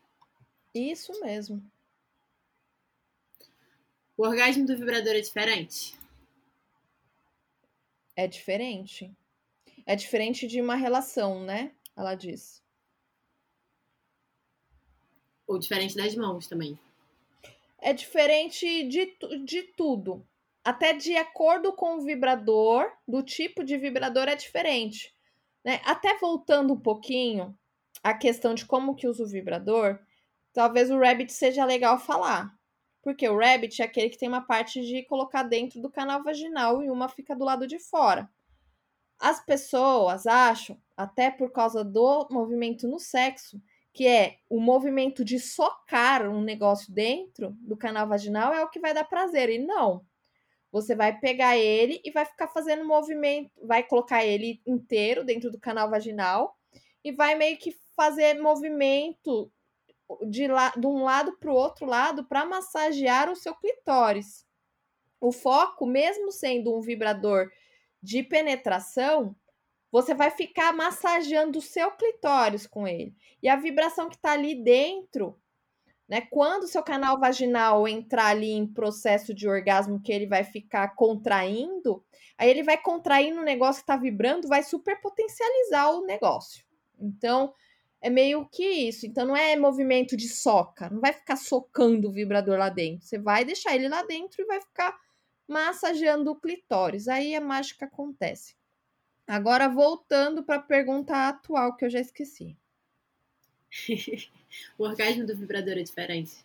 Isso 0.75 1.13
mesmo. 1.21 1.63
O 4.17 4.27
orgasmo 4.27 4.67
do 4.67 4.77
vibrador 4.77 5.13
é 5.13 5.21
diferente? 5.21 5.97
É 8.17 8.27
diferente. 8.27 9.11
É 9.87 9.95
diferente 9.95 10.47
de 10.47 10.61
uma 10.61 10.75
relação, 10.75 11.45
né? 11.45 11.73
Ela 11.97 12.15
diz. 12.15 12.63
Ou 15.47 15.59
diferente 15.59 15.97
das 15.97 16.15
mãos 16.15 16.47
também? 16.47 16.79
É 17.85 17.93
diferente 17.93 18.89
de, 18.89 19.15
de 19.45 19.63
tudo. 19.77 20.27
Até 20.65 20.95
de 20.95 21.15
acordo 21.19 21.71
com 21.75 21.97
o 21.97 22.01
vibrador, 22.01 22.91
do 23.07 23.23
tipo 23.23 23.63
de 23.63 23.77
vibrador 23.77 24.27
é 24.27 24.35
diferente. 24.35 25.15
Né? 25.63 25.83
Até 25.85 26.17
voltando 26.17 26.73
um 26.73 26.81
pouquinho 26.81 27.55
a 28.03 28.15
questão 28.15 28.55
de 28.55 28.65
como 28.65 28.95
que 28.95 29.07
usa 29.07 29.23
o 29.23 29.29
vibrador, 29.29 29.99
talvez 30.55 30.91
o 30.91 30.99
Rabbit 30.99 31.31
seja 31.31 31.67
legal 31.67 31.99
falar. 31.99 32.51
Porque 33.03 33.29
o 33.29 33.39
Rabbit 33.39 33.83
é 33.83 33.85
aquele 33.85 34.09
que 34.09 34.17
tem 34.17 34.31
uma 34.31 34.47
parte 34.47 34.81
de 34.81 35.03
colocar 35.03 35.43
dentro 35.43 35.83
do 35.83 35.91
canal 35.91 36.23
vaginal 36.23 36.83
e 36.83 36.89
uma 36.89 37.11
fica 37.11 37.37
do 37.37 37.45
lado 37.45 37.67
de 37.67 37.79
fora. 37.79 38.31
As 39.21 39.45
pessoas 39.45 40.27
acham, 40.27 40.81
até 40.97 41.31
por 41.31 41.53
causa 41.53 41.85
do 41.85 42.27
movimento 42.31 42.89
no 42.89 42.99
sexo, 42.99 43.61
que 43.95 44.09
é 44.09 44.39
o 44.51 44.61
movimento 44.61 45.25
de 45.25 45.39
socar 45.39 46.29
um 46.29 46.43
negócio 46.43 46.93
dentro 46.93 47.53
do 47.61 47.77
canal 47.77 48.09
vaginal 48.09 48.53
é 48.53 48.63
o 48.63 48.69
que 48.69 48.81
vai 48.81 48.93
dar 48.93 49.05
prazer. 49.05 49.49
E 49.49 49.59
não. 49.59 50.05
Você 50.73 50.97
vai 50.97 51.17
pegar 51.21 51.57
ele 51.57 52.01
e 52.05 52.11
vai 52.11 52.25
ficar 52.25 52.49
fazendo 52.49 52.85
movimento, 52.85 53.53
vai 53.63 53.85
colocar 53.85 54.25
ele 54.25 54.61
inteiro 54.67 55.23
dentro 55.23 55.49
do 55.49 55.61
canal 55.61 55.89
vaginal 55.89 56.59
e 57.05 57.13
vai 57.13 57.37
meio 57.37 57.57
que 57.57 57.71
fazer 57.95 58.35
movimento 58.41 59.49
de, 60.29 60.49
la, 60.49 60.71
de 60.71 60.89
um 60.89 61.05
lado 61.05 61.39
para 61.39 61.53
o 61.53 61.55
outro 61.55 61.87
lado 61.87 62.25
para 62.25 62.45
massagear 62.45 63.31
o 63.31 63.37
seu 63.37 63.55
clitóris. 63.55 64.45
O 65.21 65.31
foco, 65.31 65.87
mesmo 65.87 66.33
sendo 66.33 66.77
um 66.77 66.81
vibrador 66.81 67.49
de 68.03 68.25
penetração, 68.25 69.37
você 69.95 70.13
vai 70.13 70.29
ficar 70.29 70.73
massageando 70.73 71.61
o 71.61 71.63
seu 71.63 71.89
clitóris 71.93 72.67
com 72.67 72.85
ele. 72.85 73.15
E 73.41 73.49
a 73.49 73.55
vibração 73.55 74.09
que 74.09 74.17
está 74.17 74.33
ali 74.33 74.57
dentro, 74.57 75.39
né? 76.09 76.23
Quando 76.33 76.65
o 76.65 76.67
seu 76.67 76.83
canal 76.83 77.17
vaginal 77.21 77.87
entrar 77.87 78.27
ali 78.27 78.51
em 78.51 78.67
processo 78.67 79.33
de 79.33 79.49
orgasmo, 79.49 80.03
que 80.03 80.11
ele 80.11 80.27
vai 80.27 80.43
ficar 80.43 80.97
contraindo, 80.97 82.05
aí 82.37 82.51
ele 82.51 82.65
vai 82.65 82.77
contraindo 82.77 83.41
o 83.41 83.45
negócio 83.45 83.85
que 83.85 83.85
está 83.85 83.97
vibrando, 83.97 84.49
vai 84.49 84.65
super 84.65 85.01
potencializar 85.01 85.89
o 85.93 86.05
negócio. 86.05 86.65
Então, 86.99 87.55
é 88.01 88.11
meio 88.11 88.49
que 88.49 88.67
isso. 88.67 89.07
Então, 89.07 89.25
não 89.25 89.37
é 89.37 89.55
movimento 89.55 90.17
de 90.17 90.29
soca, 90.29 90.91
não 90.91 91.01
vai 91.01 91.13
ficar 91.13 91.37
socando 91.37 92.09
o 92.09 92.13
vibrador 92.13 92.59
lá 92.59 92.69
dentro. 92.69 93.07
Você 93.07 93.17
vai 93.17 93.45
deixar 93.45 93.77
ele 93.77 93.89
lá 93.89 94.03
dentro 94.03 94.43
e 94.43 94.45
vai 94.45 94.61
ficar 94.61 94.99
massageando 95.47 96.33
o 96.33 96.41
clitóris. 96.41 97.07
Aí 97.07 97.33
a 97.37 97.41
mágica 97.41 97.87
acontece. 97.87 98.57
Agora, 99.27 99.69
voltando 99.69 100.43
para 100.43 100.57
a 100.57 100.63
pergunta 100.63 101.29
atual 101.29 101.77
que 101.77 101.85
eu 101.85 101.91
já 101.91 102.01
esqueci. 102.01 102.57
o 104.79 104.85
orgasmo 104.85 105.27
do 105.27 105.37
vibrador 105.37 105.79
é 105.79 105.83
diferente? 105.83 106.45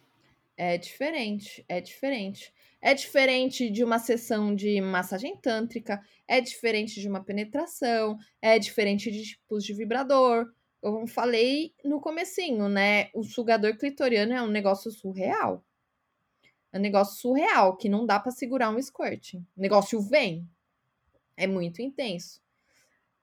É 0.56 0.78
diferente, 0.78 1.66
é 1.68 1.82
diferente. 1.82 2.54
É 2.82 2.94
diferente 2.94 3.70
de 3.70 3.84
uma 3.84 4.00
sessão 4.00 4.56
de 4.56 4.80
massagem 4.80 5.36
tântrica, 5.36 6.02
é 6.26 6.40
diferente 6.40 7.02
de 7.02 7.10
uma 7.10 7.22
penetração, 7.22 8.18
é 8.42 8.58
diferente 8.58 9.12
de 9.12 9.24
tipos 9.24 9.66
de 9.66 9.74
vibrador. 9.74 10.50
Eu 10.82 11.06
falei 11.08 11.74
no 11.84 12.00
comecinho, 12.00 12.70
né? 12.70 13.10
O 13.14 13.24
sugador 13.24 13.78
clitoriano 13.78 14.32
é 14.32 14.42
um 14.42 14.48
negócio 14.48 14.90
surreal. 14.92 15.64
É 16.72 16.78
um 16.78 16.82
negócio 16.82 17.20
surreal, 17.20 17.76
que 17.76 17.90
não 17.90 18.06
dá 18.06 18.18
para 18.20 18.32
segurar 18.32 18.70
um 18.70 18.82
squirt. 18.82 19.34
O 19.34 19.46
negócio 19.58 20.00
vem. 20.00 20.48
É 21.36 21.48
muito 21.48 21.82
intenso. 21.82 22.42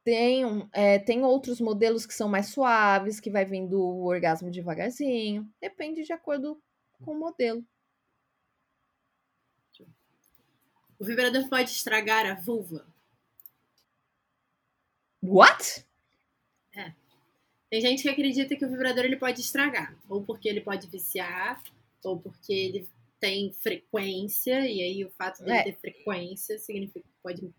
Tem, 0.07 0.69
é, 0.73 1.01
tem 1.01 1.25
outros 1.25 1.61
modelos 1.61 2.07
que 2.07 2.15
são 2.15 2.29
mais 2.29 2.51
suaves, 2.51 3.19
que 3.19 3.29
vai 3.29 3.45
vindo 3.45 3.81
o 3.81 4.05
orgasmo 4.05 4.53
devagarzinho. 4.53 5.53
Depende 5.61 6.05
de 6.05 6.13
acordo 6.13 6.63
com 7.05 7.11
o 7.11 7.19
modelo. 7.19 7.67
O 10.97 11.05
vibrador 11.05 11.49
pode 11.49 11.71
estragar 11.71 12.25
a 12.25 12.35
vulva? 12.35 12.87
What? 15.21 15.85
Tem 17.69 17.81
gente 17.81 18.03
que 18.03 18.09
acredita 18.09 18.55
que 18.55 18.65
o 18.65 18.71
vibrador 18.71 19.05
ele 19.05 19.17
pode 19.17 19.41
estragar, 19.41 19.93
ou 20.09 20.23
porque 20.23 20.49
ele 20.49 20.61
pode 20.61 20.87
viciar, 20.87 21.61
ou 22.05 22.17
porque 22.17 22.53
ele 22.53 22.89
tem 23.19 23.53
frequência, 23.55 24.61
e 24.61 24.81
aí 24.81 25.05
o 25.05 25.11
fato 25.11 25.43
dele 25.43 25.59
É. 25.59 25.63
ter 25.65 25.77
frequência 25.81 26.61
significa 26.61 27.01
que 27.01 27.15
pode. 27.21 27.53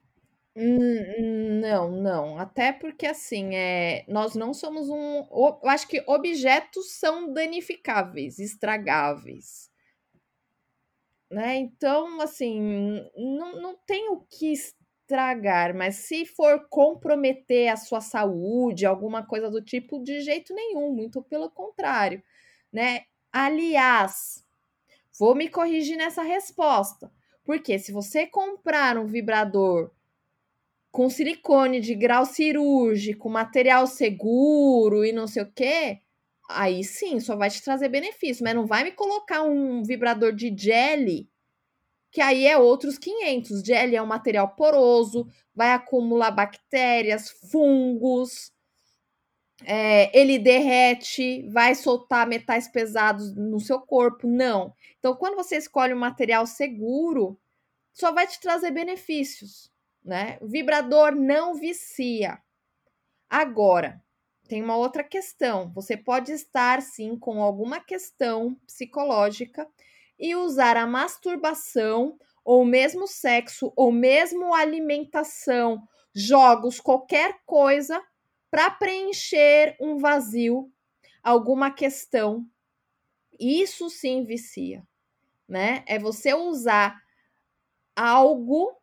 Hum, 0.58 1.60
Não, 1.62 1.90
não. 1.92 2.38
Até 2.40 2.72
porque 2.74 3.06
assim, 3.06 3.56
é, 3.56 4.04
nós 4.10 4.36
não 4.36 4.54
somos 4.54 4.90
um. 4.90 5.26
Eu 5.32 5.60
acho 5.70 5.88
que 5.88 6.04
objetos 6.08 6.94
são 7.00 7.32
danificáveis, 7.34 8.40
estragáveis. 8.40 9.70
Né? 11.30 11.58
Então, 11.58 12.22
assim, 12.22 12.62
não, 13.16 13.62
não 13.62 13.76
tem 13.86 14.10
o 14.10 14.22
que 14.30 14.54
estragar, 14.54 15.76
mas 15.76 15.96
se 15.96 16.26
for 16.26 16.68
comprometer 16.70 17.68
a 17.70 17.76
sua 17.76 18.00
saúde, 18.00 18.86
alguma 18.86 19.26
coisa 19.26 19.50
do 19.50 19.62
tipo, 19.62 20.02
de 20.04 20.22
jeito 20.22 20.54
nenhum, 20.54 20.94
muito 20.94 21.22
pelo 21.22 21.50
contrário, 21.50 22.24
né? 22.72 23.02
Aliás, 23.32 24.46
vou 25.20 25.36
me 25.36 25.50
corrigir 25.50 25.98
nessa 25.98 26.24
resposta, 26.24 27.12
porque 27.46 27.80
se 27.80 27.92
você 27.92 28.28
comprar 28.28 28.98
um 28.98 29.08
vibrador 29.08 29.92
com 30.92 31.10
silicone 31.10 31.80
de 31.80 31.94
grau 31.96 32.26
cirúrgico, 32.26 33.30
material 33.30 33.88
seguro 33.88 35.06
e 35.06 35.12
não 35.12 35.28
sei 35.28 35.44
o 35.44 35.52
quê, 35.52 36.00
aí 36.50 36.84
sim, 36.84 37.20
só 37.20 37.36
vai 37.36 37.50
te 37.50 37.62
trazer 37.62 37.90
benefício, 37.90 38.44
mas 38.44 38.56
não 38.56 38.66
vai 38.66 38.84
me 38.84 38.92
colocar 38.92 39.44
um 39.44 39.84
vibrador 39.84 40.34
de 40.34 40.54
jelly, 40.58 41.30
que 42.12 42.22
aí 42.22 42.48
é 42.48 42.58
outros 42.58 42.98
500. 42.98 43.62
Jelly 43.62 43.96
é 43.96 44.02
um 44.02 44.08
material 44.08 44.50
poroso, 44.56 45.28
vai 45.54 45.72
acumular 45.72 46.32
bactérias, 46.32 47.30
fungos, 47.52 48.52
é, 49.64 50.18
ele 50.18 50.40
derrete, 50.40 51.48
vai 51.50 51.76
soltar 51.76 52.28
metais 52.28 52.68
pesados 52.68 53.36
no 53.36 53.60
seu 53.60 53.80
corpo. 53.80 54.28
Não. 54.28 54.74
Então, 55.00 55.16
quando 55.16 55.36
você 55.36 55.58
escolhe 55.58 55.94
um 55.94 56.00
material 56.00 56.46
seguro, 56.46 57.40
só 57.94 58.12
vai 58.12 58.28
te 58.28 58.40
trazer 58.40 58.72
benefícios 58.72 59.72
né? 60.08 60.40
Vibrador 60.42 61.14
não 61.14 61.54
vicia. 61.54 62.42
Agora, 63.30 64.02
tem 64.48 64.64
uma 64.64 64.78
outra 64.78 65.04
questão. 65.04 65.70
Você 65.74 65.98
pode 65.98 66.32
estar 66.32 66.82
sim 66.82 67.18
com 67.18 67.44
alguma 67.44 67.82
questão 67.82 68.56
psicológica 68.66 69.68
e 70.18 70.34
usar 70.34 70.78
a 70.78 70.88
masturbação 70.88 72.18
ou 72.44 72.64
mesmo 72.64 73.06
sexo 73.06 73.74
ou 73.76 73.92
mesmo 73.92 74.54
alimentação, 74.54 75.86
jogos, 76.16 76.80
qualquer 76.80 77.42
coisa 77.46 78.02
para 78.50 78.72
preencher 78.72 79.76
um 79.82 79.98
vazio, 79.98 80.72
alguma 81.22 81.70
questão. 81.70 82.48
Isso 83.38 83.90
sim 83.90 84.24
vicia, 84.24 84.88
né? 85.46 85.84
É 85.86 86.00
você 86.00 86.34
usar 86.34 86.98
algo 87.94 88.78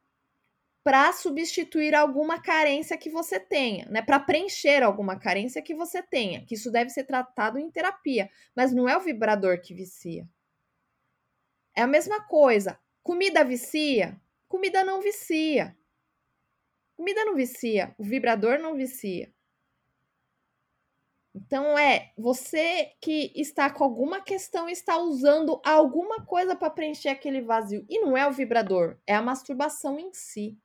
para 0.85 1.11
substituir 1.15 1.95
alguma 1.95 2.41
carência 2.41 2.99
que 2.99 3.09
você 3.09 3.41
tenha, 3.41 3.87
né? 3.87 4.03
Para 4.03 4.21
preencher 4.21 4.83
alguma 4.83 5.19
carência 5.19 5.63
que 5.63 5.75
você 5.75 6.03
tenha, 6.03 6.45
que 6.45 6.55
isso 6.55 6.71
deve 6.71 6.91
ser 6.91 7.05
tratado 7.05 7.59
em 7.59 7.71
terapia, 7.71 8.31
mas 8.55 8.71
não 8.71 8.87
é 8.87 8.95
o 8.95 9.01
vibrador 9.01 9.61
que 9.63 9.73
vicia. 9.73 10.29
É 11.75 11.81
a 11.81 11.87
mesma 11.87 12.21
coisa. 12.27 12.79
Comida 13.03 13.43
vicia? 13.43 14.21
Comida 14.47 14.85
não 14.85 15.01
vicia. 15.01 15.75
Comida 16.97 17.25
não 17.25 17.35
vicia, 17.35 17.95
o 17.99 18.05
vibrador 18.05 18.59
não 18.59 18.77
vicia. 18.77 19.33
Então 21.35 21.77
é 21.77 22.13
você 22.17 22.93
que 23.01 23.33
está 23.35 23.69
com 23.69 23.83
alguma 23.83 24.21
questão 24.21 24.69
está 24.69 24.99
usando 24.99 25.61
alguma 25.65 26.25
coisa 26.25 26.55
para 26.55 26.71
preencher 26.71 27.09
aquele 27.09 27.41
vazio 27.41 27.85
e 27.89 27.99
não 27.99 28.17
é 28.17 28.25
o 28.29 28.33
vibrador, 28.33 28.97
é 29.05 29.15
a 29.15 29.23
masturbação 29.23 29.99
em 29.99 30.13
si. 30.13 30.57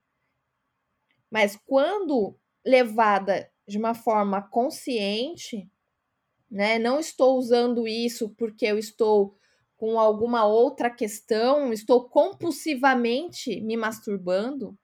Mas 1.31 1.57
quando 1.65 2.37
levada 2.65 3.49
de 3.67 3.77
uma 3.77 3.93
forma 3.93 4.41
consciente, 4.41 5.69
né? 6.49 6.79
Não 6.79 6.99
estou 6.99 7.37
usando 7.37 7.87
isso 7.87 8.29
porque 8.29 8.65
eu 8.65 8.77
estou 8.77 9.37
com 9.77 9.99
alguma 9.99 10.45
outra 10.45 10.89
questão, 10.89 11.71
estou 11.71 12.09
compulsivamente 12.09 13.61
me 13.61 13.77
masturbando. 13.77 14.77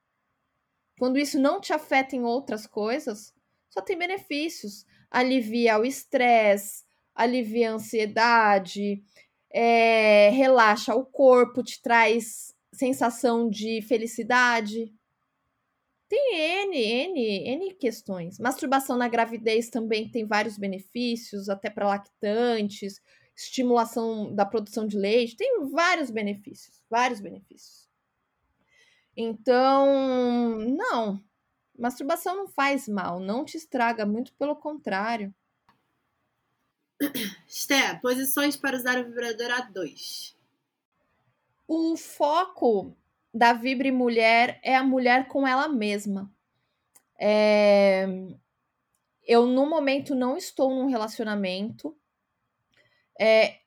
Quando 0.98 1.18
isso 1.18 1.40
não 1.40 1.60
te 1.60 1.74
afeta 1.74 2.16
em 2.16 2.24
outras 2.24 2.66
coisas, 2.66 3.34
só 3.70 3.82
tem 3.82 3.98
benefícios. 3.98 4.86
Alivia 5.12 5.78
o 5.80 5.86
estresse, 5.86 6.84
alivia 7.14 7.72
a 7.72 7.74
ansiedade, 7.74 9.04
é, 9.52 10.30
relaxa 10.30 10.96
o 10.96 11.06
corpo, 11.06 11.64
te 11.64 11.82
traz 11.82 12.54
sensação 12.74 13.50
de 13.50 13.82
felicidade. 13.82 14.94
Tem 16.08 16.36
N, 16.36 16.78
N, 16.78 17.48
N 17.50 17.74
questões. 17.76 18.40
Masturbação 18.40 18.98
na 18.98 19.08
gravidez 19.08 19.70
também 19.70 20.10
tem 20.10 20.26
vários 20.26 20.58
benefícios, 20.58 21.50
até 21.50 21.70
para 21.70 21.88
lactantes, 21.88 23.02
estimulação 23.36 24.34
da 24.34 24.46
produção 24.46 24.88
de 24.88 24.98
leite, 24.98 25.36
tem 25.36 25.68
vários 25.70 26.10
benefícios, 26.10 26.84
vários 26.90 27.20
benefícios. 27.20 27.90
Então, 29.16 30.58
não. 30.60 31.24
Masturbação 31.78 32.36
não 32.36 32.48
faz 32.48 32.88
mal, 32.88 33.20
não 33.20 33.44
te 33.44 33.58
estraga, 33.58 34.06
muito 34.06 34.34
pelo 34.36 34.56
contrário. 34.56 35.34
Sté, 37.48 37.96
posições 37.96 38.56
para 38.56 38.78
usar 38.78 39.00
o 39.00 39.06
vibrador 39.06 39.50
A2. 39.50 40.36
O 41.68 41.98
foco 41.98 42.96
da 43.36 43.52
Vibre 43.52 43.92
Mulher 43.92 44.62
é 44.64 44.78
a 44.78 44.84
mulher 44.84 45.28
com 45.28 45.46
ela 45.46 45.68
mesma. 45.68 46.32
É... 47.20 48.08
Eu, 49.28 49.46
no 49.46 49.70
momento, 49.70 50.16
não 50.16 50.38
estou 50.38 50.70
num 50.70 50.86
relacionamento, 50.86 51.94
é... 53.20 53.58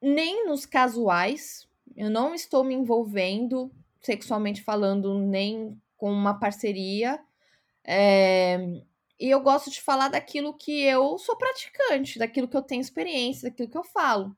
nem 0.00 0.46
nos 0.46 0.66
casuais, 0.66 1.66
eu 1.96 2.10
não 2.10 2.34
estou 2.34 2.62
me 2.62 2.74
envolvendo, 2.74 3.72
sexualmente 4.02 4.60
falando, 4.60 5.18
nem 5.18 5.80
com 5.96 6.12
uma 6.12 6.38
parceria. 6.38 7.18
É... 7.82 8.58
E 9.18 9.30
eu 9.30 9.40
gosto 9.40 9.70
de 9.70 9.80
falar 9.80 10.08
daquilo 10.08 10.52
que 10.52 10.82
eu 10.82 11.16
sou 11.16 11.34
praticante, 11.38 12.18
daquilo 12.18 12.46
que 12.46 12.56
eu 12.56 12.62
tenho 12.62 12.82
experiência, 12.82 13.48
daquilo 13.48 13.70
que 13.70 13.78
eu 13.78 13.84
falo 13.84 14.36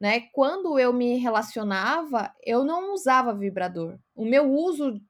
né? 0.00 0.20
Quando 0.32 0.78
eu 0.78 0.92
me 0.92 1.16
relacionava, 1.16 2.34
eu 2.44 2.64
não 2.64 2.92
usava 2.92 3.34
vibrador. 3.34 3.98
O 4.14 4.24
meu 4.24 4.52
uso 4.52 5.00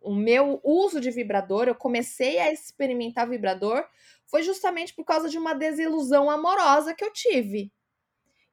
o 0.00 0.14
meu 0.14 0.58
uso 0.64 0.98
de 0.98 1.10
vibrador, 1.10 1.68
eu 1.68 1.74
comecei 1.74 2.38
a 2.38 2.50
experimentar 2.50 3.28
vibrador 3.28 3.84
foi 4.24 4.42
justamente 4.42 4.94
por 4.94 5.04
causa 5.04 5.28
de 5.28 5.36
uma 5.36 5.52
desilusão 5.52 6.30
amorosa 6.30 6.94
que 6.94 7.04
eu 7.04 7.12
tive. 7.12 7.70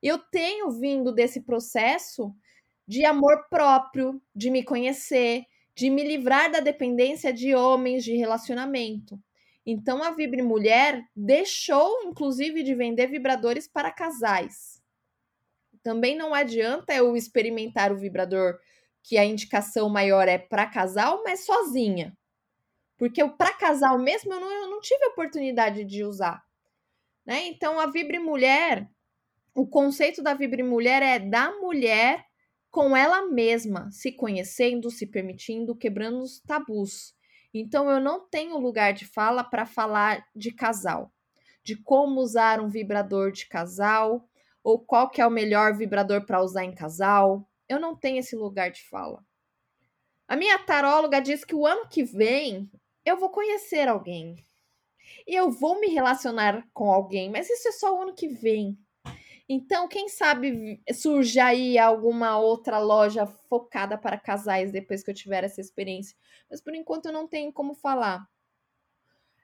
Eu 0.04 0.18
tenho 0.18 0.70
vindo 0.72 1.14
desse 1.14 1.42
processo 1.42 2.36
de 2.86 3.06
amor 3.06 3.48
próprio, 3.50 4.22
de 4.36 4.50
me 4.50 4.64
conhecer, 4.64 5.46
de 5.74 5.90
me 5.90 6.04
livrar 6.04 6.52
da 6.52 6.60
dependência 6.60 7.32
de 7.32 7.56
homens, 7.56 8.04
de 8.04 8.14
relacionamento. 8.18 9.18
Então 9.66 10.04
a 10.04 10.12
Vibre 10.12 10.42
Mulher 10.42 11.02
deixou 11.16 12.04
inclusive 12.04 12.64
de 12.64 12.76
vender 12.76 13.08
vibradores 13.08 13.66
para 13.66 13.92
casais 13.92 14.81
também 15.84 16.16
não 16.16 16.34
adianta 16.34 16.94
eu 16.94 17.16
experimentar 17.16 17.92
o 17.92 17.98
vibrador 17.98 18.60
que 19.04 19.18
a 19.18 19.26
indicação 19.26 19.90
maior 19.90 20.28
é 20.28 20.38
para 20.38 20.68
casal, 20.68 21.24
mas 21.24 21.46
sozinha. 21.46 22.16
Porque 22.98 23.28
para 23.30 23.54
casal 23.54 23.98
mesmo 23.98 24.32
eu 24.32 24.40
não, 24.40 24.52
eu 24.52 24.70
não 24.70 24.80
tive 24.80 25.06
oportunidade 25.08 25.84
de 25.84 26.04
usar. 26.04 26.44
Né? 27.26 27.48
Então 27.48 27.80
a 27.80 27.88
Vibre 27.88 28.20
Mulher, 28.20 28.88
o 29.56 29.68
conceito 29.68 30.22
da 30.22 30.34
Vibre 30.34 30.64
Mulher 30.64 31.02
é 31.02 31.20
da 31.20 31.52
mulher 31.60 32.26
com 32.70 32.96
ela 32.96 33.28
mesma, 33.28 33.92
se 33.92 34.12
conhecendo, 34.12 34.90
se 34.90 35.06
permitindo, 35.06 35.76
quebrando 35.76 36.20
os 36.22 36.40
tabus. 36.40 37.14
Então 37.54 37.90
eu 37.90 38.00
não 38.00 38.28
tenho 38.30 38.58
lugar 38.58 38.94
de 38.94 39.06
fala 39.06 39.44
para 39.44 39.66
falar 39.66 40.26
de 40.34 40.54
casal, 40.54 41.12
de 41.64 41.76
como 41.76 42.22
usar 42.22 42.62
um 42.62 42.70
vibrador 42.70 43.32
de 43.32 43.46
casal, 43.48 44.30
ou 44.64 44.80
qual 44.80 45.10
que 45.10 45.22
é 45.22 45.28
o 45.28 45.32
melhor 45.32 45.76
vibrador 45.76 46.26
para 46.26 46.42
usar 46.42 46.64
em 46.64 46.74
casal. 46.74 47.48
Eu 47.68 47.80
não 47.80 47.96
tenho 47.96 48.20
esse 48.20 48.36
lugar 48.36 48.72
de 48.72 48.88
fala. 48.90 49.24
A 50.28 50.36
minha 50.36 50.58
taróloga 50.60 51.22
diz 51.22 51.44
que 51.44 51.56
o 51.56 51.66
ano 51.66 51.88
que 51.90 52.04
vem 52.04 52.70
eu 53.04 53.18
vou 53.18 53.30
conhecer 53.30 53.88
alguém. 53.88 54.36
E 55.28 55.36
eu 55.36 55.52
vou 55.52 55.80
me 55.80 55.88
relacionar 55.88 56.68
com 56.74 56.92
alguém, 56.92 57.30
mas 57.30 57.50
isso 57.50 57.68
é 57.68 57.72
só 57.72 57.96
o 57.98 58.02
ano 58.02 58.14
que 58.14 58.28
vem. 58.28 58.78
Então, 59.50 59.88
quem 59.88 60.08
sabe 60.08 60.82
surge 60.94 61.40
aí 61.40 61.78
alguma 61.78 62.38
outra 62.38 62.80
loja 62.80 63.26
focada 63.26 63.98
para 63.98 64.18
casais 64.18 64.72
depois 64.72 65.04
que 65.04 65.12
eu 65.12 65.16
tiver 65.16 65.44
essa 65.44 65.60
experiência. 65.60 66.16
Mas 66.50 66.62
por 66.62 66.74
enquanto 66.74 67.08
eu 67.08 67.12
não 67.12 67.28
tenho 67.28 67.52
como 67.52 67.74
falar. 67.74 68.26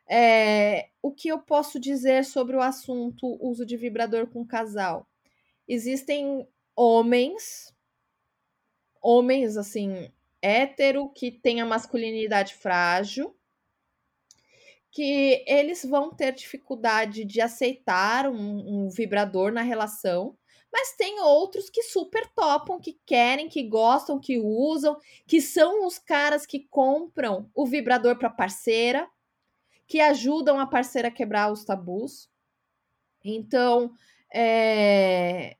É, 0.10 0.90
o 1.02 1.12
que 1.12 1.28
eu 1.28 1.40
posso 1.40 1.80
dizer 1.80 2.24
sobre 2.24 2.56
o 2.56 2.62
assunto 2.62 3.38
uso 3.42 3.66
de 3.66 3.76
vibrador 3.76 4.28
com 4.28 4.46
casal? 4.46 5.08
Existem 5.68 6.48
homens, 6.76 7.76
homens 9.02 9.58
assim, 9.58 10.10
hétero, 10.42 11.10
que 11.10 11.30
têm 11.32 11.60
a 11.60 11.66
masculinidade 11.66 12.56
frágil, 12.56 13.36
que 14.92 15.44
eles 15.46 15.84
vão 15.84 16.14
ter 16.14 16.34
dificuldade 16.34 17.26
de 17.26 17.42
aceitar 17.42 18.28
um, 18.30 18.86
um 18.86 18.90
vibrador 18.90 19.52
na 19.52 19.62
relação, 19.62 20.38
mas 20.72 20.96
tem 20.96 21.20
outros 21.20 21.70
que 21.70 21.84
super 21.84 22.28
topam, 22.34 22.80
que 22.80 23.00
querem, 23.06 23.50
que 23.50 23.64
gostam, 23.64 24.20
que 24.20 24.40
usam, 24.40 24.98
que 25.26 25.42
são 25.42 25.86
os 25.86 26.00
caras 26.00 26.46
que 26.46 26.68
compram 26.70 27.50
o 27.54 27.66
vibrador 27.66 28.18
para 28.18 28.30
parceira 28.30 29.08
que 29.88 30.02
ajudam 30.02 30.60
a 30.60 30.68
parceira 30.68 31.08
a 31.08 31.12
quebrar 31.12 31.52
os 31.52 31.64
tabus. 31.64 32.30
Então, 33.24 33.94
é, 34.34 35.58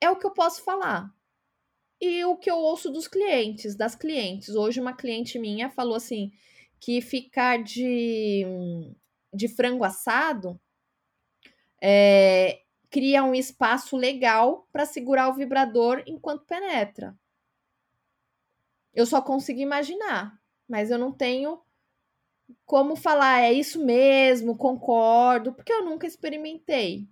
é 0.00 0.10
o 0.10 0.16
que 0.16 0.26
eu 0.26 0.32
posso 0.32 0.62
falar. 0.62 1.14
E 2.00 2.24
o 2.24 2.36
que 2.36 2.50
eu 2.50 2.56
ouço 2.56 2.90
dos 2.90 3.08
clientes, 3.08 3.74
das 3.74 3.94
clientes. 3.94 4.54
Hoje, 4.54 4.80
uma 4.80 4.92
cliente 4.92 5.38
minha 5.38 5.70
falou 5.70 5.94
assim: 5.94 6.30
que 6.78 7.00
ficar 7.00 7.62
de, 7.62 8.44
de 9.32 9.48
frango 9.48 9.82
assado 9.82 10.60
é, 11.82 12.62
cria 12.90 13.24
um 13.24 13.34
espaço 13.34 13.96
legal 13.96 14.68
para 14.70 14.84
segurar 14.84 15.28
o 15.30 15.34
vibrador 15.34 16.02
enquanto 16.06 16.44
penetra. 16.44 17.18
Eu 18.94 19.06
só 19.06 19.20
consigo 19.22 19.60
imaginar, 19.60 20.38
mas 20.68 20.90
eu 20.90 20.98
não 20.98 21.12
tenho 21.12 21.60
como 22.64 22.96
falar, 22.96 23.42
é 23.42 23.52
isso 23.52 23.84
mesmo, 23.84 24.56
concordo, 24.56 25.52
porque 25.52 25.72
eu 25.72 25.84
nunca 25.84 26.06
experimentei. 26.06 27.08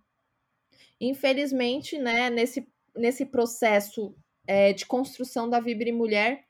Infelizmente, 1.01 1.99
né, 1.99 2.31
nesse, 2.31 2.69
nesse 2.95 3.27
processo 3.27 4.17
é, 4.47 4.73
de 4.73 4.87
construção 4.87 5.49
da 5.49 5.61
Vibre 5.61 5.93
Mulher, 5.93 6.45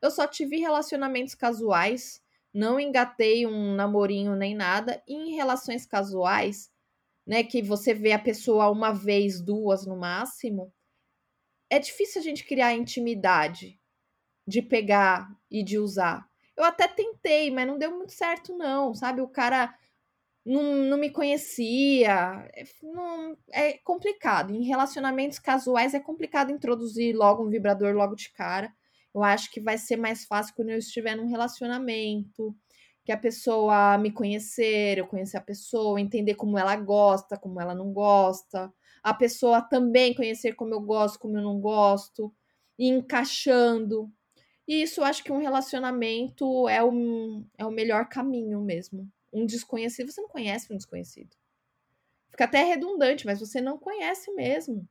eu 0.00 0.10
só 0.10 0.26
tive 0.26 0.56
relacionamentos 0.58 1.34
casuais, 1.34 2.22
não 2.52 2.78
engatei 2.78 3.46
um 3.46 3.74
namorinho 3.74 4.36
nem 4.36 4.54
nada. 4.54 5.02
E 5.06 5.14
em 5.14 5.34
relações 5.34 5.86
casuais, 5.86 6.70
né, 7.26 7.42
que 7.42 7.62
você 7.62 7.94
vê 7.94 8.12
a 8.12 8.18
pessoa 8.18 8.70
uma 8.70 8.92
vez, 8.92 9.40
duas 9.40 9.86
no 9.86 9.96
máximo, 9.96 10.72
é 11.70 11.78
difícil 11.78 12.20
a 12.20 12.24
gente 12.24 12.44
criar 12.44 12.74
intimidade 12.74 13.80
de 14.46 14.60
pegar 14.60 15.34
e 15.50 15.62
de 15.62 15.78
usar. 15.78 16.28
Eu 16.56 16.64
até 16.64 16.86
tentei, 16.88 17.50
mas 17.50 17.66
não 17.66 17.78
deu 17.78 17.90
muito 17.96 18.12
certo, 18.12 18.56
não, 18.56 18.94
sabe? 18.94 19.20
O 19.20 19.28
cara 19.28 19.74
não, 20.44 20.62
não 20.84 20.98
me 20.98 21.10
conhecia. 21.10 22.48
É, 22.54 22.64
não, 22.82 23.36
é 23.52 23.78
complicado. 23.78 24.54
Em 24.54 24.64
relacionamentos 24.64 25.38
casuais 25.38 25.94
é 25.94 26.00
complicado 26.00 26.50
introduzir 26.52 27.14
logo 27.14 27.44
um 27.44 27.50
vibrador 27.50 27.94
logo 27.94 28.14
de 28.14 28.30
cara. 28.32 28.72
Eu 29.14 29.22
acho 29.22 29.50
que 29.50 29.60
vai 29.60 29.78
ser 29.78 29.96
mais 29.96 30.24
fácil 30.24 30.54
quando 30.54 30.70
eu 30.70 30.78
estiver 30.78 31.16
num 31.16 31.28
relacionamento, 31.28 32.56
que 33.04 33.12
a 33.12 33.16
pessoa 33.16 33.98
me 33.98 34.10
conhecer, 34.12 34.98
eu 34.98 35.06
conhecer 35.06 35.36
a 35.36 35.40
pessoa, 35.40 36.00
entender 36.00 36.34
como 36.34 36.58
ela 36.58 36.76
gosta, 36.76 37.36
como 37.36 37.60
ela 37.60 37.74
não 37.74 37.92
gosta, 37.92 38.72
a 39.02 39.12
pessoa 39.12 39.60
também 39.60 40.14
conhecer 40.14 40.54
como 40.54 40.74
eu 40.74 40.80
gosto, 40.80 41.18
como 41.18 41.36
eu 41.36 41.42
não 41.42 41.60
gosto, 41.60 42.32
e 42.78 42.88
encaixando. 42.88 44.10
E 44.72 44.84
isso 44.84 45.02
eu 45.02 45.04
acho 45.04 45.22
que 45.22 45.30
um 45.30 45.36
relacionamento 45.36 46.66
é 46.66 46.82
o, 46.82 47.44
é 47.58 47.66
o 47.66 47.70
melhor 47.70 48.08
caminho 48.08 48.58
mesmo. 48.58 49.06
um 49.30 49.44
desconhecido, 49.44 50.10
você 50.10 50.22
não 50.22 50.30
conhece 50.30 50.72
um 50.72 50.78
desconhecido. 50.78 51.28
Fica 52.30 52.44
até 52.44 52.64
redundante, 52.64 53.26
mas 53.26 53.38
você 53.38 53.60
não 53.60 53.76
conhece 53.76 54.32
mesmo. 54.32 54.88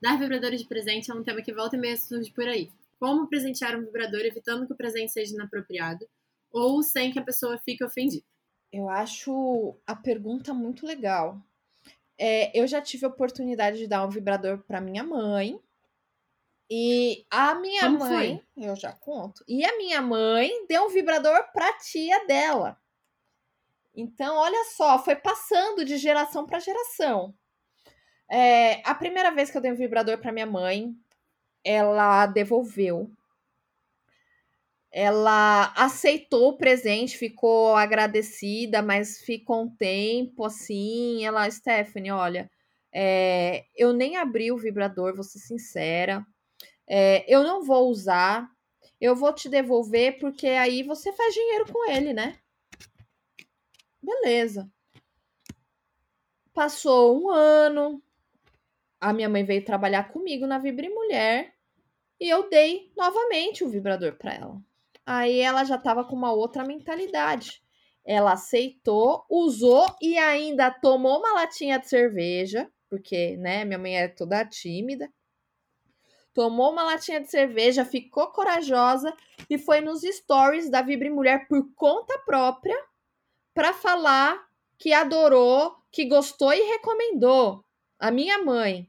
Dar 0.00 0.18
vibradores 0.18 0.62
de 0.62 0.66
presente 0.66 1.10
é 1.10 1.14
um 1.14 1.22
tema 1.22 1.42
que 1.42 1.52
volta 1.52 1.76
e 1.76 1.78
meia 1.78 1.98
surge 1.98 2.32
por 2.32 2.48
aí. 2.48 2.70
Como 2.98 3.28
presentear 3.28 3.76
um 3.76 3.84
vibrador 3.84 4.22
evitando 4.22 4.66
que 4.66 4.72
o 4.72 4.76
presente 4.76 5.12
seja 5.12 5.34
inapropriado 5.34 6.08
ou 6.50 6.82
sem 6.82 7.12
que 7.12 7.18
a 7.18 7.24
pessoa 7.24 7.58
fique 7.58 7.84
ofendida? 7.84 8.24
Eu 8.72 8.88
acho 8.88 9.76
a 9.86 9.94
pergunta 9.94 10.54
muito 10.54 10.86
legal. 10.86 11.38
É, 12.18 12.58
eu 12.58 12.66
já 12.66 12.80
tive 12.80 13.04
a 13.04 13.10
oportunidade 13.10 13.76
de 13.76 13.86
dar 13.86 14.06
um 14.06 14.08
vibrador 14.08 14.60
para 14.60 14.80
minha 14.80 15.04
mãe. 15.04 15.60
E 16.74 17.26
a 17.30 17.54
minha 17.54 17.82
Como 17.82 17.98
mãe, 17.98 18.42
eu 18.56 18.74
já 18.74 18.92
conto. 18.92 19.44
E 19.46 19.62
a 19.62 19.76
minha 19.76 20.00
mãe 20.00 20.50
deu 20.66 20.86
um 20.86 20.88
vibrador 20.88 21.52
para 21.52 21.70
tia 21.74 22.26
dela. 22.26 22.80
Então, 23.94 24.36
olha 24.36 24.64
só, 24.74 24.98
foi 24.98 25.14
passando 25.14 25.84
de 25.84 25.98
geração 25.98 26.46
para 26.46 26.60
geração. 26.60 27.34
É, 28.26 28.80
a 28.88 28.94
primeira 28.94 29.30
vez 29.30 29.50
que 29.50 29.58
eu 29.58 29.60
dei 29.60 29.70
um 29.70 29.76
vibrador 29.76 30.16
para 30.16 30.32
minha 30.32 30.46
mãe, 30.46 30.96
ela 31.62 32.24
devolveu. 32.24 33.10
Ela 34.90 35.74
aceitou 35.76 36.52
o 36.52 36.56
presente, 36.56 37.18
ficou 37.18 37.76
agradecida, 37.76 38.80
mas 38.80 39.20
ficou 39.20 39.64
um 39.64 39.76
tempo 39.76 40.46
assim. 40.46 41.22
Ela, 41.22 41.50
Stephanie, 41.50 42.10
olha, 42.10 42.50
é, 42.90 43.66
eu 43.76 43.92
nem 43.92 44.16
abri 44.16 44.50
o 44.50 44.56
vibrador, 44.56 45.14
vou 45.14 45.22
ser 45.22 45.38
sincera. 45.38 46.26
É, 46.88 47.24
eu 47.32 47.42
não 47.42 47.62
vou 47.62 47.88
usar. 47.88 48.50
Eu 49.00 49.16
vou 49.16 49.32
te 49.32 49.48
devolver 49.48 50.18
porque 50.18 50.46
aí 50.48 50.82
você 50.82 51.12
faz 51.12 51.34
dinheiro 51.34 51.72
com 51.72 51.90
ele, 51.90 52.12
né? 52.12 52.38
Beleza. 54.00 54.70
Passou 56.52 57.20
um 57.20 57.30
ano. 57.30 58.02
A 59.00 59.12
minha 59.12 59.28
mãe 59.28 59.44
veio 59.44 59.64
trabalhar 59.64 60.12
comigo 60.12 60.46
na 60.46 60.58
Vibre 60.58 60.88
Mulher 60.88 61.54
e 62.20 62.28
eu 62.28 62.48
dei 62.48 62.92
novamente 62.96 63.64
o 63.64 63.68
vibrador 63.68 64.16
para 64.16 64.34
ela. 64.34 64.62
Aí 65.04 65.40
ela 65.40 65.64
já 65.64 65.74
estava 65.74 66.04
com 66.04 66.14
uma 66.14 66.32
outra 66.32 66.64
mentalidade. 66.64 67.62
Ela 68.04 68.32
aceitou, 68.32 69.24
usou 69.28 69.86
e 70.00 70.16
ainda 70.18 70.70
tomou 70.70 71.18
uma 71.18 71.34
latinha 71.34 71.78
de 71.78 71.88
cerveja, 71.88 72.70
porque, 72.88 73.36
né, 73.36 73.64
minha 73.64 73.78
mãe 73.78 73.96
é 73.96 74.08
toda 74.08 74.44
tímida. 74.44 75.12
Tomou 76.34 76.72
uma 76.72 76.84
latinha 76.84 77.20
de 77.20 77.30
cerveja, 77.30 77.84
ficou 77.84 78.28
corajosa 78.28 79.14
e 79.50 79.58
foi 79.58 79.80
nos 79.80 80.00
stories 80.00 80.70
da 80.70 80.80
Vibre 80.80 81.10
Mulher 81.10 81.46
por 81.46 81.70
conta 81.74 82.18
própria 82.20 82.76
para 83.54 83.74
falar 83.74 84.48
que 84.78 84.92
adorou, 84.92 85.76
que 85.90 86.06
gostou 86.06 86.52
e 86.52 86.62
recomendou. 86.62 87.64
A 87.98 88.10
minha 88.10 88.42
mãe. 88.42 88.88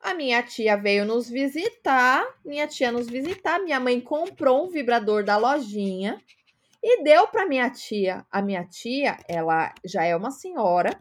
A 0.00 0.14
minha 0.14 0.42
tia 0.42 0.76
veio 0.76 1.04
nos 1.04 1.28
visitar, 1.28 2.24
minha 2.44 2.68
tia 2.68 2.92
nos 2.92 3.08
visitar, 3.08 3.58
minha 3.58 3.80
mãe 3.80 4.00
comprou 4.00 4.64
um 4.64 4.68
vibrador 4.68 5.24
da 5.24 5.36
lojinha 5.36 6.22
e 6.80 7.02
deu 7.02 7.26
para 7.26 7.46
minha 7.46 7.68
tia. 7.68 8.24
A 8.30 8.40
minha 8.40 8.64
tia, 8.64 9.18
ela 9.28 9.74
já 9.84 10.04
é 10.04 10.14
uma 10.14 10.30
senhora, 10.30 10.96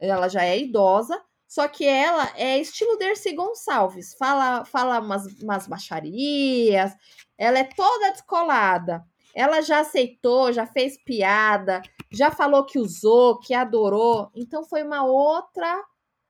ela 0.00 0.26
já 0.28 0.42
é 0.44 0.58
idosa, 0.58 1.22
só 1.48 1.66
que 1.66 1.86
ela 1.86 2.30
é 2.36 2.58
estilo 2.58 2.98
Dercy 2.98 3.32
Gonçalves, 3.32 4.14
fala, 4.14 4.66
fala 4.66 5.00
umas, 5.00 5.26
umas 5.40 5.66
baixarias, 5.66 6.94
ela 7.38 7.58
é 7.58 7.64
toda 7.64 8.10
descolada. 8.10 9.02
Ela 9.34 9.62
já 9.62 9.80
aceitou, 9.80 10.52
já 10.52 10.66
fez 10.66 10.98
piada, 11.02 11.80
já 12.10 12.30
falou 12.30 12.66
que 12.66 12.78
usou, 12.78 13.38
que 13.38 13.54
adorou. 13.54 14.30
Então 14.34 14.62
foi 14.62 14.82
uma 14.82 15.04
outra 15.04 15.82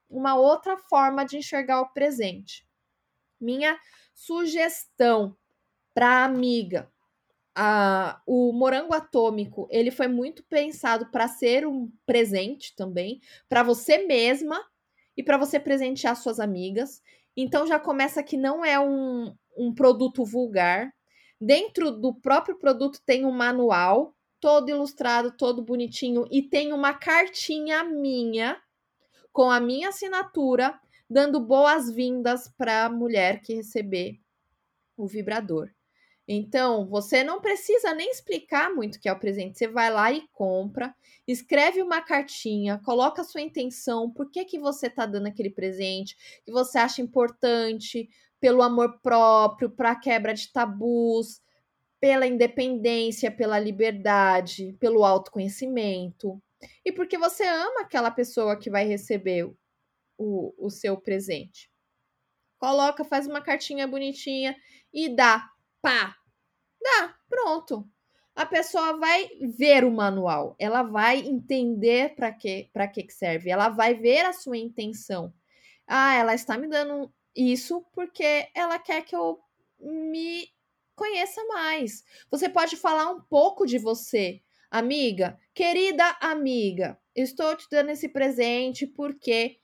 uma 0.09 0.37
outra 0.37 0.77
forma 0.79 1.25
de 1.25 1.37
enxergar 1.37 1.81
o 1.81 1.93
presente. 1.93 2.67
Minha 3.41 3.79
sugestão 4.15 5.37
para 5.93 6.25
amiga, 6.25 6.91
a, 7.55 8.23
o 8.27 8.53
morango 8.53 8.95
atômico, 8.95 9.69
ele 9.71 9.91
foi 9.91 10.07
muito 10.07 10.43
pensado 10.45 11.11
para 11.11 11.29
ser 11.29 11.67
um 11.67 11.91
presente 12.07 12.75
também, 12.75 13.21
para 13.49 13.63
você 13.63 14.07
mesma 14.07 14.65
e 15.19 15.23
para 15.25 15.37
você 15.37 15.59
presentear 15.59 16.15
suas 16.15 16.39
amigas. 16.39 17.03
Então 17.37 17.67
já 17.67 17.79
começa 17.79 18.23
que 18.23 18.37
não 18.37 18.65
é 18.65 18.79
um, 18.79 19.35
um 19.57 19.75
produto 19.75 20.25
vulgar. 20.25 20.95
Dentro 21.41 21.91
do 21.91 22.15
próprio 22.15 22.57
produto 22.57 23.03
tem 23.05 23.27
um 23.27 23.33
manual, 23.33 24.15
todo 24.41 24.71
ilustrado, 24.71 25.37
todo 25.37 25.61
bonitinho, 25.61 26.25
e 26.31 26.41
tem 26.41 26.73
uma 26.73 26.95
cartinha 26.95 27.83
minha 27.83 28.57
com 29.33 29.51
a 29.51 29.59
minha 29.59 29.89
assinatura, 29.89 30.79
dando 31.11 31.41
boas-vindas 31.41 32.49
para 32.57 32.85
a 32.85 32.91
mulher 32.91 33.41
que 33.43 33.55
receber 33.55 34.21
o 34.97 35.07
vibrador. 35.07 35.69
Então, 36.31 36.87
você 36.87 37.25
não 37.25 37.41
precisa 37.41 37.95
nem 37.95 38.11
explicar 38.11 38.71
muito 38.71 38.97
o 38.97 39.01
que 39.01 39.09
é 39.09 39.13
o 39.13 39.19
presente. 39.19 39.57
Você 39.57 39.67
vai 39.67 39.91
lá 39.91 40.13
e 40.13 40.29
compra, 40.35 40.95
escreve 41.27 41.81
uma 41.83 42.03
cartinha, 42.03 42.79
coloca 42.85 43.23
a 43.23 43.25
sua 43.25 43.41
intenção, 43.41 44.11
por 44.11 44.31
que, 44.31 44.45
que 44.45 44.59
você 44.59 44.89
está 44.89 45.07
dando 45.07 45.27
aquele 45.27 45.49
presente, 45.49 46.15
que 46.45 46.53
você 46.53 46.77
acha 46.77 47.01
importante, 47.01 48.11
pelo 48.39 48.63
amor 48.63 49.01
próprio, 49.01 49.71
para 49.71 49.93
a 49.93 49.99
quebra 49.99 50.35
de 50.35 50.53
tabus, 50.53 51.41
pela 51.99 52.27
independência, 52.27 53.31
pela 53.31 53.59
liberdade, 53.59 54.77
pelo 54.79 55.07
autoconhecimento. 55.07 56.41
E 56.85 56.93
porque 56.93 57.17
você 57.17 57.45
ama 57.45 57.81
aquela 57.81 58.11
pessoa 58.11 58.55
que 58.55 58.69
vai 58.69 58.87
receber 58.87 59.51
o, 60.19 60.55
o 60.59 60.69
seu 60.69 60.97
presente. 60.97 61.71
Coloca, 62.59 63.03
faz 63.03 63.27
uma 63.27 63.41
cartinha 63.41 63.87
bonitinha 63.87 64.55
e 64.93 65.09
dá. 65.09 65.49
Pá! 65.89 66.15
Dá, 66.83 67.15
pronto. 67.31 67.89
A 68.37 68.45
pessoa 68.45 68.99
vai 68.99 69.27
ver 69.57 69.85
o 69.85 69.91
manual, 69.91 70.55
ela 70.59 70.83
vai 70.83 71.21
entender 71.21 72.15
para 72.15 72.31
que, 72.31 72.69
para 72.75 72.87
que 72.87 73.11
serve, 73.11 73.49
ela 73.49 73.71
vai 73.71 73.95
ver 73.95 74.27
a 74.27 74.35
sua 74.35 74.59
intenção. 74.59 75.33
Ah, 75.87 76.15
ela 76.15 76.35
está 76.35 76.59
me 76.59 76.69
dando 76.69 77.11
isso 77.35 77.87
porque 77.95 78.51
ela 78.55 78.79
quer 78.79 79.03
que 79.03 79.17
eu 79.17 79.41
me 79.81 80.47
conheça 80.95 81.43
mais. 81.47 82.05
Você 82.31 82.51
pode 82.51 82.77
falar 82.77 83.09
um 83.11 83.23
pouco 83.23 83.65
de 83.65 83.79
você, 83.79 84.43
amiga, 84.71 85.39
querida 85.55 86.05
amiga. 86.21 86.99
Estou 87.17 87.57
te 87.57 87.67
dando 87.71 87.93
esse 87.93 88.11
presente 88.11 88.87
porque 88.87 89.59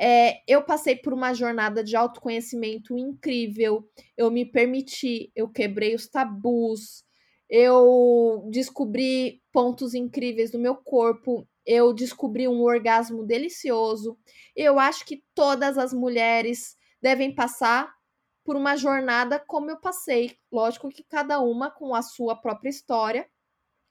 é, 0.00 0.40
eu 0.48 0.64
passei 0.64 0.96
por 0.96 1.12
uma 1.12 1.34
jornada 1.34 1.84
de 1.84 1.94
autoconhecimento 1.94 2.96
incrível. 2.96 3.86
Eu 4.16 4.30
me 4.30 4.46
permiti, 4.46 5.30
eu 5.36 5.46
quebrei 5.46 5.94
os 5.94 6.08
tabus, 6.08 7.04
eu 7.50 8.48
descobri 8.50 9.42
pontos 9.52 9.92
incríveis 9.92 10.50
do 10.50 10.58
meu 10.58 10.74
corpo, 10.74 11.46
eu 11.66 11.92
descobri 11.92 12.48
um 12.48 12.62
orgasmo 12.62 13.26
delicioso. 13.26 14.18
Eu 14.56 14.78
acho 14.78 15.04
que 15.04 15.22
todas 15.34 15.76
as 15.76 15.92
mulheres 15.92 16.76
devem 17.02 17.34
passar 17.34 17.92
por 18.42 18.56
uma 18.56 18.76
jornada 18.76 19.38
como 19.38 19.70
eu 19.70 19.78
passei. 19.78 20.34
Lógico 20.50 20.88
que 20.88 21.04
cada 21.04 21.40
uma 21.40 21.70
com 21.70 21.94
a 21.94 22.00
sua 22.00 22.34
própria 22.34 22.70
história, 22.70 23.28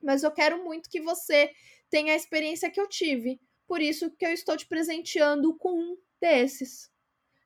mas 0.01 0.23
eu 0.23 0.31
quero 0.31 0.63
muito 0.63 0.89
que 0.89 1.01
você 1.01 1.51
tenha 1.87 2.13
a 2.13 2.15
experiência 2.15 2.71
que 2.71 2.81
eu 2.81 2.89
tive. 2.89 3.39
Por 3.69 3.83
isso 3.83 4.09
que 4.09 4.25
eu 4.25 4.33
estou 4.33 4.57
te 4.57 4.65
presenteando 4.65 5.55
com 5.55 5.71
um 5.79 5.97
desses. 6.19 6.91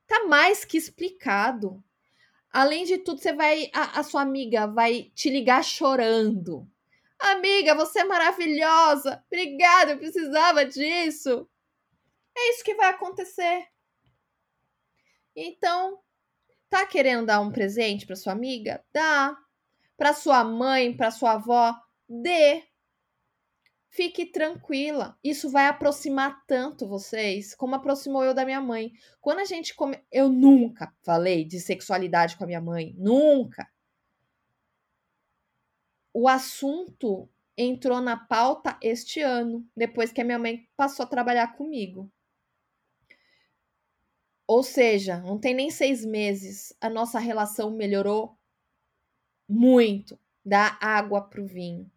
Tá 0.08 0.26
mais 0.26 0.64
que 0.64 0.78
explicado. 0.78 1.84
Além 2.50 2.86
de 2.86 2.98
tudo, 2.98 3.20
você 3.20 3.34
vai 3.34 3.70
a, 3.74 4.00
a 4.00 4.04
sua 4.04 4.22
amiga 4.22 4.66
vai 4.66 5.12
te 5.14 5.30
ligar 5.30 5.62
chorando. 5.66 6.66
Amiga, 7.20 7.76
você 7.76 8.00
é 8.00 8.04
maravilhosa. 8.06 9.22
Obrigada, 9.28 9.92
eu 9.92 9.98
precisava 9.98 10.66
disso. 10.66 11.46
É 12.38 12.52
isso 12.52 12.64
que 12.64 12.76
vai 12.76 12.92
acontecer. 12.92 13.68
Então, 15.36 16.00
tá 16.70 16.86
querendo 16.86 17.26
dar 17.26 17.42
um 17.42 17.52
presente 17.52 18.06
para 18.06 18.16
sua 18.16 18.32
amiga? 18.32 18.82
Dá. 18.94 19.38
Para 19.98 20.14
sua 20.14 20.42
mãe, 20.46 20.96
para 20.96 21.12
sua 21.12 21.34
avó, 21.34 21.76
dê. 22.08 22.64
Fique 23.94 24.26
tranquila. 24.26 25.16
Isso 25.24 25.52
vai 25.52 25.68
aproximar 25.68 26.44
tanto 26.48 26.88
vocês, 26.88 27.54
como 27.54 27.76
aproximou 27.76 28.24
eu 28.24 28.34
da 28.34 28.44
minha 28.44 28.60
mãe. 28.60 28.92
Quando 29.22 29.38
a 29.38 29.46
gente 29.46 29.76
come... 29.76 30.04
eu 30.12 30.30
nunca 30.30 30.92
falei 31.04 31.46
de 31.46 31.60
sexualidade 31.60 32.36
com 32.36 32.44
a 32.44 32.48
minha 32.48 32.60
mãe, 32.60 32.96
nunca. 32.98 33.72
O 36.12 36.28
assunto 36.28 37.30
entrou 37.56 38.02
na 38.02 38.18
pauta 38.18 38.80
este 38.82 39.22
ano, 39.22 39.64
depois 39.78 40.12
que 40.12 40.22
a 40.22 40.26
minha 40.26 40.40
mãe 40.40 40.68
passou 40.76 41.04
a 41.04 41.08
trabalhar 41.08 41.56
comigo. 41.56 42.12
Ou 44.48 44.64
seja, 44.64 45.20
não 45.20 45.40
tem 45.40 45.54
nem 45.54 45.70
seis 45.70 46.04
meses, 46.04 46.76
a 46.82 46.90
nossa 46.90 47.20
relação 47.20 47.70
melhorou 47.70 48.36
muito 49.48 50.20
da 50.44 50.80
água 50.82 51.22
para 51.22 51.44
o 51.44 51.46
vinho. 51.46 51.92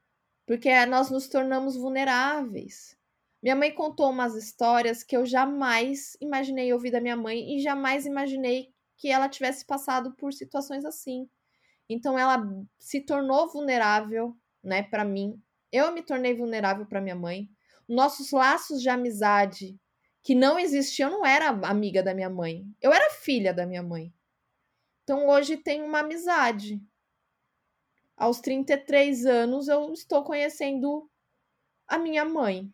Porque 0.47 0.87
nós 0.87 1.11
nos 1.11 1.29
tornamos 1.29 1.77
vulneráveis. 1.77 2.97
Minha 3.43 3.57
mãe 3.57 3.73
contou 3.73 4.11
umas 4.11 4.35
histórias 4.35 5.03
que 5.03 5.17
eu 5.17 5.27
jamais 5.27 6.17
imaginei 6.21 6.73
ouvir 6.73 6.91
da 6.91 7.01
minha 7.01 7.17
mãe 7.17 7.57
e 7.57 7.61
jamais 7.61 8.07
imaginei 8.07 8.73
que 8.97 9.09
ela 9.09 9.29
tivesse 9.29 9.65
passado 9.65 10.13
por 10.15 10.33
situações 10.33 10.85
assim. 10.85 11.29
Então 11.89 12.19
ela 12.19 12.43
se 12.79 13.01
tornou 13.01 13.49
vulnerável, 13.49 14.37
né, 14.63 14.83
para 14.83 15.05
mim. 15.05 15.41
Eu 15.71 15.93
me 15.93 16.03
tornei 16.03 16.35
vulnerável 16.35 16.87
para 16.87 17.01
minha 17.01 17.15
mãe. 17.15 17.49
Nossos 17.89 18.31
laços 18.31 18.81
de 18.81 18.89
amizade 18.89 19.79
que 20.23 20.35
não 20.35 20.59
existiam, 20.59 21.11
eu 21.11 21.19
não 21.19 21.27
era 21.27 21.49
amiga 21.49 22.03
da 22.03 22.15
minha 22.15 22.31
mãe. 22.31 22.65
Eu 22.81 22.93
era 22.93 23.11
filha 23.11 23.55
da 23.55 23.65
minha 23.65 23.83
mãe. 23.83 24.13
Então 25.05 25.29
hoje 25.29 25.57
tem 25.57 25.83
uma 25.83 26.01
amizade. 26.01 26.81
Aos 28.17 28.41
33 28.41 29.27
anos 29.27 29.69
eu 29.69 29.93
estou 29.93 30.25
conhecendo 30.25 31.11
a 31.87 31.99
minha 31.99 32.25
mãe. 32.25 32.73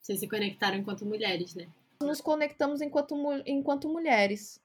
Vocês 0.00 0.20
se 0.20 0.28
conectaram 0.28 0.76
enquanto 0.76 1.04
mulheres, 1.04 1.54
né? 1.54 1.68
Nos 2.02 2.20
conectamos 2.20 2.80
enquanto, 2.80 3.14
enquanto 3.44 3.88
mulheres. 3.88 4.60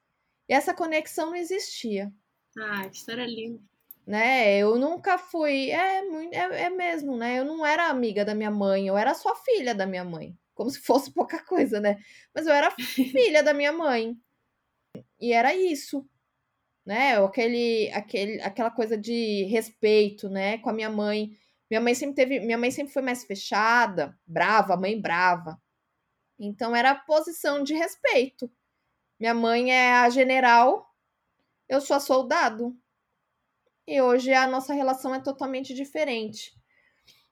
E 0.47 0.53
essa 0.53 0.73
conexão 0.73 1.27
não 1.27 1.35
existia. 1.35 2.13
Ah, 2.57 2.87
que 2.87 2.95
história 2.95 3.25
linda. 3.25 3.59
Né? 4.05 4.57
Eu 4.57 4.77
nunca 4.77 5.17
fui. 5.17 5.71
É, 5.71 6.01
é, 6.31 6.63
é 6.63 6.69
mesmo, 6.69 7.17
né? 7.17 7.39
Eu 7.39 7.45
não 7.45 7.65
era 7.65 7.89
amiga 7.89 8.23
da 8.23 8.35
minha 8.35 8.51
mãe, 8.51 8.87
eu 8.87 8.95
era 8.95 9.13
só 9.13 9.35
filha 9.35 9.73
da 9.73 9.85
minha 9.85 10.05
mãe. 10.05 10.37
Como 10.53 10.69
se 10.69 10.79
fosse 10.79 11.11
pouca 11.13 11.43
coisa, 11.43 11.81
né? 11.81 11.97
Mas 12.33 12.45
eu 12.45 12.53
era 12.53 12.71
filha 12.71 13.43
da 13.43 13.53
minha 13.53 13.73
mãe. 13.73 14.15
E 15.19 15.33
era 15.33 15.53
isso. 15.55 16.07
Né? 16.85 17.17
Aquele, 17.17 17.91
aquele, 17.91 18.41
aquela 18.41 18.69
coisa 18.69 18.97
de 18.97 19.45
respeito, 19.45 20.29
né? 20.29 20.57
Com 20.59 20.69
a 20.69 20.73
minha 20.73 20.89
mãe. 20.89 21.31
Minha 21.69 21.81
mãe 21.81 21.95
sempre 21.95 22.15
teve. 22.15 22.39
Minha 22.41 22.57
mãe 22.57 22.71
sempre 22.71 22.93
foi 22.93 23.01
mais 23.01 23.23
fechada, 23.23 24.17
brava, 24.25 24.77
mãe 24.77 24.99
brava. 24.99 25.59
Então 26.39 26.75
era 26.75 26.93
posição 26.93 27.63
de 27.63 27.73
respeito. 27.73 28.51
Minha 29.19 29.33
mãe 29.33 29.71
é 29.71 29.93
a 29.93 30.09
general, 30.09 30.93
eu 31.69 31.79
sou 31.79 31.95
a 31.95 31.99
soldado. 31.99 32.77
E 33.87 34.01
hoje 34.01 34.33
a 34.33 34.47
nossa 34.47 34.73
relação 34.73 35.13
é 35.13 35.21
totalmente 35.21 35.73
diferente. 35.73 36.53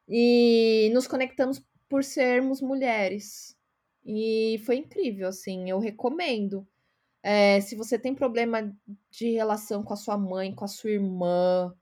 E 0.08 0.90
nos 0.94 1.08
conectamos 1.08 1.62
por 1.90 2.04
sermos 2.04 2.62
mulheres. 2.62 3.58
E 4.06 4.62
foi 4.66 4.78
incrível, 4.78 5.28
assim, 5.28 5.70
eu 5.70 5.80
recomendo. 5.80 6.68
É, 7.24 7.62
se 7.62 7.74
você 7.74 7.98
tem 7.98 8.14
problema 8.14 8.76
de 9.10 9.32
relação 9.32 9.82
com 9.82 9.94
a 9.94 9.98
sua 9.98 10.18
mãe, 10.18 10.54
com 10.54 10.66
a 10.66 10.68
sua 10.68 10.92
irmã, 10.92 11.74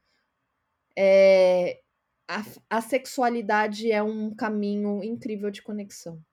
é, 0.96 1.82
a, 2.28 2.46
a 2.70 2.82
sexualidade 2.82 3.92
é 3.92 4.04
um 4.04 4.36
caminho 4.36 5.04
incrível 5.04 5.50
de 5.50 5.64
conexão. 5.64 6.24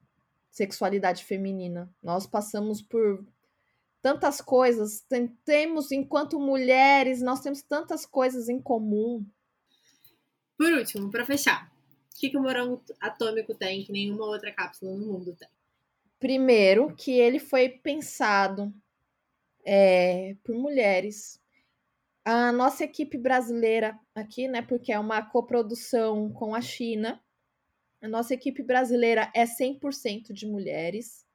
Sexualidade 0.51 1.25
feminina. 1.25 1.91
Nós 2.03 2.27
passamos 2.27 2.83
por 2.83 3.25
tantas 4.03 4.43
coisas, 4.43 5.01
tem, 5.09 5.29
temos, 5.45 5.91
enquanto 5.91 6.39
mulheres, 6.39 7.23
nós 7.23 7.41
temos 7.41 7.63
tantas 7.63 8.05
coisas 8.05 8.49
em 8.49 8.61
comum. 8.61 9.25
Por 10.57 10.71
último, 10.73 11.11
para 11.11 11.25
fechar, 11.25 11.73
o 12.15 12.21
que, 12.21 12.29
que 12.29 12.37
o 12.37 12.43
morango 12.43 12.83
atômico 13.01 13.55
tem 13.55 13.85
que 13.85 13.93
nenhuma 13.93 14.27
outra 14.27 14.53
cápsula 14.53 14.93
no 14.93 15.07
mundo 15.07 15.35
tem? 15.35 15.49
Primeiro, 16.19 16.95
que 16.95 17.13
ele 17.13 17.39
foi 17.39 17.69
pensado 17.69 18.73
é, 19.71 20.35
por 20.43 20.55
mulheres. 20.55 21.39
A 22.25 22.51
nossa 22.51 22.85
equipe 22.85 23.19
brasileira 23.19 23.99
aqui, 24.15 24.49
né, 24.49 24.63
porque 24.63 24.91
é 24.91 24.99
uma 24.99 25.21
coprodução 25.23 26.33
com 26.33 26.55
a 26.55 26.61
China, 26.63 27.23
a 28.01 28.09
nossa 28.09 28.33
equipe 28.33 28.63
brasileira 28.63 29.31
é 29.35 29.45
100% 29.45 30.33
de 30.33 30.47
mulheres. 30.47 31.27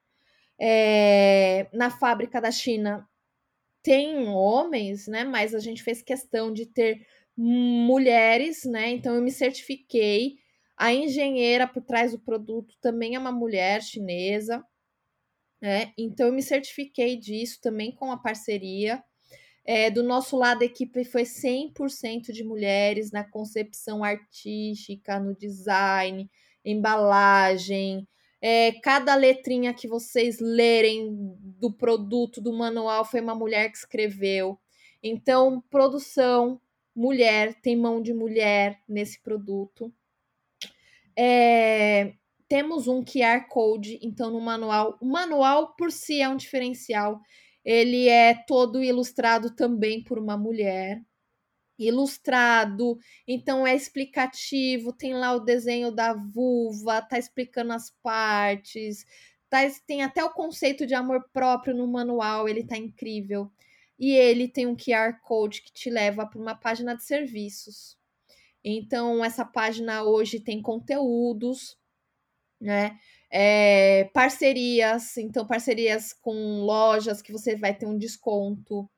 É, 0.60 1.68
na 1.74 1.92
fábrica 1.92 2.42
da 2.42 2.52
China 2.52 3.08
tem 3.84 4.30
homens, 4.30 5.08
né? 5.08 5.26
Mas 5.26 5.54
a 5.54 5.60
gente 5.60 5.84
fez 5.84 6.02
questão 6.02 6.54
de 6.54 6.66
ter 6.66 7.06
mulheres, 7.36 8.64
né? 8.64 8.92
Então 8.92 9.14
eu 9.16 9.22
me 9.22 9.32
certifiquei. 9.32 10.38
A 10.78 10.94
engenheira 10.94 11.68
por 11.68 11.84
trás 11.84 12.14
do 12.14 12.20
produto 12.20 12.76
também 12.82 13.16
é 13.16 13.20
uma 13.20 13.32
mulher 13.32 13.82
chinesa, 13.84 14.66
né? 15.64 15.94
Então 15.98 16.28
eu 16.28 16.34
me 16.34 16.44
certifiquei 16.44 17.16
disso 17.16 17.62
também 17.62 17.90
com 17.90 18.12
a 18.12 18.18
parceria. 18.18 19.02
É, 19.64 19.90
do 19.90 20.04
nosso 20.04 20.36
lado, 20.36 20.62
a 20.62 20.66
equipe 20.66 21.06
foi 21.06 21.24
100% 21.24 22.34
de 22.34 22.44
mulheres 22.44 23.12
na 23.12 23.24
concepção 23.24 24.04
artística, 24.04 25.18
no 25.22 25.34
design, 25.34 26.30
embalagem, 26.66 28.06
é, 28.42 28.74
cada 28.74 29.16
letrinha 29.16 29.74
que 29.74 29.88
vocês 29.88 30.42
lerem 30.42 31.16
do 31.58 31.72
produto, 31.72 32.42
do 32.42 32.52
manual, 32.52 33.06
foi 33.06 33.22
uma 33.22 33.34
mulher 33.34 33.72
que 33.72 33.78
escreveu. 33.78 34.60
Então, 35.02 35.64
produção, 35.70 36.60
mulher, 36.94 37.54
tem 37.62 37.78
mão 37.78 38.02
de 38.02 38.14
mulher 38.14 38.82
nesse 38.86 39.22
produto. 39.22 39.94
É, 41.18 42.16
temos 42.48 42.88
um 42.88 43.04
QR 43.04 43.48
Code, 43.50 44.00
então, 44.02 44.32
no 44.32 44.42
manual. 44.42 44.98
O 45.02 45.06
manual, 45.06 45.76
por 45.76 45.92
si, 45.92 46.22
é 46.22 46.30
um 46.30 46.38
diferencial. 46.38 47.22
Ele 47.64 48.08
é 48.08 48.34
todo 48.34 48.84
ilustrado 48.84 49.56
também 49.56 50.04
por 50.04 50.20
uma 50.20 50.38
mulher 50.38 51.02
ilustrado, 51.78 52.98
então 53.28 53.66
é 53.66 53.76
explicativo, 53.76 54.94
tem 54.94 55.14
lá 55.14 55.34
o 55.34 55.40
desenho 55.40 55.92
da 55.92 56.14
vulva, 56.14 57.02
tá 57.02 57.18
explicando 57.18 57.74
as 57.74 57.90
partes, 58.02 59.06
tá, 59.50 59.60
tem 59.86 60.04
até 60.04 60.24
o 60.24 60.32
conceito 60.32 60.86
de 60.86 60.94
amor 60.94 61.28
próprio 61.34 61.76
no 61.76 61.88
manual, 61.88 62.48
ele 62.48 62.64
tá 62.64 62.78
incrível. 62.78 63.52
E 64.00 64.12
ele 64.12 64.48
tem 64.48 64.66
um 64.68 64.76
QR 64.76 65.20
Code 65.22 65.62
que 65.62 65.72
te 65.72 65.90
leva 65.90 66.26
para 66.26 66.40
uma 66.40 66.56
página 66.56 66.96
de 66.96 67.04
serviços. 67.04 67.98
Então, 68.64 69.24
essa 69.24 69.46
página 69.46 70.04
hoje 70.04 70.40
tem 70.40 70.62
conteúdos, 70.62 71.78
né? 72.64 72.98
É, 73.30 74.06
parcerias, 74.14 75.18
então 75.18 75.46
parcerias 75.46 76.14
com 76.14 76.62
lojas 76.62 77.22
que 77.22 77.32
você 77.32 77.56
vai 77.56 77.76
ter 77.76 77.86
um 77.86 77.98
desconto. 77.98 78.90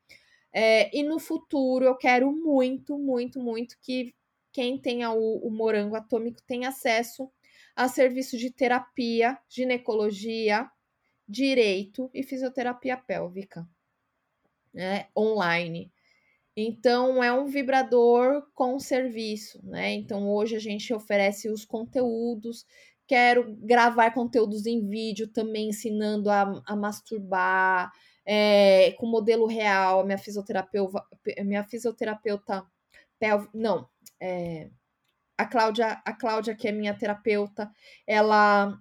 É, 0.54 0.96
e 0.98 1.04
no 1.04 1.20
futuro 1.20 1.86
eu 1.86 1.98
quero 1.98 2.32
muito, 2.32 2.98
muito, 2.98 3.40
muito 3.40 3.78
que 3.82 4.14
quem 4.54 4.78
tenha 4.78 5.12
o, 5.12 5.48
o 5.48 5.52
morango 5.52 5.96
atômico 5.96 6.42
tenha 6.48 6.70
acesso 6.70 7.30
a 7.76 7.90
serviço 7.90 8.38
de 8.38 8.52
terapia, 8.52 9.38
ginecologia, 9.50 10.70
direito 11.28 12.10
e 12.14 12.24
fisioterapia 12.24 12.96
pélvica 12.96 13.68
né, 14.74 15.08
online. 15.18 15.92
Então 16.58 17.22
é 17.22 17.34
um 17.34 17.48
vibrador 17.48 18.48
com 18.54 18.80
serviço, 18.80 19.60
né? 19.66 19.94
Então 19.94 20.30
hoje 20.30 20.56
a 20.56 20.60
gente 20.60 20.94
oferece 20.94 21.50
os 21.50 21.66
conteúdos. 21.66 22.66
Quero 23.08 23.56
gravar 23.60 24.12
conteúdos 24.12 24.66
em 24.66 24.88
vídeo 24.88 25.28
também 25.28 25.70
ensinando 25.70 26.30
a, 26.30 26.62
a 26.66 26.76
masturbar, 26.76 27.92
é, 28.26 28.94
com 28.94 29.06
modelo 29.06 29.46
real, 29.46 30.00
a 30.00 30.04
minha 30.04 30.18
fisioterapeuta, 30.18 31.06
minha 31.44 31.64
fisioterapeuta, 31.64 32.66
não, 33.54 33.88
é, 34.20 34.70
a 35.38 35.46
Cláudia, 35.46 36.02
a 36.04 36.14
Cláudia, 36.14 36.56
que 36.56 36.68
é 36.68 36.72
minha 36.72 36.94
terapeuta, 36.94 37.72
ela 38.08 38.78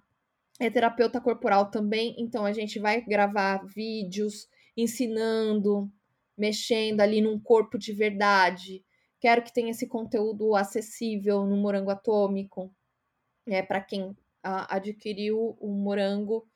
é 0.59 0.70
terapeuta 0.70 1.20
corporal 1.20 1.70
também, 1.70 2.14
então 2.18 2.45
a 2.45 2.53
gente 2.53 2.79
vai 2.79 3.01
gravar 3.03 3.64
vídeos 3.66 4.49
ensinando, 4.77 5.91
mexendo 6.37 7.01
ali 7.01 7.20
num 7.20 7.39
corpo 7.39 7.79
de 7.79 7.93
verdade. 7.93 8.85
Quero 9.20 9.43
que 9.43 9.53
tenha 9.53 9.70
esse 9.70 9.87
conteúdo 9.87 10.55
acessível 10.55 11.45
no 11.45 11.57
Morango 11.57 11.91
Atômico, 11.91 12.72
é 13.47 13.62
para 13.62 13.80
quem 13.80 14.16
a, 14.42 14.76
adquiriu 14.76 15.57
o 15.61 15.68
morango. 15.68 16.47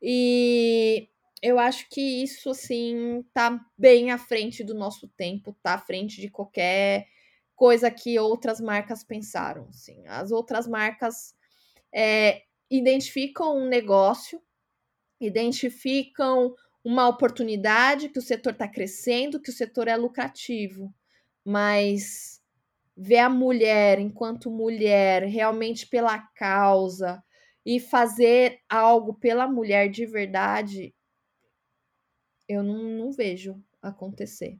E 0.00 1.08
eu 1.42 1.58
acho 1.58 1.88
que 1.88 2.00
isso, 2.00 2.50
assim, 2.50 3.24
tá 3.32 3.64
bem 3.76 4.10
à 4.10 4.18
frente 4.18 4.64
do 4.64 4.74
nosso 4.74 5.08
tempo, 5.08 5.56
tá 5.62 5.74
à 5.74 5.78
frente 5.78 6.20
de 6.20 6.28
qualquer 6.30 7.06
coisa 7.54 7.90
que 7.90 8.18
outras 8.18 8.60
marcas 8.60 9.04
pensaram. 9.04 9.66
Assim. 9.68 10.06
As 10.06 10.30
outras 10.30 10.66
marcas 10.66 11.34
é, 11.92 12.42
identificam 12.70 13.56
um 13.56 13.68
negócio, 13.68 14.40
identificam 15.20 16.54
uma 16.84 17.08
oportunidade, 17.08 18.08
que 18.08 18.18
o 18.18 18.22
setor 18.22 18.52
está 18.52 18.68
crescendo, 18.68 19.40
que 19.40 19.50
o 19.50 19.52
setor 19.54 19.88
é 19.88 19.96
lucrativo, 19.96 20.94
mas 21.44 22.40
ver 22.96 23.18
a 23.18 23.28
mulher 23.28 23.98
enquanto 23.98 24.50
mulher 24.50 25.24
realmente 25.24 25.86
pela 25.86 26.18
causa 26.18 27.22
e 27.64 27.78
fazer 27.78 28.60
algo 28.68 29.14
pela 29.14 29.46
mulher 29.46 29.90
de 29.90 30.06
verdade, 30.06 30.94
eu 32.48 32.62
não, 32.62 32.82
não 32.82 33.12
vejo 33.12 33.60
acontecer. 33.82 34.58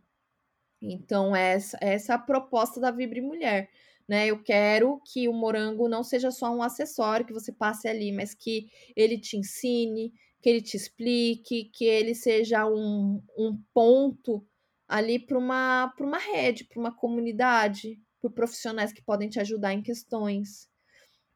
Então, 0.81 1.35
essa, 1.35 1.79
essa 1.81 2.13
é 2.13 2.17
a 2.17 2.19
proposta 2.19 2.81
da 2.81 2.91
Vibre 2.91 3.21
Mulher. 3.21 3.71
né? 4.09 4.27
Eu 4.27 4.43
quero 4.43 5.01
que 5.07 5.29
o 5.29 5.33
morango 5.33 5.89
não 5.89 6.03
seja 6.03 6.31
só 6.31 6.55
um 6.55 6.63
acessório 6.63 7.27
que 7.27 7.33
você 7.33 7.53
passe 7.53 7.89
ali, 7.89 8.13
mas 8.13 8.35
que 8.35 8.69
ele 8.95 9.19
te 9.19 9.37
ensine, 9.37 10.13
que 10.43 10.49
ele 10.49 10.61
te 10.61 10.77
explique, 10.77 11.71
que 11.73 11.85
ele 11.85 12.15
seja 12.15 12.67
um, 12.67 13.23
um 13.37 13.61
ponto 13.73 14.47
ali 14.87 15.19
para 15.19 15.39
uma, 15.39 15.93
uma 15.99 16.19
rede, 16.19 16.65
para 16.65 16.79
uma 16.79 16.93
comunidade, 16.95 18.01
por 18.27 18.33
profissionais 18.33 18.93
que 18.93 19.03
podem 19.03 19.29
te 19.29 19.39
ajudar 19.39 19.73
em 19.73 19.83
questões. 19.83 20.69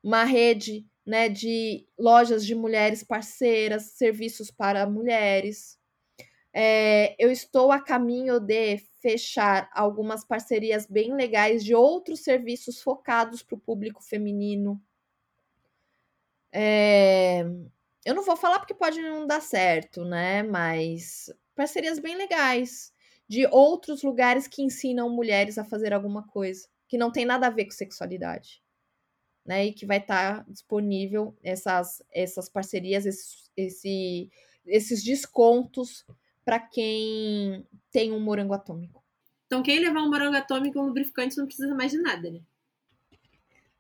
Uma 0.03 0.25
rede 0.25 0.87
né, 1.07 1.29
de 1.29 1.87
lojas 1.99 2.45
de 2.45 2.55
mulheres 2.55 3.05
parceiras, 3.05 3.93
serviços 3.93 4.51
para 4.51 4.89
mulheres. 4.89 5.79
É, 6.53 7.15
eu 7.19 7.31
estou 7.31 7.71
a 7.71 7.81
caminho 7.81 8.41
de 8.41 8.79
fechar 9.01 9.71
algumas 9.73 10.25
parcerias 10.25 10.87
bem 10.87 11.15
legais 11.15 11.65
de 11.65 11.75
outros 11.75 12.21
serviços 12.21 12.83
focados 12.83 13.43
para 13.43 13.55
o 13.55 13.61
público 13.61 14.03
feminino. 14.03 14.81
É, 16.53 17.45
eu 18.05 18.15
não 18.15 18.25
vou 18.25 18.37
falar 18.37 18.59
porque 18.59 18.75
pode 18.75 19.01
não 19.01 19.27
dar 19.27 19.41
certo, 19.41 20.05
né? 20.05 20.43
Mas 20.43 21.33
parcerias 21.55 22.01
bem 22.01 22.17
legais 22.17 22.93
de 23.29 23.47
outros 23.47 24.03
lugares 24.03 24.49
que 24.49 24.63
ensinam 24.63 25.09
mulheres 25.09 25.57
a 25.57 25.65
fazer 25.65 25.93
alguma 25.93 26.27
coisa 26.27 26.69
que 26.91 26.99
não 26.99 27.13
tem 27.13 27.25
nada 27.25 27.47
a 27.47 27.51
ver 27.51 27.67
com 27.67 27.71
sexualidade. 27.71 28.61
Né, 29.47 29.67
e 29.67 29.73
que 29.73 29.87
vai 29.87 29.97
estar 29.97 30.45
tá 30.45 30.51
disponível 30.51 31.35
essas, 31.43 32.03
essas 32.13 32.47
parcerias, 32.47 33.07
esses, 33.07 33.51
esse, 33.57 34.31
esses 34.67 35.03
descontos 35.03 36.05
para 36.45 36.61
quem 36.61 37.67
tem 37.91 38.13
um 38.13 38.21
morango 38.21 38.53
atômico. 38.53 39.03
Então, 39.47 39.63
quem 39.63 39.81
levar 39.81 40.03
um 40.03 40.11
morango 40.11 40.37
atômico 40.37 40.77
e 40.77 40.81
um 40.81 40.87
lubrificante 40.87 41.39
não 41.39 41.47
precisa 41.47 41.75
mais 41.75 41.91
de 41.91 41.99
nada, 41.99 42.31
né? 42.31 42.41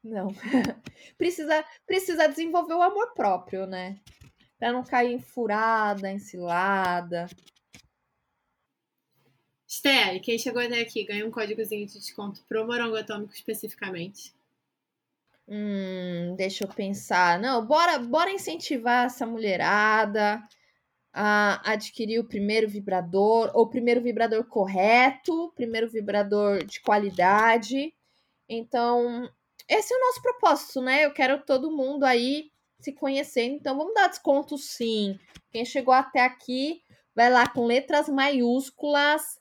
Não. 0.03 0.29
precisa, 1.19 1.63
precisa 1.87 2.27
desenvolver 2.27 2.75
o 2.75 2.83
amor 2.83 3.13
próprio, 3.13 3.67
né? 3.67 4.01
Para 4.59 4.73
não 4.73 4.83
cair 4.83 5.13
em 5.13 5.21
furada, 5.21 6.11
em 6.11 6.19
cilada. 6.19 7.29
Sté, 9.71 10.19
quem 10.19 10.37
chegou 10.37 10.61
até 10.61 10.81
aqui 10.81 11.05
ganha 11.05 11.25
um 11.25 11.31
códigozinho 11.31 11.87
de 11.87 11.93
desconto 11.93 12.43
pro 12.49 12.67
morango 12.67 12.97
atômico 12.97 13.33
especificamente. 13.33 14.35
Hum, 15.47 16.35
deixa 16.37 16.65
eu 16.65 16.69
pensar. 16.69 17.39
Não, 17.39 17.65
bora, 17.65 17.97
bora 18.01 18.33
incentivar 18.33 19.07
essa 19.07 19.25
mulherada 19.25 20.43
a 21.13 21.71
adquirir 21.71 22.19
o 22.19 22.27
primeiro 22.27 22.69
vibrador, 22.69 23.53
ou 23.55 23.63
o 23.63 23.71
primeiro 23.71 24.01
vibrador 24.01 24.45
correto, 24.45 25.53
primeiro 25.55 25.89
vibrador 25.89 26.65
de 26.65 26.81
qualidade. 26.81 27.95
Então, 28.49 29.31
esse 29.69 29.95
é 29.95 29.97
o 29.97 30.01
nosso 30.01 30.21
propósito, 30.21 30.81
né? 30.81 31.05
Eu 31.05 31.13
quero 31.13 31.45
todo 31.45 31.71
mundo 31.71 32.03
aí 32.03 32.51
se 32.81 32.93
conhecendo, 32.93 33.55
então 33.55 33.77
vamos 33.77 33.95
dar 33.95 34.09
desconto 34.09 34.59
sim. 34.59 35.17
Quem 35.53 35.65
chegou 35.65 35.95
até 35.95 36.25
aqui, 36.25 36.83
vai 37.15 37.31
lá 37.31 37.49
com 37.49 37.65
letras 37.67 38.09
maiúsculas 38.09 39.39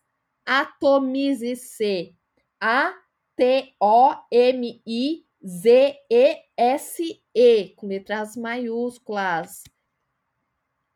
Atomize-se. 0.50 2.18
A-T-O-M-I-Z-E-S-E, 2.60 2.96
com 7.76 7.86
letras 7.86 8.36
maiúsculas. 8.36 9.64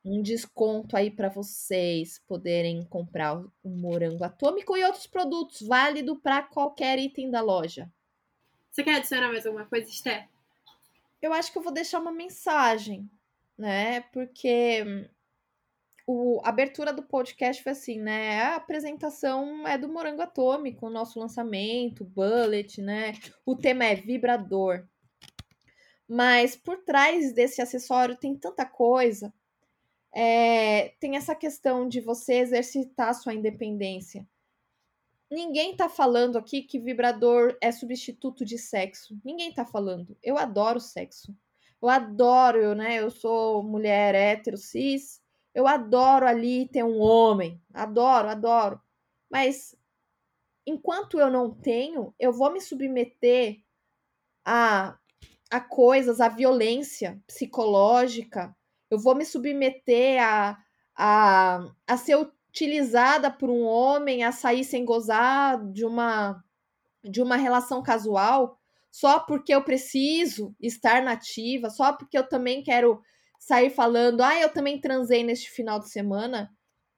Um 0.03 0.23
desconto 0.23 0.97
aí 0.97 1.11
para 1.11 1.29
vocês 1.29 2.17
poderem 2.27 2.83
comprar 2.85 3.35
o 3.35 3.69
morango 3.69 4.23
atômico 4.23 4.75
e 4.75 4.83
outros 4.83 5.05
produtos, 5.05 5.61
válido 5.61 6.15
para 6.15 6.41
qualquer 6.41 6.97
item 6.97 7.29
da 7.29 7.39
loja. 7.39 7.93
Você 8.71 8.83
quer 8.83 8.95
adicionar 8.95 9.27
mais 9.27 9.45
alguma 9.45 9.65
coisa, 9.65 9.87
Esther? 9.87 10.27
Eu 11.21 11.31
acho 11.31 11.51
que 11.51 11.59
eu 11.59 11.63
vou 11.63 11.71
deixar 11.71 11.99
uma 11.99 12.11
mensagem, 12.11 13.07
né? 13.55 14.01
Porque 14.01 15.07
o, 16.05 16.41
a 16.43 16.49
abertura 16.49 16.91
do 16.91 17.03
podcast 17.03 17.63
foi 17.63 17.71
assim, 17.71 17.99
né? 17.99 18.41
A 18.41 18.55
apresentação 18.55 19.67
é 19.67 19.77
do 19.77 19.87
Morango 19.87 20.21
Atômico, 20.21 20.87
o 20.87 20.89
nosso 20.89 21.19
lançamento, 21.19 22.03
Bullet, 22.03 22.81
né? 22.81 23.13
O 23.45 23.55
tema 23.55 23.85
é 23.85 23.95
vibrador. 23.95 24.85
Mas 26.07 26.55
por 26.55 26.83
trás 26.83 27.33
desse 27.33 27.61
acessório 27.61 28.17
tem 28.17 28.35
tanta 28.35 28.65
coisa. 28.65 29.33
É, 30.13 30.89
tem 30.99 31.15
essa 31.15 31.33
questão 31.33 31.87
de 31.87 32.01
você 32.01 32.35
exercitar 32.35 33.15
sua 33.15 33.33
independência. 33.33 34.27
Ninguém 35.31 35.75
tá 35.75 35.89
falando 35.89 36.37
aqui 36.37 36.61
que 36.61 36.79
vibrador 36.79 37.57
é 37.61 37.71
substituto 37.71 38.45
de 38.45 38.57
sexo. 38.57 39.17
Ninguém 39.23 39.51
tá 39.53 39.65
falando. 39.65 40.15
Eu 40.21 40.37
adoro 40.37 40.79
sexo. 40.79 41.35
Eu 41.81 41.89
adoro, 41.89 42.75
né? 42.75 42.99
Eu 42.99 43.09
sou 43.09 43.63
mulher 43.63 44.13
hétero, 44.13 44.57
cis 44.57 45.22
eu 45.53 45.67
adoro 45.67 46.25
ali 46.25 46.67
ter 46.67 46.83
um 46.83 46.99
homem, 46.99 47.61
adoro, 47.73 48.29
adoro. 48.29 48.81
Mas 49.29 49.75
enquanto 50.65 51.19
eu 51.19 51.29
não 51.29 51.51
tenho, 51.51 52.13
eu 52.19 52.33
vou 52.33 52.51
me 52.51 52.59
submeter 52.59 53.61
a, 54.45 54.97
a 55.51 55.59
coisas, 55.59 56.19
a 56.19 56.27
violência 56.27 57.21
psicológica, 57.27 58.55
eu 58.89 58.97
vou 58.97 59.15
me 59.15 59.25
submeter 59.25 60.21
a, 60.21 60.57
a, 60.95 61.67
a 61.87 61.97
ser 61.97 62.15
utilizada 62.15 63.31
por 63.31 63.49
um 63.49 63.63
homem, 63.63 64.23
a 64.23 64.31
sair 64.31 64.63
sem 64.63 64.85
gozar 64.85 65.63
de 65.71 65.85
uma, 65.85 66.43
de 67.03 67.21
uma 67.21 67.35
relação 67.35 67.81
casual, 67.81 68.59
só 68.91 69.19
porque 69.19 69.53
eu 69.53 69.63
preciso 69.63 70.55
estar 70.61 71.01
nativa, 71.01 71.69
só 71.69 71.93
porque 71.93 72.17
eu 72.17 72.27
também 72.27 72.61
quero 72.61 73.01
sair 73.45 73.69
falando, 73.69 74.21
ah, 74.21 74.39
eu 74.39 74.47
também 74.47 74.79
transei 74.79 75.21
neste 75.21 75.49
final 75.51 75.77
de 75.77 75.89
semana, 75.89 76.49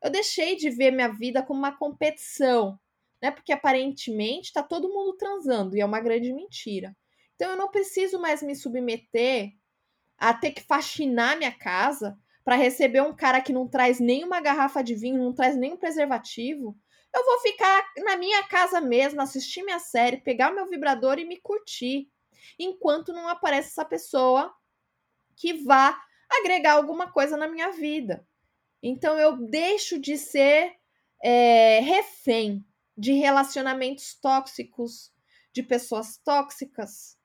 eu 0.03 0.11
deixei 0.11 0.55
de 0.55 0.69
ver 0.69 0.91
minha 0.91 1.07
vida 1.07 1.41
como 1.41 1.57
uma 1.57 1.75
competição, 1.75 2.79
né? 3.19 3.31
Porque 3.31 3.51
aparentemente 3.51 4.53
tá 4.53 4.61
todo 4.61 4.93
mundo 4.93 5.17
transando 5.17 5.75
e 5.75 5.81
é 5.81 5.85
uma 5.85 5.99
grande 5.99 6.31
mentira. 6.31 6.95
Então 7.33 7.49
eu 7.49 7.57
não 7.57 7.71
preciso 7.71 8.19
mais 8.19 8.43
me 8.43 8.55
submeter 8.55 9.53
a 10.19 10.35
ter 10.35 10.51
que 10.51 10.61
faxinar 10.61 11.35
minha 11.35 11.51
casa 11.51 12.15
para 12.43 12.55
receber 12.55 13.01
um 13.01 13.15
cara 13.15 13.41
que 13.41 13.51
não 13.51 13.67
traz 13.67 13.99
nenhuma 13.99 14.39
garrafa 14.39 14.83
de 14.83 14.93
vinho, 14.93 15.23
não 15.23 15.33
traz 15.33 15.57
nenhum 15.57 15.77
preservativo. 15.77 16.77
Eu 17.11 17.25
vou 17.25 17.39
ficar 17.39 17.91
na 18.05 18.17
minha 18.17 18.43
casa 18.43 18.79
mesmo, 18.79 19.19
assistir 19.19 19.63
minha 19.63 19.79
série, 19.79 20.17
pegar 20.17 20.51
meu 20.51 20.67
vibrador 20.67 21.17
e 21.17 21.25
me 21.25 21.37
curtir, 21.37 22.07
enquanto 22.59 23.11
não 23.11 23.27
aparece 23.27 23.69
essa 23.69 23.83
pessoa 23.83 24.53
que 25.35 25.53
vá 25.53 26.04
agregar 26.29 26.73
alguma 26.73 27.11
coisa 27.11 27.37
na 27.37 27.47
minha 27.47 27.71
vida. 27.71 28.25
Então 28.81 29.17
eu 29.17 29.37
deixo 29.37 29.99
de 29.99 30.17
ser 30.17 30.75
é, 31.23 31.79
refém 31.79 32.63
de 32.97 33.13
relacionamentos 33.13 34.13
tóxicos, 34.15 35.11
de 35.51 35.63
pessoas 35.63 36.17
tóxicas. 36.17 37.17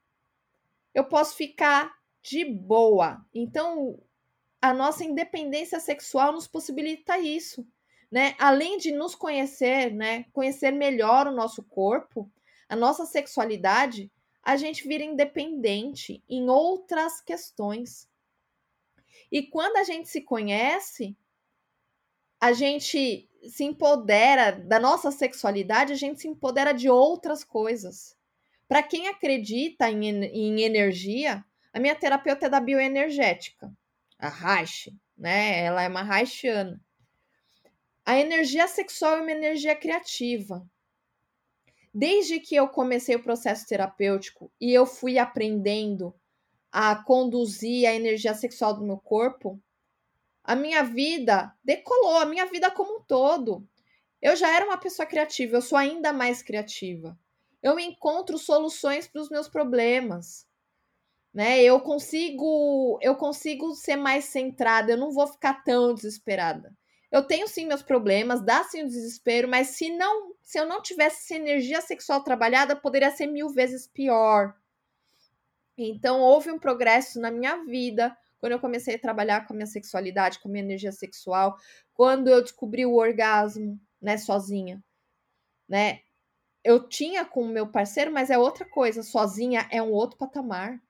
Eu 0.94 1.04
posso 1.04 1.36
ficar 1.36 1.92
de 2.22 2.44
boa. 2.44 3.24
Então 3.34 3.98
a 4.60 4.74
nossa 4.74 5.04
independência 5.04 5.80
sexual 5.80 6.32
nos 6.32 6.46
possibilita 6.46 7.18
isso, 7.18 7.66
né? 8.10 8.34
Além 8.38 8.76
de 8.76 8.92
nos 8.92 9.14
conhecer, 9.14 9.92
né, 9.92 10.24
conhecer 10.32 10.70
melhor 10.70 11.26
o 11.26 11.34
nosso 11.34 11.62
corpo, 11.62 12.30
a 12.68 12.76
nossa 12.76 13.06
sexualidade, 13.06 14.10
a 14.42 14.56
gente 14.56 14.86
vira 14.86 15.04
independente 15.04 16.22
em 16.28 16.48
outras 16.48 17.20
questões. 17.20 18.08
E 19.30 19.42
quando 19.42 19.76
a 19.76 19.84
gente 19.84 20.08
se 20.08 20.20
conhece, 20.20 21.16
a 22.40 22.52
gente 22.52 23.28
se 23.48 23.64
empodera 23.64 24.52
da 24.52 24.80
nossa 24.80 25.10
sexualidade, 25.10 25.92
a 25.92 25.96
gente 25.96 26.20
se 26.20 26.28
empodera 26.28 26.72
de 26.72 26.88
outras 26.88 27.44
coisas. 27.44 28.16
Para 28.66 28.82
quem 28.82 29.08
acredita 29.08 29.90
em, 29.90 30.24
em 30.24 30.62
energia, 30.62 31.44
a 31.72 31.78
minha 31.78 31.94
terapeuta 31.94 32.46
é 32.46 32.48
da 32.48 32.60
bioenergética, 32.60 33.72
a 34.18 34.28
Reich, 34.28 34.94
né? 35.16 35.64
Ela 35.64 35.82
é 35.82 35.88
uma 35.88 36.02
Reichiana. 36.02 36.80
A 38.04 38.18
energia 38.18 38.66
sexual 38.66 39.18
é 39.18 39.20
uma 39.22 39.32
energia 39.32 39.76
criativa. 39.76 40.68
Desde 41.92 42.40
que 42.40 42.54
eu 42.54 42.68
comecei 42.68 43.16
o 43.16 43.22
processo 43.22 43.66
terapêutico 43.66 44.50
e 44.60 44.72
eu 44.72 44.86
fui 44.86 45.18
aprendendo 45.18 46.14
a 46.72 46.96
conduzir 46.96 47.88
a 47.88 47.94
energia 47.94 48.34
sexual 48.34 48.74
do 48.74 48.84
meu 48.84 48.98
corpo, 48.98 49.60
a 50.42 50.54
minha 50.56 50.82
vida 50.82 51.54
decolou, 51.62 52.18
a 52.18 52.26
minha 52.26 52.46
vida 52.46 52.70
como 52.70 52.98
um 52.98 53.02
todo. 53.02 53.66
Eu 54.20 54.36
já 54.36 54.54
era 54.54 54.66
uma 54.66 54.78
pessoa 54.78 55.06
criativa, 55.06 55.56
eu 55.56 55.62
sou 55.62 55.78
ainda 55.78 56.12
mais 56.12 56.42
criativa. 56.42 57.18
Eu 57.62 57.78
encontro 57.78 58.38
soluções 58.38 59.06
para 59.06 59.20
os 59.20 59.30
meus 59.30 59.48
problemas. 59.48 60.46
Né? 61.32 61.62
Eu 61.62 61.80
consigo, 61.80 62.98
eu 63.00 63.14
consigo 63.14 63.74
ser 63.74 63.96
mais 63.96 64.24
centrada, 64.24 64.92
eu 64.92 64.96
não 64.96 65.12
vou 65.12 65.26
ficar 65.26 65.62
tão 65.62 65.94
desesperada. 65.94 66.74
eu 67.12 67.24
tenho 67.26 67.46
sim 67.48 67.66
meus 67.66 67.82
problemas, 67.82 68.40
dá 68.44 68.62
sim 68.64 68.82
o 68.82 68.86
desespero, 68.86 69.48
mas 69.48 69.68
se 69.68 69.90
não, 69.90 70.34
se 70.42 70.58
eu 70.58 70.66
não 70.66 70.82
tivesse 70.82 71.24
essa 71.24 71.34
energia 71.40 71.80
sexual 71.80 72.22
trabalhada, 72.22 72.76
poderia 72.76 73.10
ser 73.10 73.26
mil 73.26 73.48
vezes 73.48 73.86
pior. 73.86 74.54
Então 75.88 76.20
houve 76.20 76.50
um 76.50 76.58
progresso 76.58 77.20
na 77.20 77.30
minha 77.30 77.64
vida 77.64 78.16
quando 78.38 78.52
eu 78.52 78.60
comecei 78.60 78.94
a 78.94 78.98
trabalhar 78.98 79.46
com 79.46 79.52
a 79.52 79.56
minha 79.56 79.66
sexualidade, 79.66 80.38
com 80.40 80.48
a 80.48 80.52
minha 80.52 80.64
energia 80.64 80.92
sexual, 80.92 81.56
quando 81.92 82.28
eu 82.28 82.40
descobri 82.40 82.86
o 82.86 82.94
orgasmo, 82.94 83.78
né, 84.00 84.16
sozinha, 84.16 84.82
né? 85.68 86.00
Eu 86.64 86.88
tinha 86.88 87.24
com 87.24 87.42
o 87.42 87.48
meu 87.48 87.70
parceiro, 87.70 88.10
mas 88.10 88.30
é 88.30 88.38
outra 88.38 88.64
coisa, 88.64 89.02
sozinha 89.02 89.68
é 89.70 89.82
um 89.82 89.90
outro 89.90 90.18
patamar. 90.18 90.80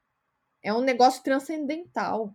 É 0.62 0.72
um 0.72 0.80
negócio 0.80 1.22
transcendental. 1.22 2.34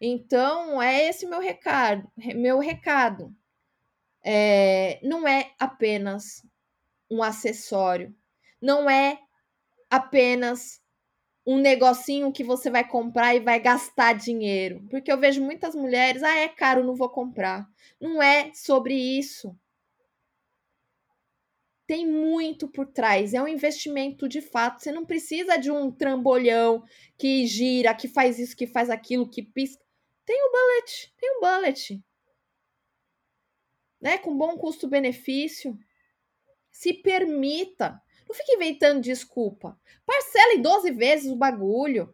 Então, 0.00 0.82
é 0.82 1.08
esse 1.08 1.26
meu 1.26 1.40
recado. 1.40 2.10
Meu 2.34 2.58
recado. 2.58 3.34
É, 4.22 4.98
não 5.02 5.26
é 5.28 5.52
apenas 5.58 6.42
um 7.10 7.22
acessório. 7.22 8.14
Não 8.60 8.88
é 8.88 9.18
apenas 9.90 10.80
um 11.46 11.58
negocinho 11.58 12.32
que 12.32 12.42
você 12.42 12.70
vai 12.70 12.86
comprar 12.86 13.34
e 13.34 13.40
vai 13.40 13.60
gastar 13.60 14.14
dinheiro. 14.14 14.82
Porque 14.90 15.12
eu 15.12 15.18
vejo 15.18 15.42
muitas 15.42 15.74
mulheres, 15.74 16.22
ah, 16.22 16.36
é 16.36 16.48
caro, 16.48 16.84
não 16.84 16.94
vou 16.94 17.08
comprar. 17.10 17.68
Não 18.00 18.22
é 18.22 18.52
sobre 18.54 18.94
isso. 18.94 19.54
Tem 21.86 22.06
muito 22.06 22.66
por 22.66 22.86
trás, 22.86 23.34
é 23.34 23.42
um 23.42 23.48
investimento 23.48 24.26
de 24.26 24.40
fato. 24.40 24.82
Você 24.82 24.90
não 24.90 25.04
precisa 25.04 25.58
de 25.58 25.70
um 25.70 25.90
trambolhão 25.90 26.82
que 27.18 27.46
gira, 27.46 27.94
que 27.94 28.08
faz 28.08 28.38
isso, 28.38 28.56
que 28.56 28.66
faz 28.66 28.88
aquilo, 28.88 29.28
que 29.28 29.42
pisca. 29.42 29.84
Tem 30.24 30.42
o 30.42 30.50
bullet, 30.50 31.14
tem 31.18 31.30
o 31.36 31.40
bullet. 31.40 32.02
Né? 34.00 34.16
Com 34.16 34.36
bom 34.36 34.56
custo-benefício. 34.56 35.78
Se 36.70 36.94
permita. 36.94 38.02
Não 38.34 38.38
fique 38.38 38.56
inventando 38.56 39.00
desculpa. 39.00 39.78
Parcela 40.04 40.54
em 40.54 40.60
12 40.60 40.90
vezes 40.90 41.30
o 41.30 41.36
bagulho. 41.36 42.12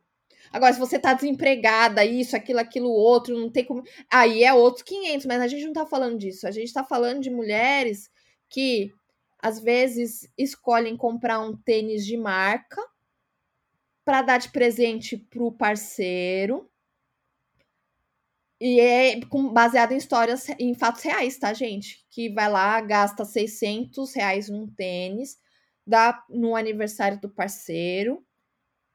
Agora, 0.52 0.74
se 0.74 0.78
você 0.78 0.98
tá 0.98 1.14
desempregada, 1.14 2.04
isso, 2.04 2.36
aquilo, 2.36 2.58
aquilo, 2.58 2.90
outro, 2.90 3.38
não 3.38 3.50
tem 3.50 3.64
como. 3.64 3.82
Aí 4.12 4.44
é 4.44 4.52
outros 4.52 4.82
500, 4.82 5.24
mas 5.24 5.40
a 5.40 5.48
gente 5.48 5.64
não 5.64 5.72
tá 5.72 5.86
falando 5.86 6.18
disso. 6.18 6.46
A 6.46 6.50
gente 6.50 6.70
tá 6.74 6.84
falando 6.84 7.22
de 7.22 7.30
mulheres 7.30 8.10
que 8.50 8.92
às 9.38 9.58
vezes 9.60 10.30
escolhem 10.36 10.94
comprar 10.94 11.40
um 11.40 11.56
tênis 11.56 12.04
de 12.04 12.18
marca 12.18 12.82
para 14.04 14.20
dar 14.20 14.38
de 14.38 14.50
presente 14.50 15.16
pro 15.16 15.52
parceiro 15.52 16.70
e 18.60 18.78
é 18.78 19.18
baseado 19.52 19.92
em 19.92 19.96
histórias, 19.96 20.46
em 20.58 20.74
fatos 20.74 21.02
reais, 21.02 21.38
tá, 21.38 21.54
gente? 21.54 22.04
Que 22.10 22.28
vai 22.28 22.50
lá, 22.50 22.78
gasta 22.82 23.24
600 23.24 24.12
reais 24.12 24.50
num 24.50 24.66
tênis, 24.66 25.38
dá 25.90 26.24
no 26.30 26.54
aniversário 26.54 27.20
do 27.20 27.28
parceiro. 27.28 28.24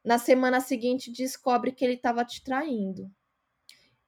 Na 0.03 0.17
semana 0.17 0.61
seguinte, 0.61 1.11
descobre 1.11 1.73
que 1.73 1.83
ele 1.83 1.95
estava 1.95 2.23
te 2.23 2.41
traindo. 2.41 3.11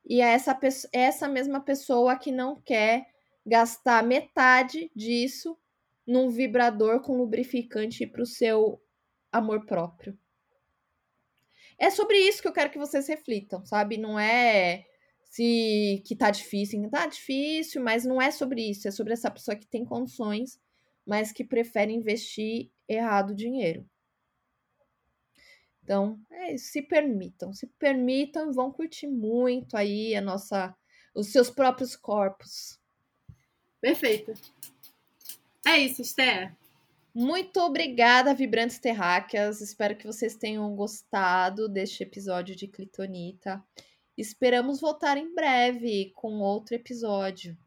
E 0.06 0.22
é 0.22 0.30
essa, 0.30 0.58
é 0.94 1.02
essa 1.02 1.28
mesma 1.28 1.60
pessoa 1.60 2.18
que 2.18 2.32
não 2.32 2.56
quer 2.62 3.06
gastar 3.46 4.02
metade 4.04 4.90
disso 4.96 5.58
num 6.06 6.30
vibrador 6.30 7.02
com 7.02 7.18
lubrificante 7.18 8.08
para 8.08 8.22
o 8.22 8.26
seu 8.26 8.82
amor 9.32 9.66
próprio. 9.66 10.18
É 11.78 11.90
sobre 11.90 12.18
isso 12.18 12.42
que 12.42 12.48
eu 12.48 12.54
quero 12.54 12.72
que 12.72 12.80
vocês 12.80 13.06
reflitam, 13.08 13.66
sabe? 13.66 13.98
Não 13.98 14.18
é 14.18 14.86
se 15.26 16.02
que 16.06 16.16
tá 16.16 16.32
difícil, 16.32 16.90
tá 16.90 17.06
difícil, 17.06 17.84
mas 17.84 18.06
não 18.06 18.22
é 18.22 18.32
sobre 18.32 18.62
isso, 18.62 18.88
é 18.88 18.92
sobre 18.92 19.12
essa 19.14 19.30
pessoa 19.30 19.58
que 19.58 19.68
tem 19.68 19.84
condições, 19.84 20.60
mas 21.06 21.32
que 21.34 21.44
prefere 21.44 21.92
investir 21.92 22.72
errado 22.88 23.32
o 23.32 23.36
dinheiro. 23.36 23.86
Então, 25.84 26.20
é 26.32 26.54
isso, 26.54 26.72
se 26.72 26.82
permitam, 26.82 27.54
se 27.54 27.68
permitam 27.80 28.52
e 28.52 28.54
vão 28.54 28.72
curtir 28.72 29.08
muito 29.08 29.78
aí 29.78 30.16
a 30.16 30.22
nossa 30.22 30.76
os 31.16 31.32
seus 31.32 31.50
próprios 31.50 31.96
corpos. 31.96 32.80
Perfeito. 33.82 34.34
É 35.66 35.78
isso, 35.80 36.02
Esther. 36.02 36.56
Muito 37.14 37.60
obrigada, 37.60 38.34
Vibrantes 38.34 38.78
Terráqueas. 38.78 39.60
Espero 39.60 39.96
que 39.96 40.06
vocês 40.06 40.36
tenham 40.36 40.76
gostado 40.76 41.68
deste 41.68 42.04
episódio 42.04 42.56
de 42.56 42.68
Clitonita. 42.68 43.64
Esperamos 44.16 44.80
voltar 44.80 45.18
em 45.18 45.34
breve 45.34 46.12
com 46.16 46.40
outro 46.40 46.76
episódio. 46.76 47.58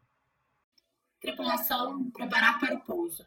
Tripulação, 1.19 2.09
preparar 2.11 2.59
para 2.59 2.75
o 2.75 2.81
pouso. 2.81 3.25